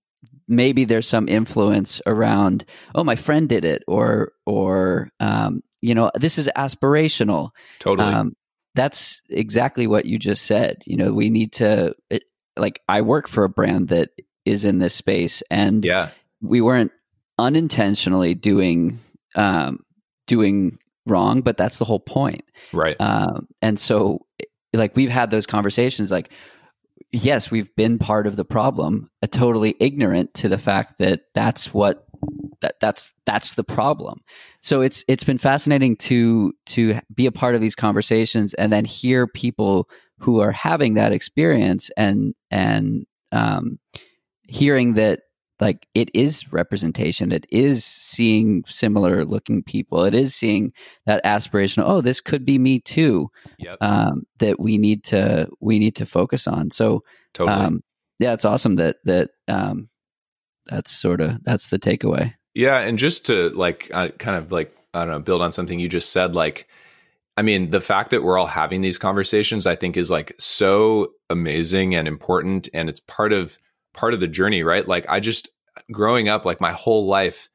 maybe 0.49 0.85
there's 0.87 1.07
some 1.09 1.29
influence 1.29 2.01
around 2.07 2.65
oh 2.95 3.05
my 3.05 3.17
friend 3.17 3.49
did 3.51 3.65
it 3.67 3.83
or 3.87 4.33
or 4.47 5.11
um, 5.21 5.63
you 5.83 5.95
know 5.95 6.11
this 6.15 6.39
is 6.39 6.49
aspirational 6.57 7.51
Totally. 7.81 8.09
um, 8.15 8.35
that's 8.75 9.21
exactly 9.29 9.87
what 9.87 10.07
you 10.07 10.19
just 10.19 10.47
said 10.47 10.83
you 10.87 10.97
know 10.97 11.13
we 11.13 11.29
need 11.29 11.53
to 11.55 11.95
it, 12.09 12.25
like 12.57 12.81
i 12.89 13.03
work 13.03 13.29
for 13.29 13.45
a 13.45 13.49
brand 13.51 13.89
that 13.89 14.11
is 14.47 14.65
in 14.65 14.79
this 14.79 14.95
space 14.95 15.43
and 15.51 15.85
yeah. 15.85 16.11
We 16.41 16.61
weren't 16.61 16.93
unintentionally 17.39 18.35
doing 18.35 19.01
um, 19.35 19.81
doing 20.27 20.79
wrong, 21.07 21.41
but 21.41 21.57
that's 21.57 21.79
the 21.79 21.85
whole 21.85 22.01
point. 22.01 22.45
Right. 22.73 22.97
Um, 23.01 23.49
and 23.63 23.79
so, 23.79 24.27
like 24.73 24.97
we've 24.97 25.11
had 25.11 25.31
those 25.31 25.47
conversations. 25.47 26.11
Like, 26.11 26.31
yes, 27.13 27.51
we've 27.51 27.75
been 27.77 27.99
part 27.99 28.27
of 28.27 28.37
the 28.37 28.45
problem, 28.45 29.11
uh, 29.23 29.27
totally 29.27 29.75
ignorant 29.81 30.35
to 30.35 30.49
the 30.49 30.59
fact 30.59 30.99
that 30.99 31.23
that's 31.35 31.73
what 31.73 32.07
that 32.61 32.77
that's 32.81 33.11
that's 33.25 33.55
the 33.55 33.65
problem. 33.65 34.21
So 34.61 34.81
it's 34.81 35.05
it's 35.09 35.25
been 35.25 35.39
fascinating 35.39 35.97
to 35.97 36.53
to 36.67 36.99
be 37.15 37.27
a 37.27 37.33
part 37.33 37.55
of 37.55 37.61
these 37.61 37.75
conversations 37.75 38.55
and 38.55 38.73
then 38.73 38.85
hear 38.85 39.27
people 39.27 39.89
who 40.19 40.41
are 40.41 40.53
having 40.53 40.95
that 40.95 41.13
experience 41.13 41.91
and 41.97 42.35
and 42.51 43.07
um, 43.33 43.79
hearing 44.49 44.95
that 44.95 45.21
like 45.61 45.87
it 45.95 46.11
is 46.15 46.53
representation 46.53 47.33
it 47.33 47.47
is 47.51 47.85
seeing 47.85 48.63
similar 48.67 49.25
looking 49.25 49.63
people 49.63 50.05
it 50.05 50.15
is 50.15 50.35
seeing 50.35 50.73
that 51.07 51.25
aspirational 51.25 51.85
oh 51.87 52.01
this 52.01 52.21
could 52.21 52.45
be 52.45 52.59
me 52.59 52.81
too 52.81 53.29
Yep. 53.59 53.79
um, 53.81 54.23
that 54.39 54.61
we 54.61 54.77
need 54.79 55.03
to 55.05 55.49
we 55.61 55.79
need 55.79 55.97
to 55.97 56.07
focus 56.07 56.47
on 56.47 56.71
so 56.71 57.03
totally. 57.33 57.57
um, 57.57 57.83
yeah 58.19 58.33
it's 58.33 58.45
awesome 58.45 58.77
that 58.77 58.97
that 59.05 59.31
um, 59.49 59.89
that's 60.67 60.91
sort 60.91 61.21
of 61.21 61.43
that's 61.45 61.69
the 61.69 61.79
takeaway 61.79 62.35
Yeah, 62.55 62.79
and 62.79 62.99
just 62.99 63.27
to 63.27 63.51
like 63.51 63.91
uh, 63.95 64.09
kind 64.19 64.37
of 64.37 64.51
like 64.53 64.77
I 64.95 65.01
don't 65.05 65.09
know, 65.15 65.21
build 65.21 65.43
on 65.43 65.53
something 65.53 65.79
you 65.79 65.89
just 65.89 66.13
said 66.13 66.35
like 66.35 66.67
I 67.39 67.43
mean, 67.43 67.71
the 67.71 67.83
fact 67.83 68.11
that 68.13 68.23
we're 68.23 68.39
all 68.39 68.47
having 68.47 68.81
these 68.81 68.97
conversations 68.99 69.67
I 69.67 69.77
think 69.77 69.97
is 69.97 70.11
like 70.11 70.35
so 70.39 71.13
amazing 71.31 71.95
and 71.95 72.09
important 72.09 72.69
and 72.75 72.89
it's 72.89 73.01
part 73.01 73.33
of 73.33 73.59
part 73.97 74.15
of 74.15 74.21
the 74.21 74.29
journey, 74.29 74.63
right? 74.63 74.87
Like 74.87 75.07
I 75.09 75.21
just 75.21 75.49
growing 75.91 76.29
up 76.29 76.45
like 76.45 76.61
my 76.61 76.73
whole 76.73 77.07
life 77.07 77.49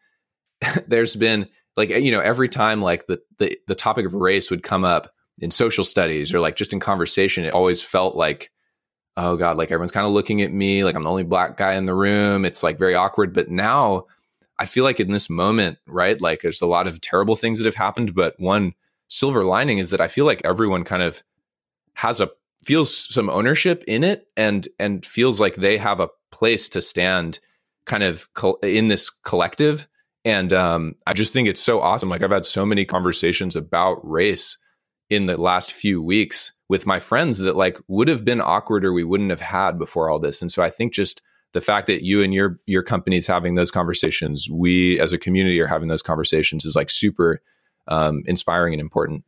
there's 0.87 1.15
been 1.15 1.47
like 1.75 1.89
eh, 1.89 1.97
you 1.97 2.11
know 2.11 2.19
every 2.19 2.47
time 2.49 2.81
like 2.81 3.07
the 3.07 3.19
the 3.39 3.57
the 3.67 3.75
topic 3.75 4.05
of 4.05 4.13
race 4.13 4.51
would 4.51 4.61
come 4.61 4.83
up 4.83 5.11
in 5.39 5.49
social 5.49 5.83
studies 5.83 6.31
or 6.31 6.39
like 6.39 6.55
just 6.55 6.71
in 6.71 6.79
conversation 6.79 7.45
it 7.45 7.53
always 7.53 7.81
felt 7.81 8.15
like 8.15 8.51
oh 9.17 9.35
god 9.35 9.57
like 9.57 9.71
everyone's 9.71 9.91
kind 9.91 10.05
of 10.05 10.13
looking 10.13 10.43
at 10.43 10.53
me 10.53 10.83
like 10.83 10.95
I'm 10.95 11.01
the 11.01 11.09
only 11.09 11.23
black 11.23 11.57
guy 11.57 11.73
in 11.73 11.87
the 11.87 11.95
room 11.95 12.45
it's 12.45 12.61
like 12.61 12.77
very 12.77 12.93
awkward 12.93 13.33
but 13.33 13.49
now 13.49 14.05
I 14.61 14.65
feel 14.65 14.83
like 14.83 14.99
in 14.99 15.11
this 15.11 15.27
moment, 15.27 15.79
right? 15.87 16.21
Like 16.21 16.41
there's 16.41 16.61
a 16.61 16.67
lot 16.67 16.85
of 16.85 17.01
terrible 17.01 17.35
things 17.35 17.57
that 17.57 17.65
have 17.65 17.73
happened, 17.73 18.13
but 18.13 18.39
one 18.39 18.75
silver 19.07 19.43
lining 19.43 19.79
is 19.79 19.89
that 19.89 20.01
I 20.01 20.07
feel 20.07 20.25
like 20.25 20.43
everyone 20.45 20.83
kind 20.83 21.01
of 21.01 21.23
has 21.95 22.21
a 22.21 22.29
feels 22.63 23.11
some 23.11 23.27
ownership 23.27 23.83
in 23.87 24.03
it 24.03 24.27
and 24.37 24.67
and 24.77 25.03
feels 25.03 25.39
like 25.39 25.55
they 25.55 25.79
have 25.79 25.99
a 25.99 26.09
place 26.31 26.69
to 26.69 26.81
stand 26.81 27.39
kind 27.85 28.03
of 28.03 28.31
col- 28.33 28.59
in 28.63 28.87
this 28.87 29.09
collective 29.09 29.87
and 30.23 30.53
um 30.53 30.95
I 31.07 31.13
just 31.13 31.33
think 31.33 31.47
it's 31.47 31.61
so 31.61 31.81
awesome 31.81 32.09
like 32.09 32.23
I've 32.23 32.31
had 32.31 32.45
so 32.45 32.65
many 32.65 32.85
conversations 32.85 33.55
about 33.55 33.99
race 34.03 34.57
in 35.09 35.25
the 35.25 35.39
last 35.39 35.73
few 35.73 36.01
weeks 36.01 36.51
with 36.69 36.85
my 36.85 36.99
friends 36.99 37.39
that 37.39 37.55
like 37.55 37.77
would 37.87 38.07
have 38.07 38.23
been 38.23 38.39
awkward 38.39 38.85
or 38.85 38.93
we 38.93 39.03
wouldn't 39.03 39.29
have 39.29 39.41
had 39.41 39.77
before 39.77 40.09
all 40.09 40.19
this 40.19 40.41
and 40.41 40.51
so 40.51 40.63
I 40.63 40.69
think 40.69 40.93
just 40.93 41.21
the 41.53 41.61
fact 41.61 41.87
that 41.87 42.03
you 42.03 42.21
and 42.21 42.33
your 42.33 42.59
your 42.65 42.83
company's 42.83 43.27
having 43.27 43.55
those 43.55 43.71
conversations, 43.71 44.47
we 44.49 44.99
as 44.99 45.13
a 45.13 45.17
community 45.17 45.59
are 45.59 45.67
having 45.67 45.89
those 45.89 46.01
conversations 46.01 46.65
is 46.65 46.75
like 46.75 46.89
super 46.89 47.41
um, 47.87 48.23
inspiring 48.25 48.73
and 48.73 48.81
important. 48.81 49.23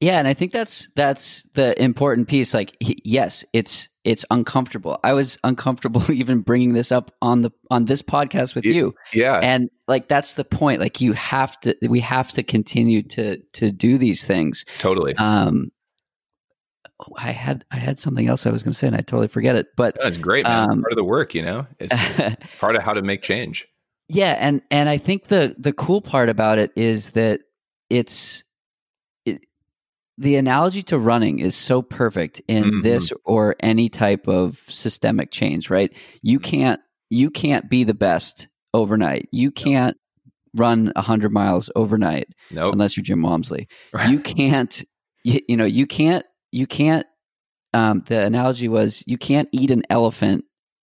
Yeah, 0.00 0.18
and 0.18 0.28
I 0.28 0.34
think 0.34 0.52
that's 0.52 0.90
that's 0.96 1.46
the 1.54 1.80
important 1.82 2.28
piece. 2.28 2.54
Like, 2.54 2.76
yes, 2.80 3.44
it's 3.52 3.88
it's 4.04 4.24
uncomfortable. 4.30 4.98
I 5.04 5.12
was 5.12 5.38
uncomfortable 5.44 6.10
even 6.10 6.40
bringing 6.40 6.72
this 6.72 6.90
up 6.90 7.14
on 7.20 7.42
the 7.42 7.50
on 7.70 7.84
this 7.84 8.02
podcast 8.02 8.54
with 8.54 8.64
It- 8.66 8.74
you, 8.74 8.94
Yeah, 9.12 9.38
and 9.42 9.68
like 9.88 10.08
that's 10.08 10.34
the 10.34 10.44
point. 10.44 10.80
Like, 10.80 11.00
you 11.00 11.12
have 11.12 11.60
to, 11.60 11.74
we 11.88 12.00
have 12.00 12.32
to 12.32 12.42
continue 12.42 13.02
to 13.08 13.38
to 13.54 13.70
do 13.72 13.98
these 13.98 14.24
things. 14.24 14.64
totally. 14.78 15.14
Um, 15.16 15.70
I 17.16 17.30
had 17.30 17.64
I 17.70 17.76
had 17.76 17.98
something 17.98 18.26
else 18.28 18.46
I 18.46 18.50
was 18.50 18.62
going 18.62 18.72
to 18.72 18.78
say, 18.78 18.86
and 18.86 18.96
I 18.96 19.00
totally 19.00 19.28
forget 19.28 19.56
it. 19.56 19.68
But 19.76 19.96
That's 20.02 20.18
great, 20.18 20.44
man. 20.44 20.70
Um, 20.70 20.80
part 20.82 20.92
of 20.92 20.96
the 20.96 21.04
work, 21.04 21.34
you 21.34 21.42
know. 21.42 21.66
It's 21.78 21.94
part 22.58 22.76
of 22.76 22.82
how 22.82 22.92
to 22.92 23.02
make 23.02 23.22
change. 23.22 23.66
Yeah, 24.08 24.36
and 24.38 24.60
and 24.70 24.88
I 24.88 24.98
think 24.98 25.28
the 25.28 25.54
the 25.58 25.72
cool 25.72 26.00
part 26.00 26.28
about 26.28 26.58
it 26.58 26.72
is 26.76 27.10
that 27.10 27.40
it's 27.88 28.40
it, 28.40 28.44
the 30.20 30.36
analogy 30.36 30.82
to 30.84 30.98
running 30.98 31.38
is 31.40 31.56
so 31.56 31.82
perfect 31.82 32.40
in 32.46 32.64
Mhm. 32.64 32.82
this 32.82 33.10
or 33.24 33.56
any 33.60 33.88
type 33.88 34.28
of 34.28 34.60
systemic 34.68 35.30
change, 35.32 35.70
right? 35.70 35.90
You 36.22 36.38
Mhm. 36.38 36.44
can't 36.44 36.80
you 37.12 37.28
can't 37.28 37.68
be 37.68 37.82
the 37.82 37.94
best 37.94 38.46
overnight. 38.72 39.28
You 39.32 39.50
can't 39.50 39.96
run 40.54 40.92
100 40.94 41.32
miles 41.32 41.68
overnight 41.74 42.28
Nope. 42.52 42.72
unless 42.72 42.96
you're 42.96 43.02
Jim 43.02 43.22
Walmsley. 43.22 43.66
You 44.08 44.20
can't 44.20 44.84
you, 45.24 45.40
you 45.48 45.56
know, 45.56 45.64
you 45.64 45.86
can't 45.86 46.24
you 46.52 46.66
can't 46.68 47.06
um 47.74 48.04
the 48.06 48.20
analogy 48.20 48.68
was 48.68 49.02
you 49.06 49.16
can't 49.18 49.48
eat 49.52 49.70
an 49.70 49.82
elephant 49.90 50.44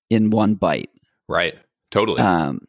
in 0.10 0.30
one 0.30 0.56
bite. 0.56 0.90
right. 1.28 1.56
Totally. 1.92 2.22
Um, 2.22 2.60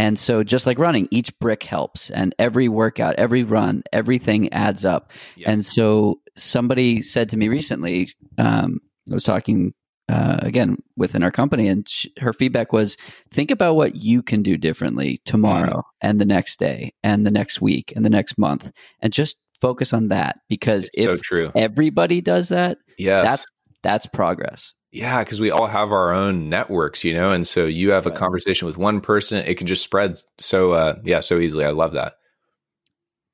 and 0.00 0.18
so, 0.18 0.42
just 0.42 0.66
like 0.66 0.78
running, 0.78 1.08
each 1.10 1.38
brick 1.40 1.62
helps, 1.62 2.08
and 2.08 2.34
every 2.38 2.68
workout, 2.68 3.16
every 3.16 3.42
run, 3.42 3.82
everything 3.92 4.50
adds 4.50 4.82
up. 4.86 5.10
Yeah. 5.36 5.50
And 5.50 5.64
so, 5.64 6.20
somebody 6.38 7.02
said 7.02 7.28
to 7.30 7.36
me 7.36 7.48
recently, 7.48 8.10
um, 8.38 8.80
I 9.10 9.14
was 9.14 9.24
talking 9.24 9.74
uh, 10.08 10.38
again 10.40 10.78
within 10.96 11.22
our 11.22 11.30
company, 11.30 11.68
and 11.68 11.86
sh- 11.86 12.06
her 12.18 12.32
feedback 12.32 12.72
was 12.72 12.96
think 13.30 13.50
about 13.50 13.74
what 13.76 13.94
you 13.96 14.22
can 14.22 14.42
do 14.42 14.56
differently 14.56 15.20
tomorrow, 15.26 15.82
and 16.00 16.18
the 16.18 16.24
next 16.24 16.58
day, 16.58 16.94
and 17.02 17.26
the 17.26 17.30
next 17.30 17.60
week, 17.60 17.92
and 17.94 18.02
the 18.02 18.10
next 18.10 18.38
month, 18.38 18.70
and 19.00 19.12
just 19.12 19.36
focus 19.60 19.92
on 19.92 20.08
that. 20.08 20.38
Because 20.48 20.88
it's 20.94 21.04
so 21.04 21.12
if 21.12 21.20
true. 21.20 21.52
everybody 21.54 22.22
does 22.22 22.48
that, 22.48 22.78
Yes. 22.96 23.26
that's 23.26 23.46
that's 23.82 24.06
progress. 24.06 24.72
Yeah, 24.92 25.22
because 25.22 25.40
we 25.40 25.52
all 25.52 25.68
have 25.68 25.92
our 25.92 26.12
own 26.12 26.48
networks, 26.48 27.04
you 27.04 27.14
know, 27.14 27.30
and 27.30 27.46
so 27.46 27.64
you 27.64 27.92
have 27.92 28.06
a 28.06 28.10
conversation 28.10 28.66
with 28.66 28.76
one 28.76 29.00
person, 29.00 29.38
it 29.46 29.56
can 29.56 29.68
just 29.68 29.84
spread 29.84 30.18
so 30.38 30.72
uh 30.72 30.96
yeah, 31.04 31.20
so 31.20 31.38
easily. 31.38 31.64
I 31.64 31.70
love 31.70 31.92
that. 31.92 32.14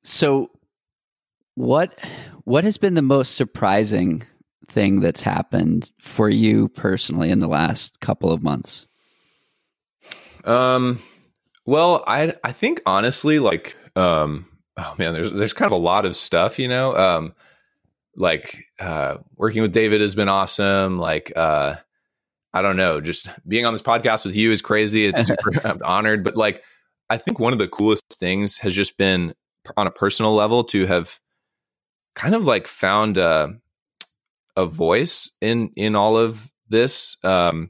So 0.03 0.51
what 1.55 1.97
what 2.43 2.63
has 2.63 2.77
been 2.77 2.93
the 2.93 3.01
most 3.01 3.35
surprising 3.35 4.23
thing 4.69 4.99
that's 4.99 5.21
happened 5.21 5.89
for 5.99 6.29
you 6.29 6.67
personally 6.69 7.31
in 7.31 7.39
the 7.39 7.47
last 7.47 7.99
couple 8.01 8.31
of 8.31 8.43
months? 8.43 8.85
Um 10.45 10.99
well, 11.65 12.03
I 12.05 12.35
I 12.43 12.51
think 12.51 12.81
honestly 12.85 13.39
like 13.39 13.75
um 13.95 14.45
oh 14.77 14.93
man, 14.99 15.13
there's 15.13 15.31
there's 15.31 15.53
kind 15.53 15.71
of 15.71 15.77
a 15.79 15.83
lot 15.83 16.05
of 16.05 16.15
stuff, 16.15 16.59
you 16.59 16.67
know. 16.67 16.95
Um 16.95 17.33
like 18.17 18.65
uh 18.79 19.17
working 19.35 19.61
with 19.61 19.71
David 19.71 20.01
has 20.01 20.15
been 20.15 20.27
awesome. 20.27 20.99
Like 20.99 21.31
uh 21.35 21.75
I 22.53 22.61
don't 22.61 22.77
know, 22.77 22.99
just 22.99 23.29
being 23.47 23.65
on 23.65 23.73
this 23.73 23.81
podcast 23.81 24.25
with 24.25 24.35
you 24.35 24.51
is 24.51 24.61
crazy. 24.61 25.05
It's 25.05 25.27
super 25.27 25.65
I'm 25.65 25.81
honored, 25.83 26.23
but 26.23 26.35
like 26.35 26.63
I 27.09 27.17
think 27.17 27.39
one 27.39 27.53
of 27.53 27.59
the 27.59 27.67
coolest 27.67 28.17
things 28.19 28.57
has 28.57 28.73
just 28.73 28.97
been 28.97 29.33
on 29.77 29.87
a 29.87 29.91
personal 29.91 30.33
level 30.33 30.63
to 30.65 30.85
have 30.87 31.19
kind 32.15 32.35
of 32.35 32.45
like 32.45 32.67
found 32.67 33.17
a 33.17 33.53
a 34.55 34.65
voice 34.65 35.29
in 35.39 35.69
in 35.75 35.95
all 35.95 36.17
of 36.17 36.51
this 36.67 37.15
um 37.23 37.69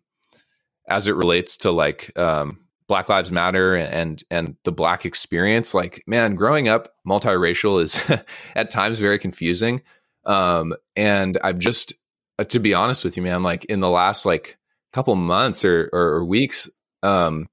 as 0.87 1.07
it 1.07 1.15
relates 1.15 1.57
to 1.57 1.71
like 1.71 2.17
um 2.17 2.59
Black 2.87 3.09
Lives 3.09 3.33
Matter 3.33 3.75
and 3.75 4.23
and 4.31 4.55
the 4.63 4.71
black 4.71 5.05
experience 5.05 5.73
like 5.73 6.01
man 6.07 6.35
growing 6.35 6.69
up 6.69 6.93
multiracial 7.05 7.81
is 7.81 8.01
at 8.55 8.69
times 8.69 9.01
very 9.01 9.19
confusing 9.19 9.81
um 10.27 10.75
and 10.95 11.39
I've 11.43 11.57
just 11.57 11.93
uh, 12.37 12.43
to 12.45 12.59
be 12.59 12.73
honest 12.73 13.03
with 13.03 13.17
you 13.17 13.23
man 13.23 13.41
like 13.41 13.65
in 13.65 13.79
the 13.79 13.89
last 13.89 14.25
like 14.25 14.57
couple 14.93 15.15
months 15.15 15.65
or 15.65 15.89
or, 15.91 16.01
or 16.01 16.25
weeks 16.25 16.69
um 17.01 17.47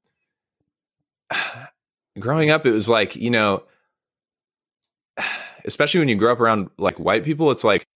growing 2.18 2.50
up 2.50 2.66
it 2.66 2.72
was 2.72 2.88
like 2.88 3.16
you 3.16 3.30
know 3.30 3.62
especially 5.64 6.00
when 6.00 6.08
you 6.08 6.16
grow 6.16 6.32
up 6.32 6.40
around 6.40 6.68
like 6.78 6.98
white 6.98 7.24
people 7.24 7.50
it's 7.50 7.64
like 7.64 7.86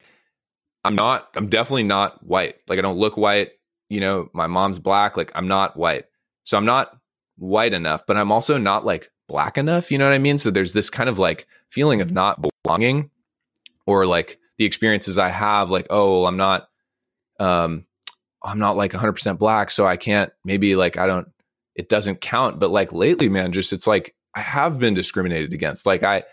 i'm 0.85 0.95
not 0.95 1.29
i'm 1.35 1.49
definitely 1.49 1.83
not 1.83 2.25
white. 2.25 2.57
Like 2.69 2.79
i 2.79 2.83
don't 2.83 2.99
look 2.99 3.17
white. 3.17 3.51
You 3.91 4.01
know 4.01 4.31
my 4.33 4.47
mom's 4.47 4.79
black. 4.79 5.17
Like 5.17 5.33
i'm 5.35 5.49
not 5.49 5.77
white. 5.77 6.07
So 6.45 6.57
i'm 6.57 6.67
not 6.67 6.97
white 7.37 7.73
enough 7.73 8.05
but 8.07 8.17
i'm 8.17 8.33
also 8.33 8.59
not 8.59 8.85
like 8.85 9.11
black 9.29 9.57
enough 9.59 9.93
you 9.93 9.99
know 9.99 10.07
what 10.07 10.15
i 10.15 10.19
mean? 10.19 10.39
So 10.39 10.51
there's 10.51 10.73
this 10.73 10.91
kind 10.91 11.09
of 11.09 11.19
like 11.19 11.47
feeling 11.71 12.01
of 12.01 12.13
not 12.13 12.41
belonging 12.65 13.11
or 13.87 14.07
like 14.07 14.39
the 14.59 14.65
experiences 14.65 15.19
i 15.19 15.29
have 15.29 15.71
like 15.71 15.87
oh 15.91 16.27
i'm 16.27 16.37
not 16.37 16.69
um 17.41 17.87
i'm 18.43 18.59
not 18.59 18.77
like 18.77 18.93
100% 18.93 19.39
black 19.39 19.71
so 19.71 19.87
i 19.87 19.97
can't 19.97 20.33
maybe 20.45 20.77
like 20.77 20.97
i 20.97 21.07
don't 21.07 21.29
it 21.75 21.89
doesn't 21.89 22.21
count 22.21 22.59
but 22.59 22.71
like 22.71 22.93
lately 22.93 23.29
man 23.29 23.53
just 23.53 23.73
it's 23.73 23.87
like 23.87 24.15
i 24.35 24.41
have 24.41 24.79
been 24.79 24.95
discriminated 24.95 25.53
against. 25.53 25.87
Like 25.87 26.03
i 26.03 26.25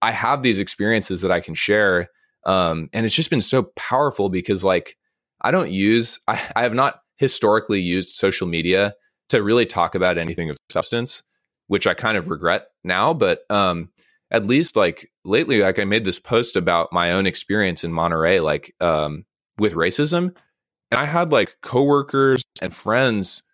i 0.00 0.10
have 0.10 0.42
these 0.42 0.58
experiences 0.58 1.20
that 1.20 1.30
i 1.30 1.40
can 1.40 1.54
share 1.54 2.08
um 2.46 2.88
and 2.92 3.04
it's 3.04 3.14
just 3.14 3.30
been 3.30 3.40
so 3.40 3.64
powerful 3.76 4.28
because 4.28 4.64
like 4.64 4.96
i 5.40 5.50
don't 5.50 5.70
use 5.70 6.18
i, 6.28 6.40
I 6.56 6.62
have 6.62 6.74
not 6.74 7.00
historically 7.16 7.80
used 7.80 8.16
social 8.16 8.46
media 8.46 8.94
to 9.30 9.42
really 9.42 9.66
talk 9.66 9.94
about 9.94 10.18
anything 10.18 10.50
of 10.50 10.56
substance 10.70 11.22
which 11.66 11.86
i 11.86 11.94
kind 11.94 12.16
of 12.16 12.28
regret 12.28 12.66
now 12.82 13.14
but 13.14 13.42
um 13.50 13.88
at 14.34 14.46
least 14.46 14.76
like 14.76 15.10
lately 15.24 15.60
like 15.60 15.78
i 15.78 15.84
made 15.84 16.04
this 16.04 16.18
post 16.18 16.56
about 16.56 16.92
my 16.92 17.12
own 17.12 17.24
experience 17.24 17.84
in 17.84 17.92
monterey 17.92 18.40
like 18.40 18.74
um 18.80 19.24
with 19.58 19.74
racism 19.74 20.36
and 20.90 20.98
i 20.98 21.04
had 21.04 21.30
like 21.30 21.56
coworkers 21.62 22.44
and 22.60 22.74
friends 22.74 23.44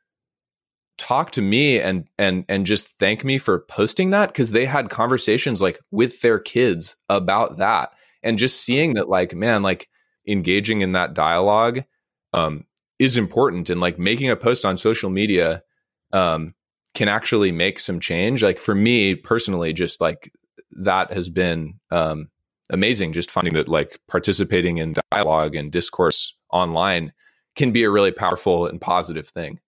talk 0.96 1.32
to 1.32 1.42
me 1.42 1.78
and 1.78 2.08
and 2.18 2.46
and 2.48 2.64
just 2.64 2.98
thank 2.98 3.24
me 3.24 3.36
for 3.36 3.60
posting 3.60 4.08
that 4.10 4.28
because 4.28 4.52
they 4.52 4.64
had 4.64 4.88
conversations 4.88 5.60
like 5.60 5.78
with 5.90 6.22
their 6.22 6.38
kids 6.38 6.96
about 7.10 7.58
that 7.58 7.92
and 8.22 8.38
just 8.38 8.62
seeing 8.62 8.94
that 8.94 9.08
like 9.08 9.34
man 9.34 9.62
like 9.62 9.86
engaging 10.26 10.80
in 10.80 10.92
that 10.92 11.12
dialogue 11.12 11.84
um 12.32 12.64
is 12.98 13.18
important 13.18 13.68
and 13.68 13.82
like 13.82 13.98
making 13.98 14.30
a 14.30 14.36
post 14.36 14.64
on 14.64 14.78
social 14.78 15.10
media 15.10 15.62
um 16.12 16.54
can 16.94 17.08
actually 17.08 17.52
make 17.52 17.78
some 17.78 18.00
change. 18.00 18.42
Like 18.42 18.58
for 18.58 18.74
me 18.74 19.14
personally, 19.14 19.72
just 19.72 20.00
like 20.00 20.30
that 20.72 21.12
has 21.12 21.28
been 21.28 21.74
um, 21.90 22.28
amazing. 22.70 23.12
Just 23.12 23.30
finding 23.30 23.54
that 23.54 23.68
like 23.68 24.00
participating 24.08 24.78
in 24.78 24.94
dialogue 25.12 25.54
and 25.54 25.70
discourse 25.70 26.36
online 26.50 27.12
can 27.56 27.72
be 27.72 27.84
a 27.84 27.90
really 27.90 28.12
powerful 28.12 28.66
and 28.66 28.80
positive 28.80 29.28
thing. 29.28 29.60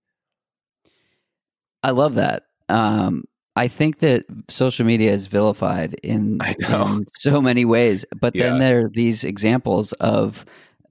I 1.82 1.90
love 1.90 2.14
that. 2.14 2.44
Um, 2.68 3.24
I 3.54 3.68
think 3.68 3.98
that 3.98 4.24
social 4.48 4.86
media 4.86 5.12
is 5.12 5.26
vilified 5.26 5.94
in, 6.02 6.40
in 6.70 7.06
so 7.14 7.42
many 7.42 7.64
ways, 7.64 8.04
but 8.20 8.34
yeah. 8.34 8.48
then 8.48 8.58
there 8.58 8.86
are 8.86 8.88
these 8.88 9.24
examples 9.24 9.92
of 9.94 10.46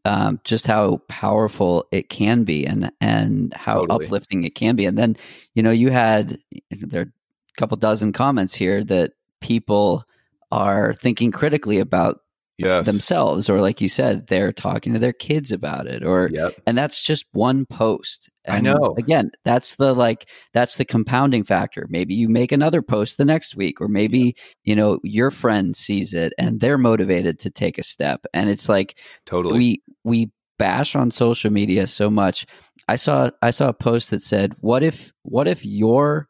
um, 0.06 0.40
just 0.44 0.68
how 0.68 1.02
powerful 1.08 1.86
it 1.92 2.10
can 2.10 2.44
be 2.44 2.66
and 2.66 2.92
and 3.02 3.54
how 3.54 3.82
totally. 3.82 4.06
uplifting 4.06 4.44
it 4.44 4.56
can 4.56 4.76
be. 4.76 4.86
And 4.86 4.98
then 4.98 5.16
you 5.54 5.62
know 5.64 5.72
you 5.72 5.92
had 5.92 6.40
there 6.72 7.02
are 7.02 7.06
a 7.06 7.58
couple 7.58 7.78
dozen 7.78 8.12
comments 8.12 8.54
here 8.54 8.84
that 8.86 9.14
people 9.42 10.06
are 10.52 10.94
thinking 10.94 11.32
critically 11.32 11.80
about 11.80 12.22
yes. 12.62 12.86
themselves 12.86 13.50
or 13.50 13.62
like 13.62 13.82
you 13.82 13.90
said 13.90 14.28
they're 14.28 14.54
talking 14.54 14.94
to 14.94 15.00
their 15.00 15.14
kids 15.14 15.52
about 15.52 15.88
it 15.88 16.04
or 16.04 16.30
yep. 16.32 16.54
and 16.66 16.78
that's 16.78 17.04
just 17.04 17.26
one 17.32 17.66
post 17.66 18.30
and 18.46 18.56
i 18.56 18.60
know 18.60 18.96
again 18.98 19.32
that's 19.44 19.76
the 19.76 19.94
like 19.94 20.30
that's 20.54 20.78
the 20.78 20.86
compounding 20.86 21.44
factor 21.44 21.88
maybe 21.90 22.14
you 22.14 22.30
make 22.30 22.52
another 22.52 22.82
post 22.82 23.18
the 23.18 23.26
next 23.26 23.56
week 23.56 23.82
or 23.82 23.88
maybe 23.88 24.20
yep. 24.20 24.36
you 24.64 24.76
know 24.76 25.00
your 25.04 25.32
friend 25.32 25.76
sees 25.76 26.14
it 26.14 26.34
and 26.38 26.60
they're 26.60 26.78
motivated 26.78 27.40
to 27.40 27.50
take 27.50 27.78
a 27.78 27.84
step 27.84 28.26
and 28.34 28.50
it's 28.50 28.70
like 28.70 28.98
totally 29.26 29.58
we 29.58 29.82
we 30.04 30.32
bash 30.58 30.96
on 30.96 31.10
social 31.10 31.52
media 31.52 31.88
so 31.88 32.10
much 32.10 32.46
i 32.88 32.96
saw 32.96 33.30
i 33.42 33.50
saw 33.50 33.70
a 33.70 33.74
post 33.74 34.12
that 34.12 34.22
said 34.22 34.54
what 34.60 34.84
if 34.84 35.12
what 35.24 35.48
if 35.48 35.66
your 35.66 36.28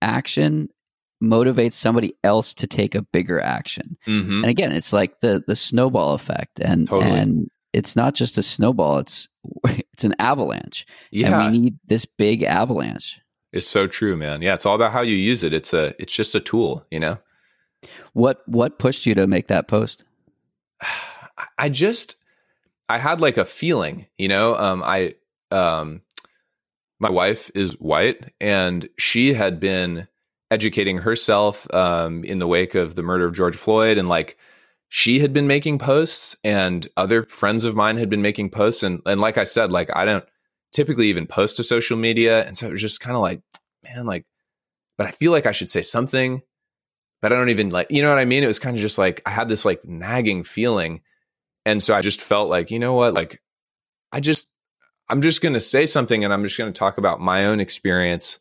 action 0.00 0.68
motivates 1.24 1.74
somebody 1.74 2.14
else 2.24 2.54
to 2.54 2.66
take 2.66 2.94
a 2.94 3.02
bigger 3.02 3.40
action. 3.40 3.96
Mm-hmm. 4.06 4.42
And 4.42 4.46
again, 4.46 4.72
it's 4.72 4.92
like 4.92 5.20
the 5.20 5.42
the 5.46 5.56
snowball 5.56 6.14
effect, 6.14 6.60
and 6.60 6.88
totally. 6.88 7.18
and 7.18 7.50
it's 7.72 7.96
not 7.96 8.14
just 8.14 8.38
a 8.38 8.42
snowball; 8.42 8.98
it's 8.98 9.28
it's 9.64 10.04
an 10.04 10.14
avalanche. 10.18 10.86
Yeah, 11.10 11.40
and 11.40 11.52
we 11.52 11.58
need 11.58 11.78
this 11.86 12.04
big 12.04 12.42
avalanche. 12.42 13.20
It's 13.52 13.68
so 13.68 13.86
true, 13.86 14.16
man. 14.16 14.42
Yeah, 14.42 14.54
it's 14.54 14.66
all 14.66 14.74
about 14.74 14.92
how 14.92 15.02
you 15.02 15.14
use 15.14 15.42
it. 15.42 15.52
It's 15.52 15.72
a 15.72 15.94
it's 16.00 16.14
just 16.14 16.34
a 16.34 16.40
tool, 16.40 16.86
you 16.90 17.00
know. 17.00 17.18
What 18.12 18.42
what 18.46 18.78
pushed 18.78 19.06
you 19.06 19.14
to 19.14 19.26
make 19.26 19.48
that 19.48 19.68
post? 19.68 20.04
I 21.58 21.68
just 21.68 22.16
I 22.88 22.98
had 22.98 23.20
like 23.20 23.36
a 23.36 23.44
feeling, 23.44 24.06
you 24.18 24.28
know. 24.28 24.56
Um, 24.56 24.82
I 24.84 25.14
um, 25.50 26.02
my 26.98 27.10
wife 27.10 27.50
is 27.54 27.78
white, 27.80 28.32
and 28.40 28.88
she 28.98 29.34
had 29.34 29.60
been 29.60 30.08
educating 30.50 30.98
herself 30.98 31.66
um, 31.74 32.24
in 32.24 32.38
the 32.38 32.46
wake 32.46 32.74
of 32.74 32.94
the 32.94 33.02
murder 33.02 33.24
of 33.26 33.34
George 33.34 33.56
Floyd. 33.56 33.98
And 33.98 34.08
like 34.08 34.36
she 34.88 35.20
had 35.20 35.32
been 35.32 35.46
making 35.46 35.78
posts 35.78 36.36
and 36.44 36.86
other 36.96 37.24
friends 37.24 37.64
of 37.64 37.74
mine 37.74 37.96
had 37.96 38.10
been 38.10 38.22
making 38.22 38.50
posts. 38.50 38.82
And, 38.82 39.00
and 39.06 39.20
like 39.20 39.38
I 39.38 39.44
said, 39.44 39.72
like 39.72 39.94
I 39.94 40.04
don't 40.04 40.24
typically 40.72 41.08
even 41.08 41.26
post 41.26 41.56
to 41.56 41.64
social 41.64 41.96
media. 41.96 42.44
And 42.44 42.56
so 42.56 42.68
it 42.68 42.72
was 42.72 42.80
just 42.80 43.00
kind 43.00 43.16
of 43.16 43.22
like, 43.22 43.40
man, 43.82 44.06
like, 44.06 44.26
but 44.96 45.06
I 45.06 45.10
feel 45.10 45.32
like 45.32 45.46
I 45.46 45.52
should 45.52 45.68
say 45.68 45.82
something, 45.82 46.42
but 47.20 47.32
I 47.32 47.36
don't 47.36 47.50
even 47.50 47.70
like, 47.70 47.90
you 47.90 48.02
know 48.02 48.10
what 48.10 48.18
I 48.18 48.24
mean? 48.24 48.44
It 48.44 48.48
was 48.48 48.58
kind 48.58 48.76
of 48.76 48.80
just 48.80 48.98
like 48.98 49.22
I 49.26 49.30
had 49.30 49.48
this 49.48 49.64
like 49.64 49.84
nagging 49.84 50.42
feeling. 50.42 51.00
And 51.66 51.82
so 51.82 51.94
I 51.94 52.00
just 52.00 52.20
felt 52.20 52.50
like, 52.50 52.70
you 52.70 52.78
know 52.78 52.92
what? 52.92 53.14
Like, 53.14 53.40
I 54.12 54.20
just, 54.20 54.46
I'm 55.08 55.22
just 55.22 55.40
going 55.40 55.54
to 55.54 55.60
say 55.60 55.86
something 55.86 56.24
and 56.24 56.32
I'm 56.32 56.44
just 56.44 56.58
going 56.58 56.72
to 56.72 56.78
talk 56.78 56.98
about 56.98 57.20
my 57.20 57.46
own 57.46 57.60
experience 57.60 58.38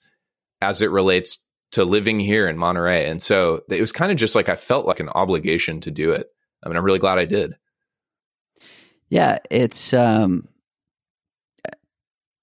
as 0.62 0.82
it 0.82 0.91
relates 0.91 1.39
to 1.74 1.84
living 1.84 2.19
here 2.19 2.47
in 2.47 2.57
Monterey. 2.57 3.09
And 3.09 3.21
so 3.21 3.61
it 3.69 3.82
was 3.82 3.91
kind 3.91 4.11
of 4.11 4.17
just 4.17 4.36
like 4.36 4.47
I 4.47 4.55
felt 4.55 4.86
like 4.86 4.99
an 4.99 5.09
obligation 5.09 5.80
to 5.82 5.91
do 5.91 6.11
it. 6.11 6.28
I 6.63 6.69
mean, 6.69 6.78
I'm 6.78 6.84
really 6.84 6.99
glad 6.99 7.19
I 7.19 7.26
did. 7.26 7.55
Yeah, 9.09 9.39
it's 9.51 9.93
um 9.93 10.47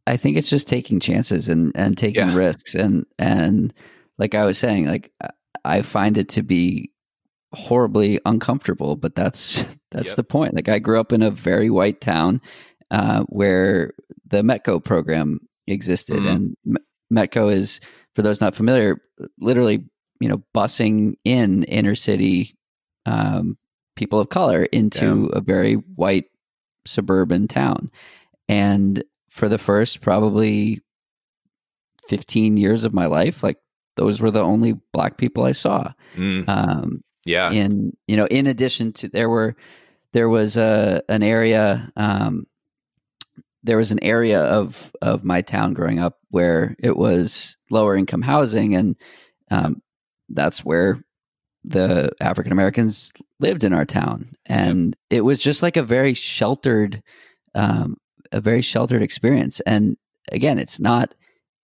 I 0.07 0.17
think 0.17 0.37
it's 0.37 0.51
just 0.51 0.69
taking 0.69 1.01
chances 1.01 1.49
and 1.49 1.73
and 1.75 1.97
taking 1.97 2.29
yeah. 2.29 2.35
risks 2.35 2.75
and 2.75 3.07
and 3.19 3.73
like 4.19 4.35
I 4.35 4.45
was 4.45 4.59
saying, 4.59 4.87
like 4.87 5.13
I 5.65 5.83
find 5.83 6.19
it 6.19 6.29
to 6.31 6.43
be 6.43 6.91
horribly 7.53 8.21
uncomfortable, 8.27 8.97
but 8.97 9.15
that's 9.15 9.65
that's 9.93 10.11
yep. 10.11 10.17
the 10.17 10.25
point. 10.25 10.55
Like 10.55 10.69
I 10.69 10.79
grew 10.81 11.01
up 11.01 11.13
in 11.13 11.23
a 11.23 11.31
very 11.31 11.71
white 11.71 12.01
town 12.01 12.41
uh, 12.91 13.23
where 13.25 13.93
the 14.27 14.43
Metco 14.43 14.83
program 14.83 15.41
existed, 15.67 16.19
mm-hmm. 16.19 16.27
and 16.67 16.79
Metco 17.13 17.53
is 17.53 17.81
for 18.15 18.23
those 18.23 18.41
not 18.41 18.55
familiar, 18.55 19.01
literally, 19.39 19.85
you 20.21 20.29
know, 20.29 20.43
busing 20.55 21.15
in 21.25 21.65
inner 21.65 21.95
city 21.95 22.57
um, 23.07 23.57
people 23.97 24.19
of 24.19 24.29
color 24.29 24.65
into 24.65 25.29
yeah. 25.31 25.39
a 25.39 25.41
very 25.41 25.75
white 25.75 26.27
suburban 26.87 27.49
town. 27.49 27.91
And 28.49 29.05
for 29.29 29.49
the 29.49 29.59
first 29.59 30.01
probably 30.01 30.81
15 32.09 32.57
years 32.57 32.85
of 32.85 32.93
my 32.93 33.07
life, 33.07 33.43
like 33.43 33.59
those 33.97 34.21
were 34.21 34.31
the 34.31 34.41
only 34.41 34.75
black 34.93 35.19
people 35.19 35.45
I 35.45 35.53
saw. 35.53 35.93
Mm. 36.17 36.49
Um, 36.49 37.05
yeah. 37.25 37.51
And, 37.51 37.97
you 38.07 38.17
know, 38.17 38.27
in 38.27 38.47
addition 38.47 38.93
to, 38.95 39.09
there 39.09 39.29
were, 39.29 39.55
there 40.13 40.29
was 40.29 40.57
a, 40.57 41.03
an 41.09 41.23
area, 41.23 41.93
um, 41.97 42.47
there 43.63 43.77
was 43.77 43.91
an 43.91 44.03
area 44.03 44.41
of 44.41 44.93
of 45.03 45.25
my 45.25 45.43
town 45.43 45.75
growing 45.75 45.99
up 45.99 46.19
where 46.31 46.77
it 46.79 46.97
was 46.97 47.57
lower 47.71 47.97
income 47.97 48.23
housing, 48.23 48.75
and 48.75 48.97
um, 49.51 49.83
that's 50.29 50.65
where 50.65 51.03
the 51.65 52.11
African 52.21 52.53
Americans 52.53 53.13
lived 53.39 53.65
in 53.65 53.73
our 53.73 53.85
town, 53.85 54.35
and 54.47 54.97
yep. 55.11 55.19
it 55.19 55.21
was 55.23 55.43
just 55.43 55.63
like 55.63 55.77
a 55.77 55.83
very 55.83 56.15
sheltered, 56.15 57.03
um, 57.55 57.97
a 58.33 58.41
very 58.41 58.63
sheltered 58.63 59.03
experience. 59.03 59.61
And 59.61 59.97
again, 60.33 60.59
it's 60.59 60.81
not 60.81 61.15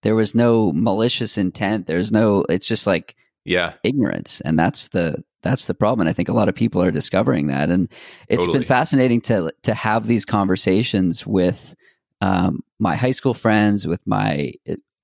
there 0.02 0.14
was 0.14 0.34
no 0.34 0.72
malicious 0.72 1.38
intent. 1.38 1.86
There's 1.86 2.12
no. 2.12 2.44
It's 2.48 2.68
just 2.68 2.86
like 2.86 3.16
yeah, 3.44 3.74
ignorance, 3.82 4.40
and 4.42 4.58
that's 4.58 4.88
the 4.88 5.22
that's 5.42 5.66
the 5.66 5.74
problem. 5.74 6.00
And 6.00 6.08
I 6.08 6.12
think 6.12 6.28
a 6.28 6.34
lot 6.34 6.48
of 6.48 6.54
people 6.54 6.82
are 6.82 6.90
discovering 6.90 7.46
that, 7.46 7.70
and 7.70 7.88
it's 8.28 8.40
totally. 8.40 8.58
been 8.58 8.68
fascinating 8.68 9.20
to 9.22 9.52
to 9.62 9.74
have 9.74 10.06
these 10.06 10.24
conversations 10.24 11.26
with 11.26 11.74
um, 12.20 12.60
my 12.78 12.96
high 12.96 13.12
school 13.12 13.34
friends, 13.34 13.86
with 13.86 14.00
my 14.06 14.52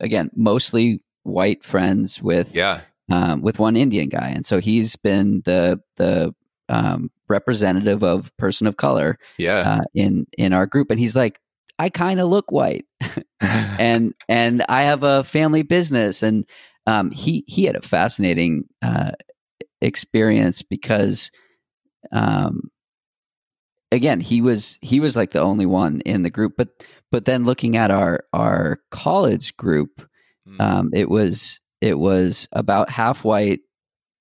again 0.01 0.31
mostly 0.35 1.03
white 1.23 1.65
friends, 1.65 2.23
with 2.23 2.55
yeah, 2.55 2.81
um, 3.11 3.43
with 3.43 3.59
one 3.59 3.77
Indian 3.77 4.09
guy, 4.09 4.29
and 4.29 4.47
so 4.47 4.61
he's 4.61 4.97
been 4.97 5.43
the 5.45 5.81
the 5.97 6.35
um, 6.69 7.11
representative 7.29 8.03
of 8.03 8.35
person 8.37 8.67
of 8.67 8.77
color, 8.77 9.19
yeah, 9.39 9.81
uh, 9.81 9.85
in 9.95 10.27
in 10.37 10.53
our 10.53 10.67
group, 10.67 10.91
and 10.91 10.99
he's 10.99 11.17
like, 11.17 11.41
I 11.79 11.89
kind 11.89 12.21
of 12.21 12.29
look 12.29 12.51
white, 12.51 12.87
and 13.41 14.15
and 14.29 14.65
I 14.69 14.85
have 14.85 15.03
a 15.03 15.25
family 15.25 15.63
business, 15.63 16.23
and 16.23 16.47
um, 16.87 17.11
he 17.11 17.45
he 17.47 17.65
had 17.65 17.77
a 17.77 17.83
fascinating 17.83 18.65
uh, 18.83 19.13
experience 19.81 20.63
because 20.63 21.31
um, 22.11 22.71
again 23.93 24.19
he 24.19 24.41
was 24.41 24.79
he 24.81 24.99
was 24.99 25.17
like 25.17 25.31
the 25.31 25.41
only 25.41 25.67
one 25.67 26.01
in 26.01 26.23
the 26.23 26.31
group 26.31 26.55
but 26.57 26.69
but 27.13 27.27
then 27.27 27.45
looking 27.45 27.77
at 27.77 27.93
our 27.93 28.25
our 28.33 28.81
college 28.91 29.57
group, 29.57 30.09
mm. 30.49 30.61
um, 30.61 30.91
it 30.93 31.09
was 31.09 31.61
it 31.81 31.99
was 31.99 32.49
about 32.53 32.91
half 32.91 33.23
white, 33.23 33.61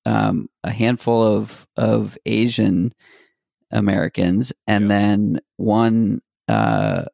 um, 0.06 0.50
a 0.64 0.70
handful 0.70 1.24
of 1.24 1.66
of 1.78 2.18
Asian 2.26 2.94
Americans, 3.72 4.52
and 4.68 4.92
then 4.92 5.40
one 5.56 6.22
uh, 6.50 7.06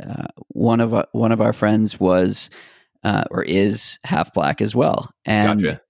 uh, 0.00 0.28
one 0.48 0.80
of 0.80 0.94
uh, 0.94 1.06
one 1.10 1.32
of 1.32 1.40
our 1.40 1.52
friends 1.52 1.98
was 1.98 2.48
uh, 3.02 3.24
or 3.32 3.42
is 3.42 3.98
half 4.04 4.32
black 4.32 4.60
as 4.60 4.76
well, 4.76 5.10
and 5.24 5.60
gotcha. 5.60 5.80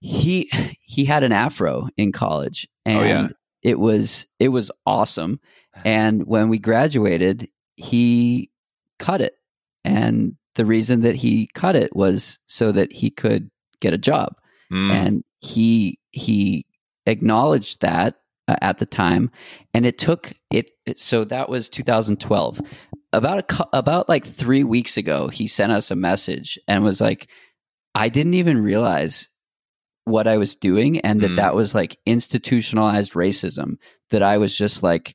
he 0.00 0.50
he 0.82 1.04
had 1.04 1.22
an 1.22 1.30
afro 1.30 1.88
in 1.96 2.10
college, 2.10 2.68
and 2.84 2.98
oh, 2.98 3.04
yeah. 3.04 3.28
It 3.66 3.80
was 3.80 4.28
it 4.38 4.50
was 4.50 4.70
awesome. 4.86 5.40
And 5.84 6.24
when 6.24 6.48
we 6.48 6.58
graduated, 6.58 7.48
he 7.74 8.48
cut 9.00 9.20
it. 9.20 9.34
And 9.84 10.36
the 10.54 10.64
reason 10.64 11.00
that 11.00 11.16
he 11.16 11.48
cut 11.52 11.74
it 11.74 11.94
was 11.94 12.38
so 12.46 12.70
that 12.70 12.92
he 12.92 13.10
could 13.10 13.50
get 13.80 13.92
a 13.92 13.98
job. 13.98 14.36
Mm. 14.72 14.90
And 14.92 15.24
he 15.40 15.98
he 16.12 16.64
acknowledged 17.06 17.80
that 17.80 18.20
uh, 18.46 18.54
at 18.62 18.78
the 18.78 18.86
time 18.86 19.32
and 19.74 19.84
it 19.84 19.98
took 19.98 20.32
it 20.52 20.70
so 20.96 21.24
that 21.24 21.48
was 21.48 21.68
2012 21.68 22.60
about 23.12 23.50
a 23.50 23.66
about 23.72 24.08
like 24.08 24.24
3 24.24 24.64
weeks 24.64 24.96
ago 24.96 25.28
he 25.28 25.46
sent 25.46 25.70
us 25.70 25.90
a 25.90 25.96
message 25.96 26.58
and 26.66 26.82
was 26.82 27.00
like 27.00 27.28
I 27.94 28.08
didn't 28.08 28.34
even 28.34 28.58
realize 28.60 29.28
what 30.06 30.26
I 30.26 30.38
was 30.38 30.56
doing 30.56 31.00
and 31.00 31.20
that 31.20 31.32
mm. 31.32 31.36
that 31.36 31.54
was 31.54 31.74
like 31.74 31.98
institutionalized 32.06 33.12
racism 33.12 33.76
that 34.10 34.22
I 34.22 34.38
was 34.38 34.56
just 34.56 34.82
like 34.82 35.14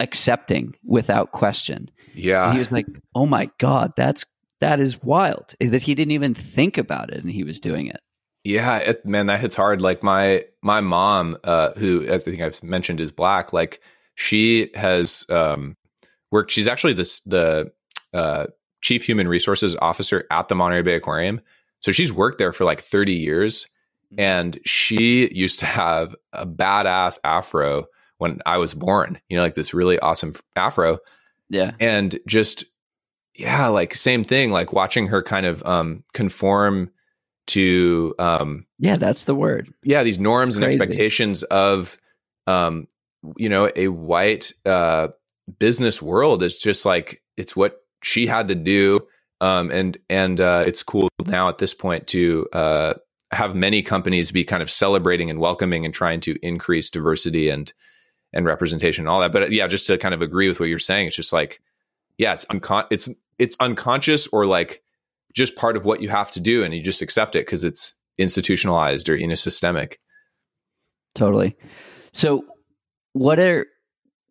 accepting 0.00 0.74
without 0.84 1.30
question. 1.30 1.90
Yeah. 2.14 2.44
And 2.44 2.54
he 2.54 2.58
was 2.58 2.72
like, 2.72 2.86
"Oh 3.14 3.26
my 3.26 3.50
god, 3.58 3.92
that's 3.96 4.24
that 4.60 4.80
is 4.80 5.02
wild 5.02 5.54
that 5.60 5.82
he 5.82 5.94
didn't 5.94 6.12
even 6.12 6.34
think 6.34 6.78
about 6.78 7.12
it 7.12 7.22
and 7.22 7.30
he 7.30 7.44
was 7.44 7.60
doing 7.60 7.86
it. 7.86 8.00
Yeah, 8.44 8.78
it, 8.78 9.04
man, 9.04 9.26
that 9.26 9.40
hits 9.40 9.54
hard. 9.54 9.80
Like 9.80 10.02
my 10.02 10.44
my 10.62 10.80
mom, 10.80 11.36
uh, 11.44 11.72
who 11.72 12.10
I 12.12 12.18
think 12.18 12.40
I've 12.40 12.62
mentioned 12.62 13.00
is 13.00 13.10
black. 13.10 13.52
Like 13.52 13.80
she 14.14 14.70
has 14.74 15.24
um, 15.30 15.76
worked. 16.30 16.50
She's 16.50 16.68
actually 16.68 16.92
this 16.92 17.20
the 17.20 17.72
uh, 18.12 18.46
chief 18.82 19.04
human 19.04 19.28
resources 19.28 19.76
officer 19.80 20.26
at 20.30 20.48
the 20.48 20.54
Monterey 20.54 20.82
Bay 20.82 20.94
Aquarium. 20.94 21.40
So 21.84 21.92
she's 21.92 22.10
worked 22.10 22.38
there 22.38 22.50
for 22.50 22.64
like 22.64 22.80
thirty 22.80 23.14
years, 23.14 23.66
mm-hmm. 24.10 24.20
and 24.20 24.58
she 24.64 25.30
used 25.34 25.60
to 25.60 25.66
have 25.66 26.16
a 26.32 26.46
badass 26.46 27.18
afro 27.24 27.84
when 28.16 28.38
I 28.46 28.56
was 28.56 28.72
born. 28.72 29.20
You 29.28 29.36
know, 29.36 29.42
like 29.42 29.54
this 29.54 29.74
really 29.74 29.98
awesome 29.98 30.32
afro. 30.56 30.96
Yeah, 31.50 31.72
and 31.80 32.18
just 32.26 32.64
yeah, 33.36 33.66
like 33.66 33.94
same 33.94 34.24
thing. 34.24 34.50
Like 34.50 34.72
watching 34.72 35.08
her 35.08 35.22
kind 35.22 35.44
of 35.44 35.62
um, 35.66 36.04
conform 36.14 36.90
to 37.48 38.14
um 38.18 38.64
yeah 38.78 38.94
that's 38.94 39.24
the 39.24 39.34
word 39.34 39.68
yeah 39.82 40.02
these 40.02 40.18
norms 40.18 40.56
and 40.56 40.64
expectations 40.64 41.42
of 41.42 41.98
um 42.46 42.88
you 43.36 43.50
know 43.50 43.70
a 43.76 43.88
white 43.88 44.50
uh 44.64 45.08
business 45.58 46.00
world 46.00 46.42
is 46.42 46.56
just 46.56 46.86
like 46.86 47.20
it's 47.36 47.54
what 47.54 47.82
she 48.02 48.26
had 48.26 48.48
to 48.48 48.54
do 48.54 48.98
um 49.44 49.70
and 49.70 49.98
and 50.08 50.40
uh 50.40 50.64
it's 50.66 50.82
cool 50.82 51.08
now 51.26 51.48
at 51.48 51.58
this 51.58 51.74
point 51.74 52.06
to 52.06 52.48
uh 52.52 52.94
have 53.30 53.54
many 53.54 53.82
companies 53.82 54.30
be 54.30 54.44
kind 54.44 54.62
of 54.62 54.70
celebrating 54.70 55.28
and 55.28 55.38
welcoming 55.40 55.84
and 55.84 55.92
trying 55.92 56.20
to 56.20 56.36
increase 56.42 56.88
diversity 56.88 57.48
and 57.48 57.72
and 58.32 58.46
representation 58.46 59.02
and 59.02 59.08
all 59.08 59.20
that. 59.20 59.32
But 59.32 59.52
yeah 59.52 59.66
just 59.66 59.86
to 59.88 59.98
kind 59.98 60.14
of 60.14 60.22
agree 60.22 60.48
with 60.48 60.60
what 60.60 60.68
you're 60.68 60.78
saying 60.78 61.08
it's 61.08 61.16
just 61.16 61.32
like 61.32 61.60
yeah 62.18 62.32
it's 62.32 62.44
uncon 62.46 62.86
it's 62.90 63.08
it's 63.38 63.56
unconscious 63.60 64.26
or 64.28 64.46
like 64.46 64.82
just 65.34 65.56
part 65.56 65.76
of 65.76 65.84
what 65.84 66.00
you 66.00 66.08
have 66.08 66.30
to 66.30 66.40
do 66.40 66.62
and 66.62 66.74
you 66.74 66.82
just 66.82 67.02
accept 67.02 67.36
it 67.36 67.44
because 67.44 67.64
it's 67.64 67.94
institutionalized 68.18 69.08
or 69.08 69.16
you 69.16 69.26
know 69.26 69.34
systemic. 69.34 70.00
Totally. 71.14 71.56
So 72.12 72.44
what 73.12 73.38
are 73.38 73.66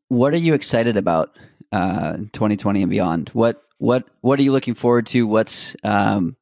what 0.07 0.34
are 0.34 0.38
you 0.38 0.53
excited 0.53 0.97
about 0.97 1.38
uh 1.72 2.18
2020 2.32 2.82
and 2.82 2.89
beyond? 2.89 3.30
What 3.30 3.61
what 3.84 4.05
what 4.21 4.39
are 4.39 4.43
you 4.43 4.53
looking 4.53 4.75
forward 4.75 5.05
to? 5.07 5.27
What's 5.27 5.75
um 5.84 6.38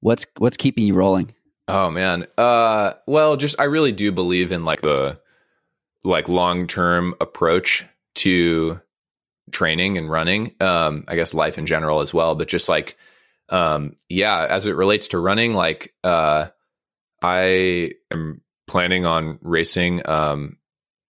what's 0.00 0.24
what's 0.38 0.56
keeping 0.56 0.86
you 0.86 0.94
rolling? 0.94 1.34
Oh 1.66 1.90
man. 1.90 2.26
Uh 2.38 2.92
well 3.08 3.36
just 3.36 3.58
i 3.58 3.64
really 3.64 3.90
do 3.90 4.12
believe 4.12 4.52
in 4.52 4.64
like 4.64 4.82
the 4.82 5.18
like 6.04 6.28
long-term 6.28 7.16
approach 7.20 7.84
to 8.14 8.80
training 9.50 9.96
and 9.98 10.10
running 10.10 10.54
um 10.60 11.04
i 11.08 11.16
guess 11.16 11.34
life 11.34 11.58
in 11.58 11.66
general 11.66 12.00
as 12.00 12.14
well. 12.14 12.36
But 12.36 12.46
just 12.46 12.68
like 12.68 12.96
um, 13.48 13.96
yeah, 14.08 14.46
as 14.48 14.66
it 14.66 14.76
relates 14.76 15.08
to 15.08 15.18
running, 15.18 15.54
like 15.54 15.94
uh, 16.02 16.48
I 17.22 17.92
am 18.10 18.40
planning 18.66 19.06
on 19.06 19.38
racing 19.40 20.02
um, 20.08 20.56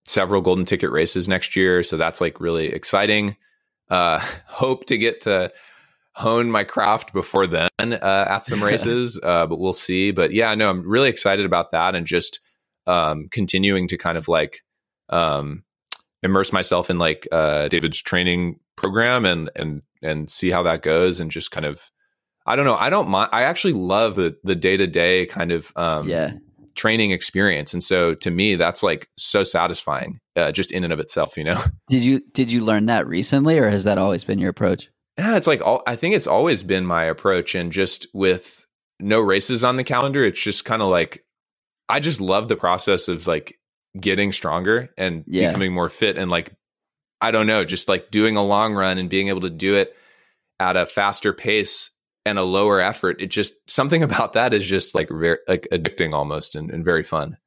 several 0.05 0.43
golden 0.43 0.67
ticket 0.67 0.91
races 0.91 1.29
next 1.29 1.57
year, 1.57 1.83
so 1.83 1.97
that's 1.97 2.21
like 2.21 2.41
really 2.41 2.67
exciting. 2.67 3.37
Uh, 3.89 4.19
hope 4.47 4.85
to 4.87 4.99
get 4.99 5.23
to 5.23 5.53
hone 6.17 6.51
my 6.51 6.65
craft 6.65 7.13
before 7.13 7.47
then 7.47 7.69
uh, 7.79 8.27
at 8.29 8.47
some 8.47 8.63
races, 8.65 9.21
uh, 9.23 9.47
but 9.47 9.59
we'll 9.59 9.75
see. 9.75 10.11
But 10.11 10.33
yeah, 10.33 10.55
no, 10.55 10.71
I'm 10.71 10.89
really 10.89 11.11
excited 11.11 11.45
about 11.45 11.73
that 11.73 11.95
and 11.95 12.07
just 12.07 12.41
um, 12.87 13.29
continuing 13.31 13.87
to 13.89 13.99
kind 13.99 14.17
of 14.17 14.27
like 14.27 14.63
um, 15.11 15.63
immerse 16.23 16.53
myself 16.53 16.89
in 16.89 16.99
like 16.99 17.29
uh, 17.31 17.69
David's 17.69 18.01
training 18.01 18.59
program 18.77 19.25
and 19.25 19.51
and 19.57 19.83
and 20.03 20.31
see 20.31 20.51
how 20.51 20.63
that 20.63 20.83
goes 20.83 21.21
and 21.21 21.31
just 21.31 21.51
kind 21.51 21.67
of 21.67 21.91
I 22.47 22.57
don't 22.57 22.65
know. 22.65 22.77
I 22.77 22.91
don't 22.91 23.09
mind. 23.09 23.31
I 23.33 23.43
actually 23.43 23.75
love 23.75 24.15
the 24.15 24.37
the 24.43 24.55
day 24.55 24.77
to 24.77 24.87
day 24.87 25.27
kind 25.27 25.53
of 25.53 25.71
um, 25.77 26.09
yeah 26.09 26.33
training 26.77 27.11
experience, 27.11 27.75
and 27.75 27.85
so 27.85 28.15
to 28.15 28.31
me, 28.31 28.55
that's 28.55 28.83
like 28.83 29.09
so 29.19 29.45
satisfying, 29.45 30.21
uh, 30.37 30.53
just 30.53 30.73
in 30.73 30.83
and 30.85 30.93
of 30.93 31.01
itself. 31.01 31.37
You 31.37 31.45
know. 31.45 31.63
Did 31.89 32.03
you 32.03 32.21
did 32.33 32.51
you 32.51 32.65
learn 32.65 32.87
that 32.87 33.07
recently, 33.07 33.59
or 33.59 33.69
has 33.69 33.85
that 33.85 33.99
always 33.99 34.25
been 34.25 34.39
your 34.39 34.51
approach? 34.51 34.89
Yeah, 35.19 35.37
it's 35.37 35.47
like 35.47 35.63
all, 35.63 35.83
I 35.87 35.97
think 35.97 36.15
it's 36.15 36.27
always 36.27 36.63
been 36.63 36.85
my 36.85 37.05
approach, 37.05 37.55
and 37.55 37.73
just 37.73 38.07
with 38.13 38.67
no 39.01 39.21
races 39.21 39.65
on 39.65 39.77
the 39.77 39.85
calendar, 39.85 40.25
it's 40.25 40.41
just 40.41 40.65
kind 40.65 40.83
of 40.83 40.89
like 40.89 41.25
I 41.89 42.01
just 42.01 42.21
love 42.21 42.49
the 42.49 42.57
process 42.57 43.09
of 43.09 43.27
like 43.27 43.59
getting 43.99 44.33
stronger 44.33 44.91
and 44.99 45.25
yeah. 45.27 45.49
becoming 45.49 45.73
more 45.73 45.89
fit, 45.89 46.19
and 46.19 46.31
like 46.31 46.55
I 47.21 47.31
don't 47.31 47.47
know, 47.47 47.65
just 47.65 47.89
like 47.89 48.11
doing 48.11 48.37
a 48.37 48.45
long 48.45 48.75
run 48.75 48.99
and 48.99 49.09
being 49.09 49.29
able 49.29 49.41
to 49.43 49.51
do 49.51 49.75
it 49.77 49.97
at 50.61 50.77
a 50.77 50.87
faster 50.87 51.33
pace 51.33 51.91
and 52.27 52.39
a 52.39 52.43
lower 52.43 52.81
effort. 52.81 53.21
It 53.21 53.29
just 53.29 53.55
something 53.71 54.03
about 54.03 54.35
that 54.35 54.53
is 54.53 54.67
just 54.67 54.95
like 54.95 55.09
very 55.09 55.39
like 55.49 55.67
addicting 55.73 56.13
almost 56.13 56.57
and, 56.57 56.71
and 56.71 56.85
very 56.85 57.03
fun. 57.03 57.39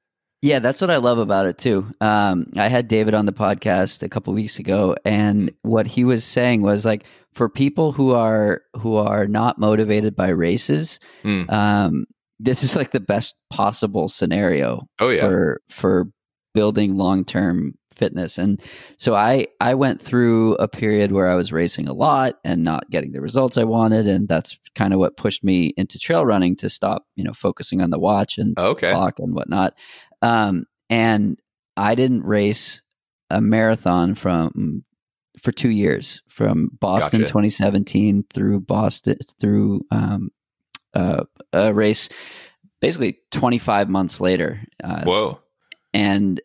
Yeah, 0.42 0.60
that's 0.60 0.80
what 0.80 0.90
I 0.90 0.98
love 0.98 1.18
about 1.18 1.48
it 1.48 1.58
too. 1.58 1.86
Um, 2.00 2.50
I 2.56 2.70
had 2.70 2.88
David 2.88 3.14
on 3.14 3.26
the 3.26 3.34
podcast 3.34 4.04
a 4.04 4.10
couple 4.10 4.34
weeks 4.34 4.58
ago, 4.58 4.96
and 5.04 5.52
what 5.64 5.86
he 5.86 6.06
was 6.06 6.24
saying 6.24 6.62
was 6.62 6.86
like 6.86 7.04
for 7.34 7.50
people 7.50 7.92
who 7.92 8.14
are 8.14 8.62
who 8.76 8.96
are 8.96 9.28
not 9.28 9.60
motivated 9.60 10.16
by 10.16 10.30
races, 10.30 11.00
mm. 11.24 11.52
um, 11.52 12.06
this 12.40 12.64
is 12.64 12.76
like 12.76 12.92
the 12.92 13.00
best 13.00 13.36
possible 13.50 14.10
scenario. 14.10 14.88
Oh 15.00 15.10
yeah, 15.10 15.22
for 15.22 15.62
for 15.70 16.08
building 16.54 16.96
long 16.96 17.24
term 17.26 17.76
fitness. 17.96 18.38
And 18.38 18.62
so 18.98 19.14
I 19.14 19.48
I 19.60 19.76
went 19.76 20.02
through 20.02 20.56
a 20.56 20.68
period 20.68 21.12
where 21.12 21.30
I 21.30 21.36
was 21.36 21.52
racing 21.52 21.88
a 21.88 21.94
lot 21.94 22.36
and 22.44 22.64
not 22.64 22.90
getting 22.90 23.12
the 23.12 23.22
results 23.22 23.58
I 23.58 23.66
wanted, 23.66 24.08
and 24.08 24.28
that's 24.28 24.58
kind 24.74 24.94
of 24.94 25.00
what 25.00 25.18
pushed 25.18 25.44
me 25.44 25.74
into 25.78 26.00
trail 26.00 26.26
running 26.26 26.56
to 26.58 26.70
stop, 26.70 27.06
you 27.16 27.24
know, 27.24 27.34
focusing 27.34 27.82
on 27.82 27.92
the 27.92 28.00
watch 28.00 28.38
and 28.38 28.58
okay. 28.58 28.92
clock 28.92 29.20
and 29.20 29.36
whatnot. 29.36 29.76
Um, 30.22 30.66
and 30.90 31.40
I 31.78 31.94
didn't 31.96 32.24
race 32.24 32.82
a 33.30 33.42
marathon 33.42 34.16
from 34.16 34.84
for 35.42 35.52
two 35.52 35.70
years 35.70 36.22
from 36.28 36.70
Boston 36.80 37.22
gotcha. 37.22 37.32
2017 37.32 38.26
through 38.34 38.62
Boston 38.62 39.18
through 39.40 39.86
um, 39.92 40.32
uh, 40.94 41.24
a 41.54 41.74
race 41.74 42.10
basically 42.80 43.20
25 43.32 43.90
months 43.90 44.22
later. 44.22 44.62
Uh, 44.84 45.04
Whoa. 45.04 45.40
And 45.94 46.42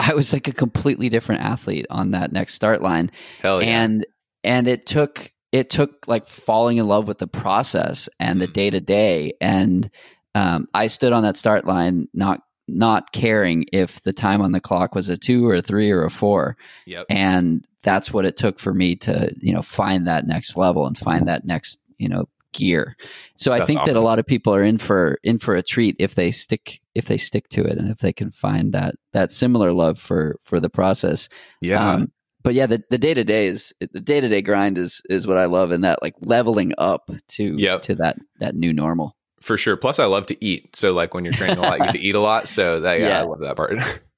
I 0.00 0.14
was 0.14 0.32
like 0.32 0.48
a 0.48 0.52
completely 0.52 1.08
different 1.08 1.42
athlete 1.42 1.86
on 1.90 2.12
that 2.12 2.32
next 2.32 2.54
start 2.54 2.82
line. 2.82 3.10
Hell 3.40 3.62
yeah. 3.62 3.82
And 3.82 4.06
and 4.42 4.68
it 4.68 4.86
took 4.86 5.32
it 5.52 5.70
took 5.70 6.06
like 6.06 6.26
falling 6.26 6.78
in 6.78 6.88
love 6.88 7.06
with 7.08 7.18
the 7.18 7.26
process 7.26 8.08
and 8.18 8.40
the 8.40 8.46
day 8.46 8.70
to 8.70 8.80
day. 8.80 9.34
And 9.40 9.90
um, 10.34 10.68
I 10.74 10.88
stood 10.88 11.12
on 11.12 11.22
that 11.22 11.36
start 11.36 11.64
line 11.64 12.08
not 12.12 12.40
not 12.66 13.12
caring 13.12 13.66
if 13.72 14.02
the 14.02 14.12
time 14.12 14.40
on 14.40 14.52
the 14.52 14.60
clock 14.60 14.94
was 14.94 15.08
a 15.08 15.16
two 15.16 15.46
or 15.46 15.56
a 15.56 15.62
three 15.62 15.90
or 15.90 16.04
a 16.04 16.10
four. 16.10 16.56
Yep. 16.86 17.06
And 17.08 17.66
that's 17.84 18.12
what 18.12 18.24
it 18.24 18.36
took 18.36 18.58
for 18.58 18.74
me 18.74 18.96
to, 18.96 19.32
you 19.40 19.52
know, 19.52 19.62
find 19.62 20.06
that 20.08 20.26
next 20.26 20.56
level 20.56 20.86
and 20.86 20.98
find 20.98 21.28
that 21.28 21.44
next, 21.44 21.78
you 21.98 22.08
know, 22.08 22.28
gear. 22.52 22.96
So 23.36 23.52
I 23.52 23.64
think 23.64 23.80
awesome. 23.80 23.94
that 23.94 24.00
a 24.00 24.02
lot 24.02 24.18
of 24.18 24.26
people 24.26 24.54
are 24.54 24.62
in 24.62 24.78
for 24.78 25.18
in 25.22 25.38
for 25.38 25.54
a 25.54 25.62
treat 25.62 25.94
if 25.98 26.14
they 26.14 26.32
stick 26.32 26.80
if 26.94 27.06
they 27.06 27.18
stick 27.18 27.48
to 27.50 27.62
it 27.64 27.78
and 27.78 27.90
if 27.90 27.98
they 27.98 28.12
can 28.12 28.30
find 28.30 28.72
that 28.72 28.94
that 29.12 29.30
similar 29.30 29.72
love 29.72 29.98
for 29.98 30.36
for 30.42 30.58
the 30.58 30.70
process. 30.70 31.28
Yeah. 31.60 31.92
Um, 31.92 32.12
but 32.42 32.54
yeah, 32.54 32.66
the 32.66 32.82
the 32.90 32.98
day 32.98 33.14
to 33.14 33.24
day 33.24 33.46
is 33.46 33.72
the 33.80 34.00
day 34.00 34.20
to 34.20 34.28
day 34.28 34.42
grind 34.42 34.78
is 34.78 35.02
is 35.08 35.26
what 35.26 35.38
I 35.38 35.46
love, 35.46 35.70
and 35.70 35.84
that 35.84 36.02
like 36.02 36.14
leveling 36.20 36.72
up 36.76 37.10
to 37.28 37.56
yep. 37.56 37.82
to 37.82 37.94
that 37.96 38.18
that 38.40 38.54
new 38.54 38.72
normal 38.72 39.16
for 39.40 39.58
sure. 39.58 39.76
Plus, 39.76 39.98
I 39.98 40.06
love 40.06 40.26
to 40.26 40.44
eat, 40.44 40.74
so 40.76 40.92
like 40.92 41.14
when 41.14 41.24
you're 41.24 41.34
training 41.34 41.58
a 41.58 41.62
lot, 41.62 41.78
you 41.78 41.84
get 41.84 41.92
to 41.92 42.00
eat 42.06 42.14
a 42.14 42.20
lot. 42.20 42.48
So 42.48 42.80
that 42.80 43.00
yeah, 43.00 43.08
yeah. 43.08 43.20
I 43.20 43.22
love 43.24 43.40
that 43.40 43.56
part. 43.56 43.78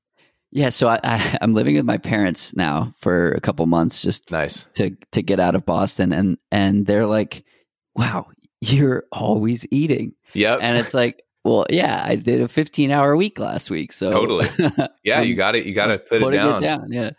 yeah, 0.56 0.70
so 0.70 0.88
I, 0.88 0.98
I 1.04 1.38
am 1.42 1.52
living 1.52 1.76
with 1.76 1.84
my 1.84 1.98
parents 1.98 2.56
now 2.56 2.94
for 2.98 3.32
a 3.32 3.40
couple 3.40 3.66
months, 3.66 4.00
just 4.00 4.30
nice 4.30 4.64
to 4.74 4.96
to 5.12 5.20
get 5.20 5.38
out 5.38 5.54
of 5.54 5.66
Boston, 5.66 6.12
and 6.12 6.38
and 6.50 6.86
they're 6.86 7.04
like, 7.04 7.44
wow, 7.94 8.28
you're 8.62 9.04
always 9.12 9.66
eating. 9.70 10.14
Yep. 10.32 10.60
And 10.62 10.78
it's 10.78 10.94
like, 10.94 11.22
well, 11.44 11.66
yeah, 11.68 12.02
I 12.04 12.16
did 12.16 12.40
a 12.40 12.48
15 12.48 12.90
hour 12.90 13.16
week 13.16 13.38
last 13.38 13.70
week. 13.70 13.92
So 13.92 14.10
totally. 14.10 14.48
Yeah. 15.04 15.20
you 15.20 15.36
got 15.36 15.54
it. 15.54 15.64
You 15.66 15.74
got 15.74 15.86
to 15.86 15.98
put 15.98 16.22
it 16.22 16.30
down. 16.32 16.64
it 16.64 16.66
down. 16.66 16.92
Yeah. 16.92 17.10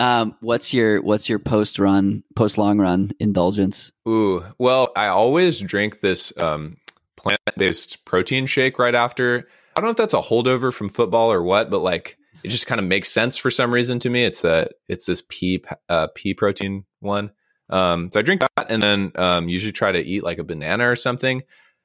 Um, 0.00 0.34
what's 0.40 0.72
your, 0.72 1.02
what's 1.02 1.28
your 1.28 1.38
post 1.38 1.78
run, 1.78 2.22
post 2.34 2.56
long 2.56 2.78
run 2.78 3.12
indulgence? 3.20 3.92
Ooh, 4.08 4.42
well, 4.58 4.92
I 4.96 5.08
always 5.08 5.60
drink 5.60 6.00
this, 6.00 6.32
um, 6.38 6.78
plant 7.16 7.40
based 7.58 8.04
protein 8.06 8.46
shake 8.46 8.78
right 8.78 8.94
after. 8.94 9.48
I 9.76 9.80
don't 9.80 9.88
know 9.88 9.90
if 9.90 9.96
that's 9.96 10.14
a 10.14 10.22
holdover 10.22 10.72
from 10.72 10.88
football 10.88 11.30
or 11.30 11.42
what, 11.42 11.68
but 11.68 11.80
like 11.80 12.17
it 12.42 12.48
just 12.48 12.66
kind 12.66 12.80
of 12.80 12.86
makes 12.86 13.10
sense 13.10 13.36
for 13.36 13.50
some 13.50 13.72
reason 13.72 13.98
to 14.00 14.10
me. 14.10 14.24
It's 14.24 14.44
a, 14.44 14.68
it's 14.88 15.06
this 15.06 15.22
pea, 15.28 15.62
uh, 15.88 16.08
pea 16.14 16.34
protein 16.34 16.84
one. 17.00 17.30
Um, 17.70 18.10
so 18.12 18.20
I 18.20 18.22
drink 18.22 18.40
that 18.40 18.70
and 18.70 18.82
then 18.82 19.12
um, 19.16 19.48
usually 19.48 19.72
try 19.72 19.92
to 19.92 19.98
eat 19.98 20.22
like 20.22 20.38
a 20.38 20.44
banana 20.44 20.88
or 20.88 20.96
something. 20.96 21.42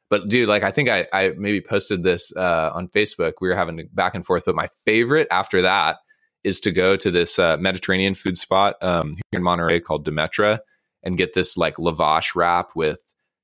But 0.09 0.29
dude, 0.29 0.47
like 0.47 0.63
I 0.63 0.71
think 0.71 0.89
I, 0.89 1.07
I 1.11 1.31
maybe 1.37 1.59
posted 1.59 2.03
this 2.03 2.31
uh, 2.35 2.71
on 2.73 2.87
Facebook. 2.87 3.33
We 3.41 3.49
were 3.49 3.55
having 3.55 3.89
back 3.93 4.15
and 4.15 4.25
forth, 4.25 4.43
but 4.45 4.55
my 4.55 4.69
favorite 4.85 5.27
after 5.31 5.61
that 5.63 5.97
is 6.43 6.59
to 6.61 6.71
go 6.71 6.95
to 6.97 7.09
this 7.09 7.39
uh, 7.39 7.57
Mediterranean 7.57 8.13
food 8.13 8.37
spot 8.37 8.75
um, 8.81 9.13
here 9.13 9.39
in 9.39 9.43
Monterey 9.43 9.79
called 9.79 10.05
Demetra 10.05 10.59
and 11.03 11.17
get 11.17 11.33
this 11.33 11.57
like 11.57 11.77
lavash 11.77 12.35
wrap 12.35 12.75
with 12.75 12.99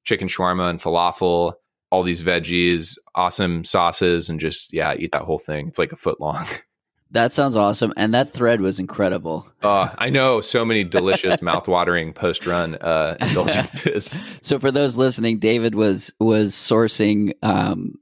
chicken 0.06 0.28
shawarma 0.28 0.70
and 0.70 0.80
falafel, 0.80 1.54
all 1.92 2.04
these 2.04 2.24
veggies, 2.24 2.98
awesome 3.16 3.64
sauces, 3.64 4.30
and 4.30 4.40
just 4.40 4.74
yeah, 4.74 4.94
eat 4.96 5.12
that 5.14 5.24
whole 5.24 5.40
thing. 5.40 5.68
It's 5.68 5.80
like 5.80 5.92
a 5.92 5.98
foot 5.98 6.22
long. 6.22 6.46
That 7.12 7.32
sounds 7.32 7.56
awesome, 7.56 7.92
and 7.98 8.14
that 8.14 8.34
thread 8.34 8.62
was 8.62 8.80
incredible. 8.80 9.48
Uh, 9.64 9.90
I 9.98 10.12
know 10.12 10.42
so 10.42 10.64
many 10.64 10.84
delicious, 10.84 11.38
mouthwatering 11.42 12.14
post-run 12.14 12.76
uh, 12.76 13.18
indulgences. 13.22 14.20
So 14.44 14.60
for 14.60 14.72
those 14.72 14.96
listening, 14.96 15.40
David 15.40 15.74
was 15.74 16.14
was 16.20 16.54
sourcing 16.54 17.34
um, 17.42 17.96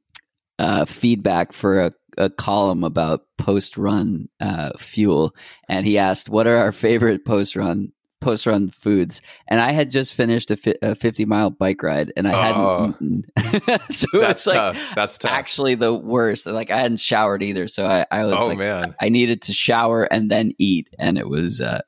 uh, 0.59 0.83
feedback 0.83 1.53
for 1.53 1.85
a, 1.85 1.91
a 2.17 2.29
column 2.29 2.83
about 2.83 3.21
post-run 3.37 4.27
uh, 4.41 4.71
fuel, 4.77 5.33
and 5.69 5.85
he 5.85 5.97
asked, 5.97 6.27
"What 6.27 6.45
are 6.45 6.57
our 6.57 6.73
favorite 6.73 7.23
post-run 7.23 7.93
post 8.19 8.45
run 8.45 8.69
foods, 8.71 9.21
and 9.47 9.61
I 9.61 9.71
had 9.71 9.89
just 9.91 10.13
finished 10.13 10.49
a, 10.51 10.57
fi- 10.57 10.75
a 10.81 10.95
50 10.95 11.25
mile 11.25 11.49
bike 11.49 11.83
ride 11.83 12.11
and 12.17 12.27
I 12.27 12.51
Oh. 12.53 12.93
hadn't 12.93 13.25
eaten. 13.37 13.79
so 13.91 14.07
it's 14.13 14.47
like 14.47 14.55
tough. 14.55 14.91
That's 14.95 15.17
tough. 15.17 15.31
actually 15.31 15.75
the 15.75 15.93
worst. 15.93 16.45
Like 16.47 16.71
I 16.71 16.79
hadn't 16.79 16.99
showered 16.99 17.43
either. 17.43 17.67
So 17.67 17.85
I, 17.85 18.05
I 18.11 18.25
was 18.25 18.35
oh 18.39 18.47
like, 18.47 18.57
man. 18.57 18.95
I 18.99 19.09
needed 19.09 19.41
to 19.43 19.53
shower 19.53 20.03
and 20.03 20.31
then 20.31 20.51
eat. 20.57 20.89
And 20.97 21.17
it 21.17 21.29
was, 21.29 21.61
uh, 21.61 21.81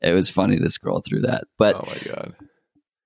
it 0.00 0.12
was 0.12 0.28
funny 0.28 0.58
to 0.58 0.68
scroll 0.68 1.00
through 1.00 1.20
that. 1.22 1.44
But 1.56 1.76
oh 1.76 1.84
my 1.86 2.12
god. 2.12 2.34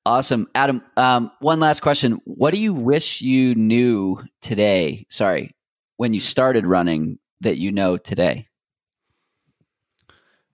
awesome. 0.06 0.48
Adam, 0.54 0.82
um, 0.96 1.30
one 1.40 1.60
last 1.60 1.80
question. 1.80 2.20
What 2.24 2.52
do 2.54 2.60
you 2.60 2.72
wish 2.74 3.20
you 3.20 3.54
knew 3.54 4.22
today? 4.40 5.06
Sorry, 5.10 5.50
when 5.98 6.14
you 6.14 6.20
started 6.20 6.66
running 6.66 7.18
that 7.42 7.58
you 7.58 7.72
know 7.72 7.96
today? 7.98 8.48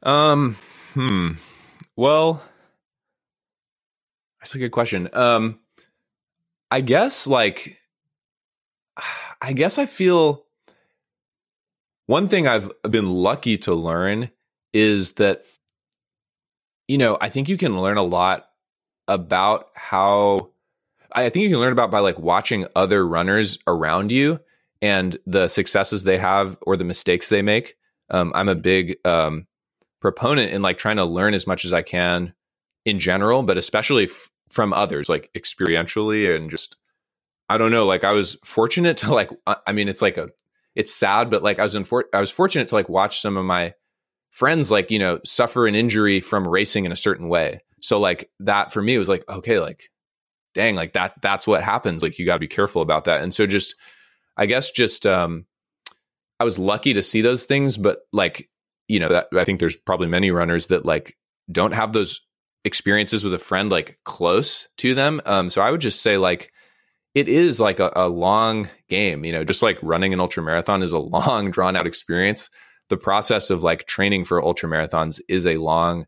Um. 0.03 0.57
Hmm. 0.95 1.33
Well, 1.97 2.43
that's 4.41 4.55
a 4.55 4.59
good 4.59 4.71
question. 4.71 5.09
Um, 5.13 5.61
I 6.71 6.81
guess 6.81 7.27
like, 7.27 7.79
I 9.41 9.53
guess 9.53 9.79
I 9.79 9.87
feel 9.87 10.45
one 12.07 12.29
thing 12.29 12.47
I've 12.47 12.71
been 12.83 13.07
lucky 13.07 13.59
to 13.59 13.75
learn 13.75 14.31
is 14.73 15.15
that, 15.15 15.45
you 16.87 16.99
know, 16.99 17.17
I 17.21 17.29
think 17.29 17.49
you 17.49 17.57
can 17.57 17.81
learn 17.81 17.97
a 17.97 18.03
lot 18.03 18.49
about 19.09 19.69
how. 19.75 20.51
I 21.13 21.31
think 21.31 21.45
you 21.45 21.51
can 21.51 21.61
learn 21.61 21.73
about 21.73 21.91
by 21.91 22.01
like 22.01 22.19
watching 22.19 22.67
other 22.77 23.07
runners 23.07 23.59
around 23.67 24.13
you 24.13 24.39
and 24.83 25.19
the 25.27 25.49
successes 25.49 26.03
they 26.03 26.19
have 26.19 26.59
or 26.63 26.77
the 26.77 26.85
mistakes 26.85 27.31
they 27.31 27.41
make. 27.41 27.77
Um, 28.11 28.33
I'm 28.35 28.49
a 28.49 28.55
big 28.55 28.99
um, 29.05 29.47
proponent 30.01 30.53
in 30.53 30.63
like 30.63 30.79
trying 30.79 30.97
to 30.97 31.05
learn 31.05 31.35
as 31.35 31.47
much 31.47 31.65
as 31.65 31.73
I 31.73 31.83
can 31.83 32.35
in 32.85 32.99
general, 32.99 33.43
but 33.43 33.57
especially 33.57 34.05
f- 34.05 34.31
from 34.51 34.73
others, 34.73 35.09
like 35.09 35.31
experientially 35.35 36.35
and 36.35 36.51
just 36.51 36.77
I 37.49 37.59
don't 37.59 37.71
know. 37.71 37.85
Like 37.87 38.05
I 38.05 38.13
was 38.13 38.37
fortunate 38.45 38.97
to 38.99 39.15
like 39.15 39.31
I 39.67 39.73
mean, 39.73 39.89
it's 39.89 40.03
like 40.03 40.17
a 40.17 40.31
it's 40.75 40.95
sad, 40.95 41.31
but 41.31 41.43
like 41.43 41.59
I 41.59 41.63
was 41.63 41.75
in 41.75 41.85
for- 41.85 42.09
I 42.13 42.21
was 42.21 42.31
fortunate 42.31 42.69
to 42.69 42.75
like 42.75 42.89
watch 42.89 43.21
some 43.21 43.37
of 43.37 43.45
my 43.45 43.75
friends 44.31 44.71
like 44.71 44.91
you 44.91 44.99
know 44.99 45.19
suffer 45.25 45.67
an 45.67 45.75
injury 45.75 46.21
from 46.21 46.47
racing 46.47 46.85
in 46.85 46.93
a 46.93 46.97
certain 46.97 47.29
way. 47.29 47.61
So 47.81 47.99
like 47.99 48.31
that 48.41 48.73
for 48.73 48.83
me 48.83 48.99
was 48.99 49.09
like 49.09 49.29
okay, 49.29 49.59
like 49.61 49.91
dang, 50.55 50.75
like 50.75 50.93
that 50.95 51.15
that's 51.23 51.47
what 51.47 51.63
happens. 51.63 52.03
Like 52.03 52.19
you 52.19 52.27
got 52.27 52.35
to 52.35 52.41
be 52.41 52.49
careful 52.49 52.83
about 52.83 53.05
that. 53.05 53.23
And 53.23 53.33
so 53.33 53.47
just 53.47 53.75
I 54.37 54.47
guess 54.47 54.71
just 54.71 55.07
um 55.07 55.47
I 56.39 56.45
was 56.45 56.59
lucky 56.59 56.93
to 56.95 57.03
see 57.03 57.23
those 57.23 57.45
things, 57.45 57.79
but 57.79 58.01
like 58.13 58.51
you 58.89 59.01
know 59.01 59.09
that 59.09 59.29
I 59.37 59.45
think 59.45 59.61
there's 59.61 59.77
probably 59.77 60.09
many 60.09 60.31
runners 60.31 60.67
that 60.67 60.85
like 60.85 61.17
don't 61.51 61.75
have 61.75 61.93
those 61.93 62.21
experiences 62.65 63.25
with 63.25 63.33
a 63.33 63.39
friend 63.39 63.71
like 63.71 63.99
close 64.05 64.69
to 64.79 64.95
them. 64.95 65.21
Um, 65.25 65.51
so 65.51 65.63
I 65.63 65.71
would 65.71 65.81
just 65.81 66.03
say 66.03 66.17
like 66.17 66.53
it 67.15 67.29
is 67.29 67.61
like 67.61 67.81
a, 67.81 67.93
a 67.95 68.09
long 68.09 68.69
game, 68.89 69.25
you 69.25 69.33
know, 69.33 69.45
just 69.45 69.63
like 69.63 69.79
running 69.83 70.13
an 70.13 70.21
ultra 70.21 70.43
marathon 70.43 70.83
is 70.83 70.93
a 70.93 70.99
long 71.17 71.51
drawn 71.51 71.77
out 71.77 71.87
experience. 71.87 72.51
The 72.89 72.97
process 72.97 73.51
of 73.51 73.63
like 73.63 73.87
training 73.87 74.25
for 74.25 74.43
ultra 74.43 74.69
marathons 74.69 75.21
is 75.29 75.47
a 75.47 75.57
long 75.57 76.07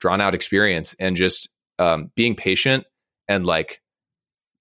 drawn 0.00 0.20
out 0.20 0.34
experience 0.34 0.94
and 0.98 1.16
just 1.16 1.48
um, 1.78 2.10
being 2.14 2.34
patient 2.34 2.84
and 3.28 3.46
like 3.46 3.80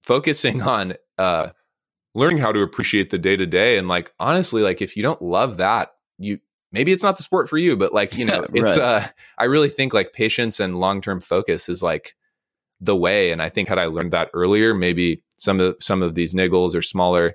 focusing 0.01 0.61
on 0.63 0.93
uh, 1.17 1.49
learning 2.15 2.37
how 2.37 2.51
to 2.51 2.61
appreciate 2.61 3.09
the 3.09 3.17
day 3.17 3.35
to 3.35 3.45
day 3.45 3.77
and 3.77 3.87
like 3.87 4.13
honestly 4.19 4.61
like 4.61 4.81
if 4.81 4.95
you 4.97 5.03
don't 5.03 5.21
love 5.21 5.57
that 5.57 5.91
you 6.17 6.39
maybe 6.71 6.91
it's 6.91 7.03
not 7.03 7.17
the 7.17 7.23
sport 7.23 7.49
for 7.49 7.57
you 7.57 7.75
but 7.75 7.93
like 7.93 8.15
you 8.15 8.25
know 8.25 8.45
it's 8.53 8.77
Right. 8.77 8.79
uh 8.79 9.07
i 9.37 9.45
really 9.45 9.69
think 9.69 9.93
like 9.93 10.13
patience 10.13 10.59
and 10.59 10.79
long-term 10.79 11.19
focus 11.19 11.69
is 11.69 11.81
like 11.83 12.15
the 12.81 12.95
way 12.95 13.31
and 13.31 13.41
i 13.41 13.49
think 13.49 13.67
had 13.67 13.79
i 13.79 13.85
learned 13.85 14.11
that 14.11 14.29
earlier 14.33 14.73
maybe 14.73 15.23
some 15.37 15.59
of 15.59 15.75
some 15.79 16.01
of 16.01 16.15
these 16.15 16.33
niggles 16.33 16.75
or 16.75 16.81
smaller 16.81 17.33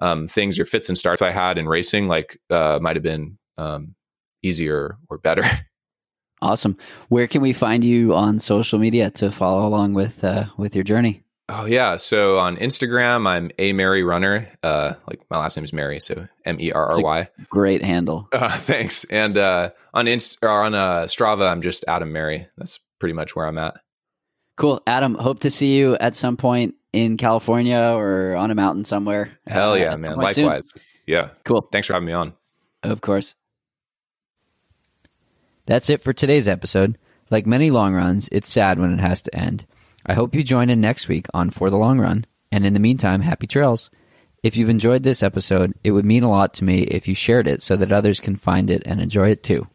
um 0.00 0.26
things 0.26 0.58
or 0.58 0.64
fits 0.64 0.88
and 0.88 0.98
starts 0.98 1.22
i 1.22 1.30
had 1.30 1.58
in 1.58 1.68
racing 1.68 2.08
like 2.08 2.38
uh 2.50 2.78
might 2.80 2.96
have 2.96 3.02
been 3.02 3.38
um 3.58 3.94
easier 4.42 4.96
or 5.08 5.18
better 5.18 5.44
Awesome. 6.42 6.78
Where 7.10 7.26
can 7.26 7.42
we 7.42 7.52
find 7.52 7.84
you 7.84 8.14
on 8.14 8.38
social 8.38 8.78
media 8.78 9.10
to 9.10 9.30
follow 9.30 9.66
along 9.66 9.92
with 9.92 10.24
uh, 10.24 10.46
with 10.56 10.74
your 10.74 10.84
journey? 10.84 11.22
Oh 11.52 11.64
yeah. 11.64 11.96
So 11.96 12.38
on 12.38 12.56
Instagram, 12.56 13.26
I'm 13.26 13.50
a 13.58 13.72
Merry 13.72 14.04
Runner. 14.04 14.48
Uh, 14.62 14.94
like 15.08 15.20
my 15.30 15.38
last 15.38 15.56
name 15.56 15.64
is 15.64 15.72
Merry, 15.72 15.98
so 15.98 16.28
M 16.44 16.60
E 16.60 16.70
R 16.70 16.92
R 16.92 17.00
Y. 17.00 17.28
Great 17.48 17.82
handle. 17.82 18.28
Uh, 18.32 18.48
thanks. 18.58 19.02
And 19.04 19.36
uh, 19.36 19.70
on 19.92 20.06
Inst- 20.06 20.38
or 20.42 20.48
on 20.48 20.74
uh, 20.74 21.02
Strava, 21.02 21.50
I'm 21.50 21.60
just 21.60 21.84
Adam 21.88 22.12
Merry. 22.12 22.46
That's 22.56 22.78
pretty 23.00 23.14
much 23.14 23.34
where 23.34 23.46
I'm 23.46 23.58
at. 23.58 23.74
Cool, 24.56 24.80
Adam. 24.86 25.16
Hope 25.16 25.40
to 25.40 25.50
see 25.50 25.76
you 25.76 25.96
at 25.96 26.14
some 26.14 26.36
point 26.36 26.76
in 26.92 27.16
California 27.16 27.94
or 27.96 28.36
on 28.36 28.52
a 28.52 28.54
mountain 28.54 28.84
somewhere. 28.84 29.32
Hell 29.48 29.72
uh, 29.72 29.74
yeah, 29.74 29.84
at 29.86 29.92
some 29.92 30.00
man. 30.02 30.14
point 30.16 30.34
soon. 30.34 30.46
Likewise. 30.46 30.72
Yeah. 31.06 31.30
Cool. 31.44 31.62
Thanks 31.72 31.88
for 31.88 31.94
having 31.94 32.06
me 32.06 32.12
on. 32.12 32.32
Of 32.84 33.00
course. 33.00 33.34
That's 35.66 35.90
it 35.90 36.02
for 36.02 36.12
today's 36.12 36.46
episode. 36.46 36.96
Like 37.30 37.46
many 37.46 37.70
long 37.70 37.94
runs, 37.94 38.28
it's 38.30 38.48
sad 38.48 38.78
when 38.78 38.92
it 38.92 39.00
has 39.00 39.22
to 39.22 39.34
end. 39.34 39.66
I 40.06 40.14
hope 40.14 40.34
you 40.34 40.42
join 40.42 40.70
in 40.70 40.80
next 40.80 41.08
week 41.08 41.26
on 41.34 41.50
For 41.50 41.70
the 41.70 41.76
Long 41.76 41.98
Run. 41.98 42.24
And 42.52 42.64
in 42.66 42.72
the 42.72 42.80
meantime, 42.80 43.20
happy 43.20 43.46
trails. 43.46 43.90
If 44.42 44.56
you've 44.56 44.70
enjoyed 44.70 45.02
this 45.02 45.22
episode, 45.22 45.74
it 45.84 45.90
would 45.92 46.04
mean 46.04 46.22
a 46.22 46.30
lot 46.30 46.54
to 46.54 46.64
me 46.64 46.82
if 46.82 47.06
you 47.06 47.14
shared 47.14 47.46
it 47.46 47.62
so 47.62 47.76
that 47.76 47.92
others 47.92 48.20
can 48.20 48.36
find 48.36 48.70
it 48.70 48.82
and 48.86 49.00
enjoy 49.00 49.30
it 49.30 49.42
too. 49.42 49.66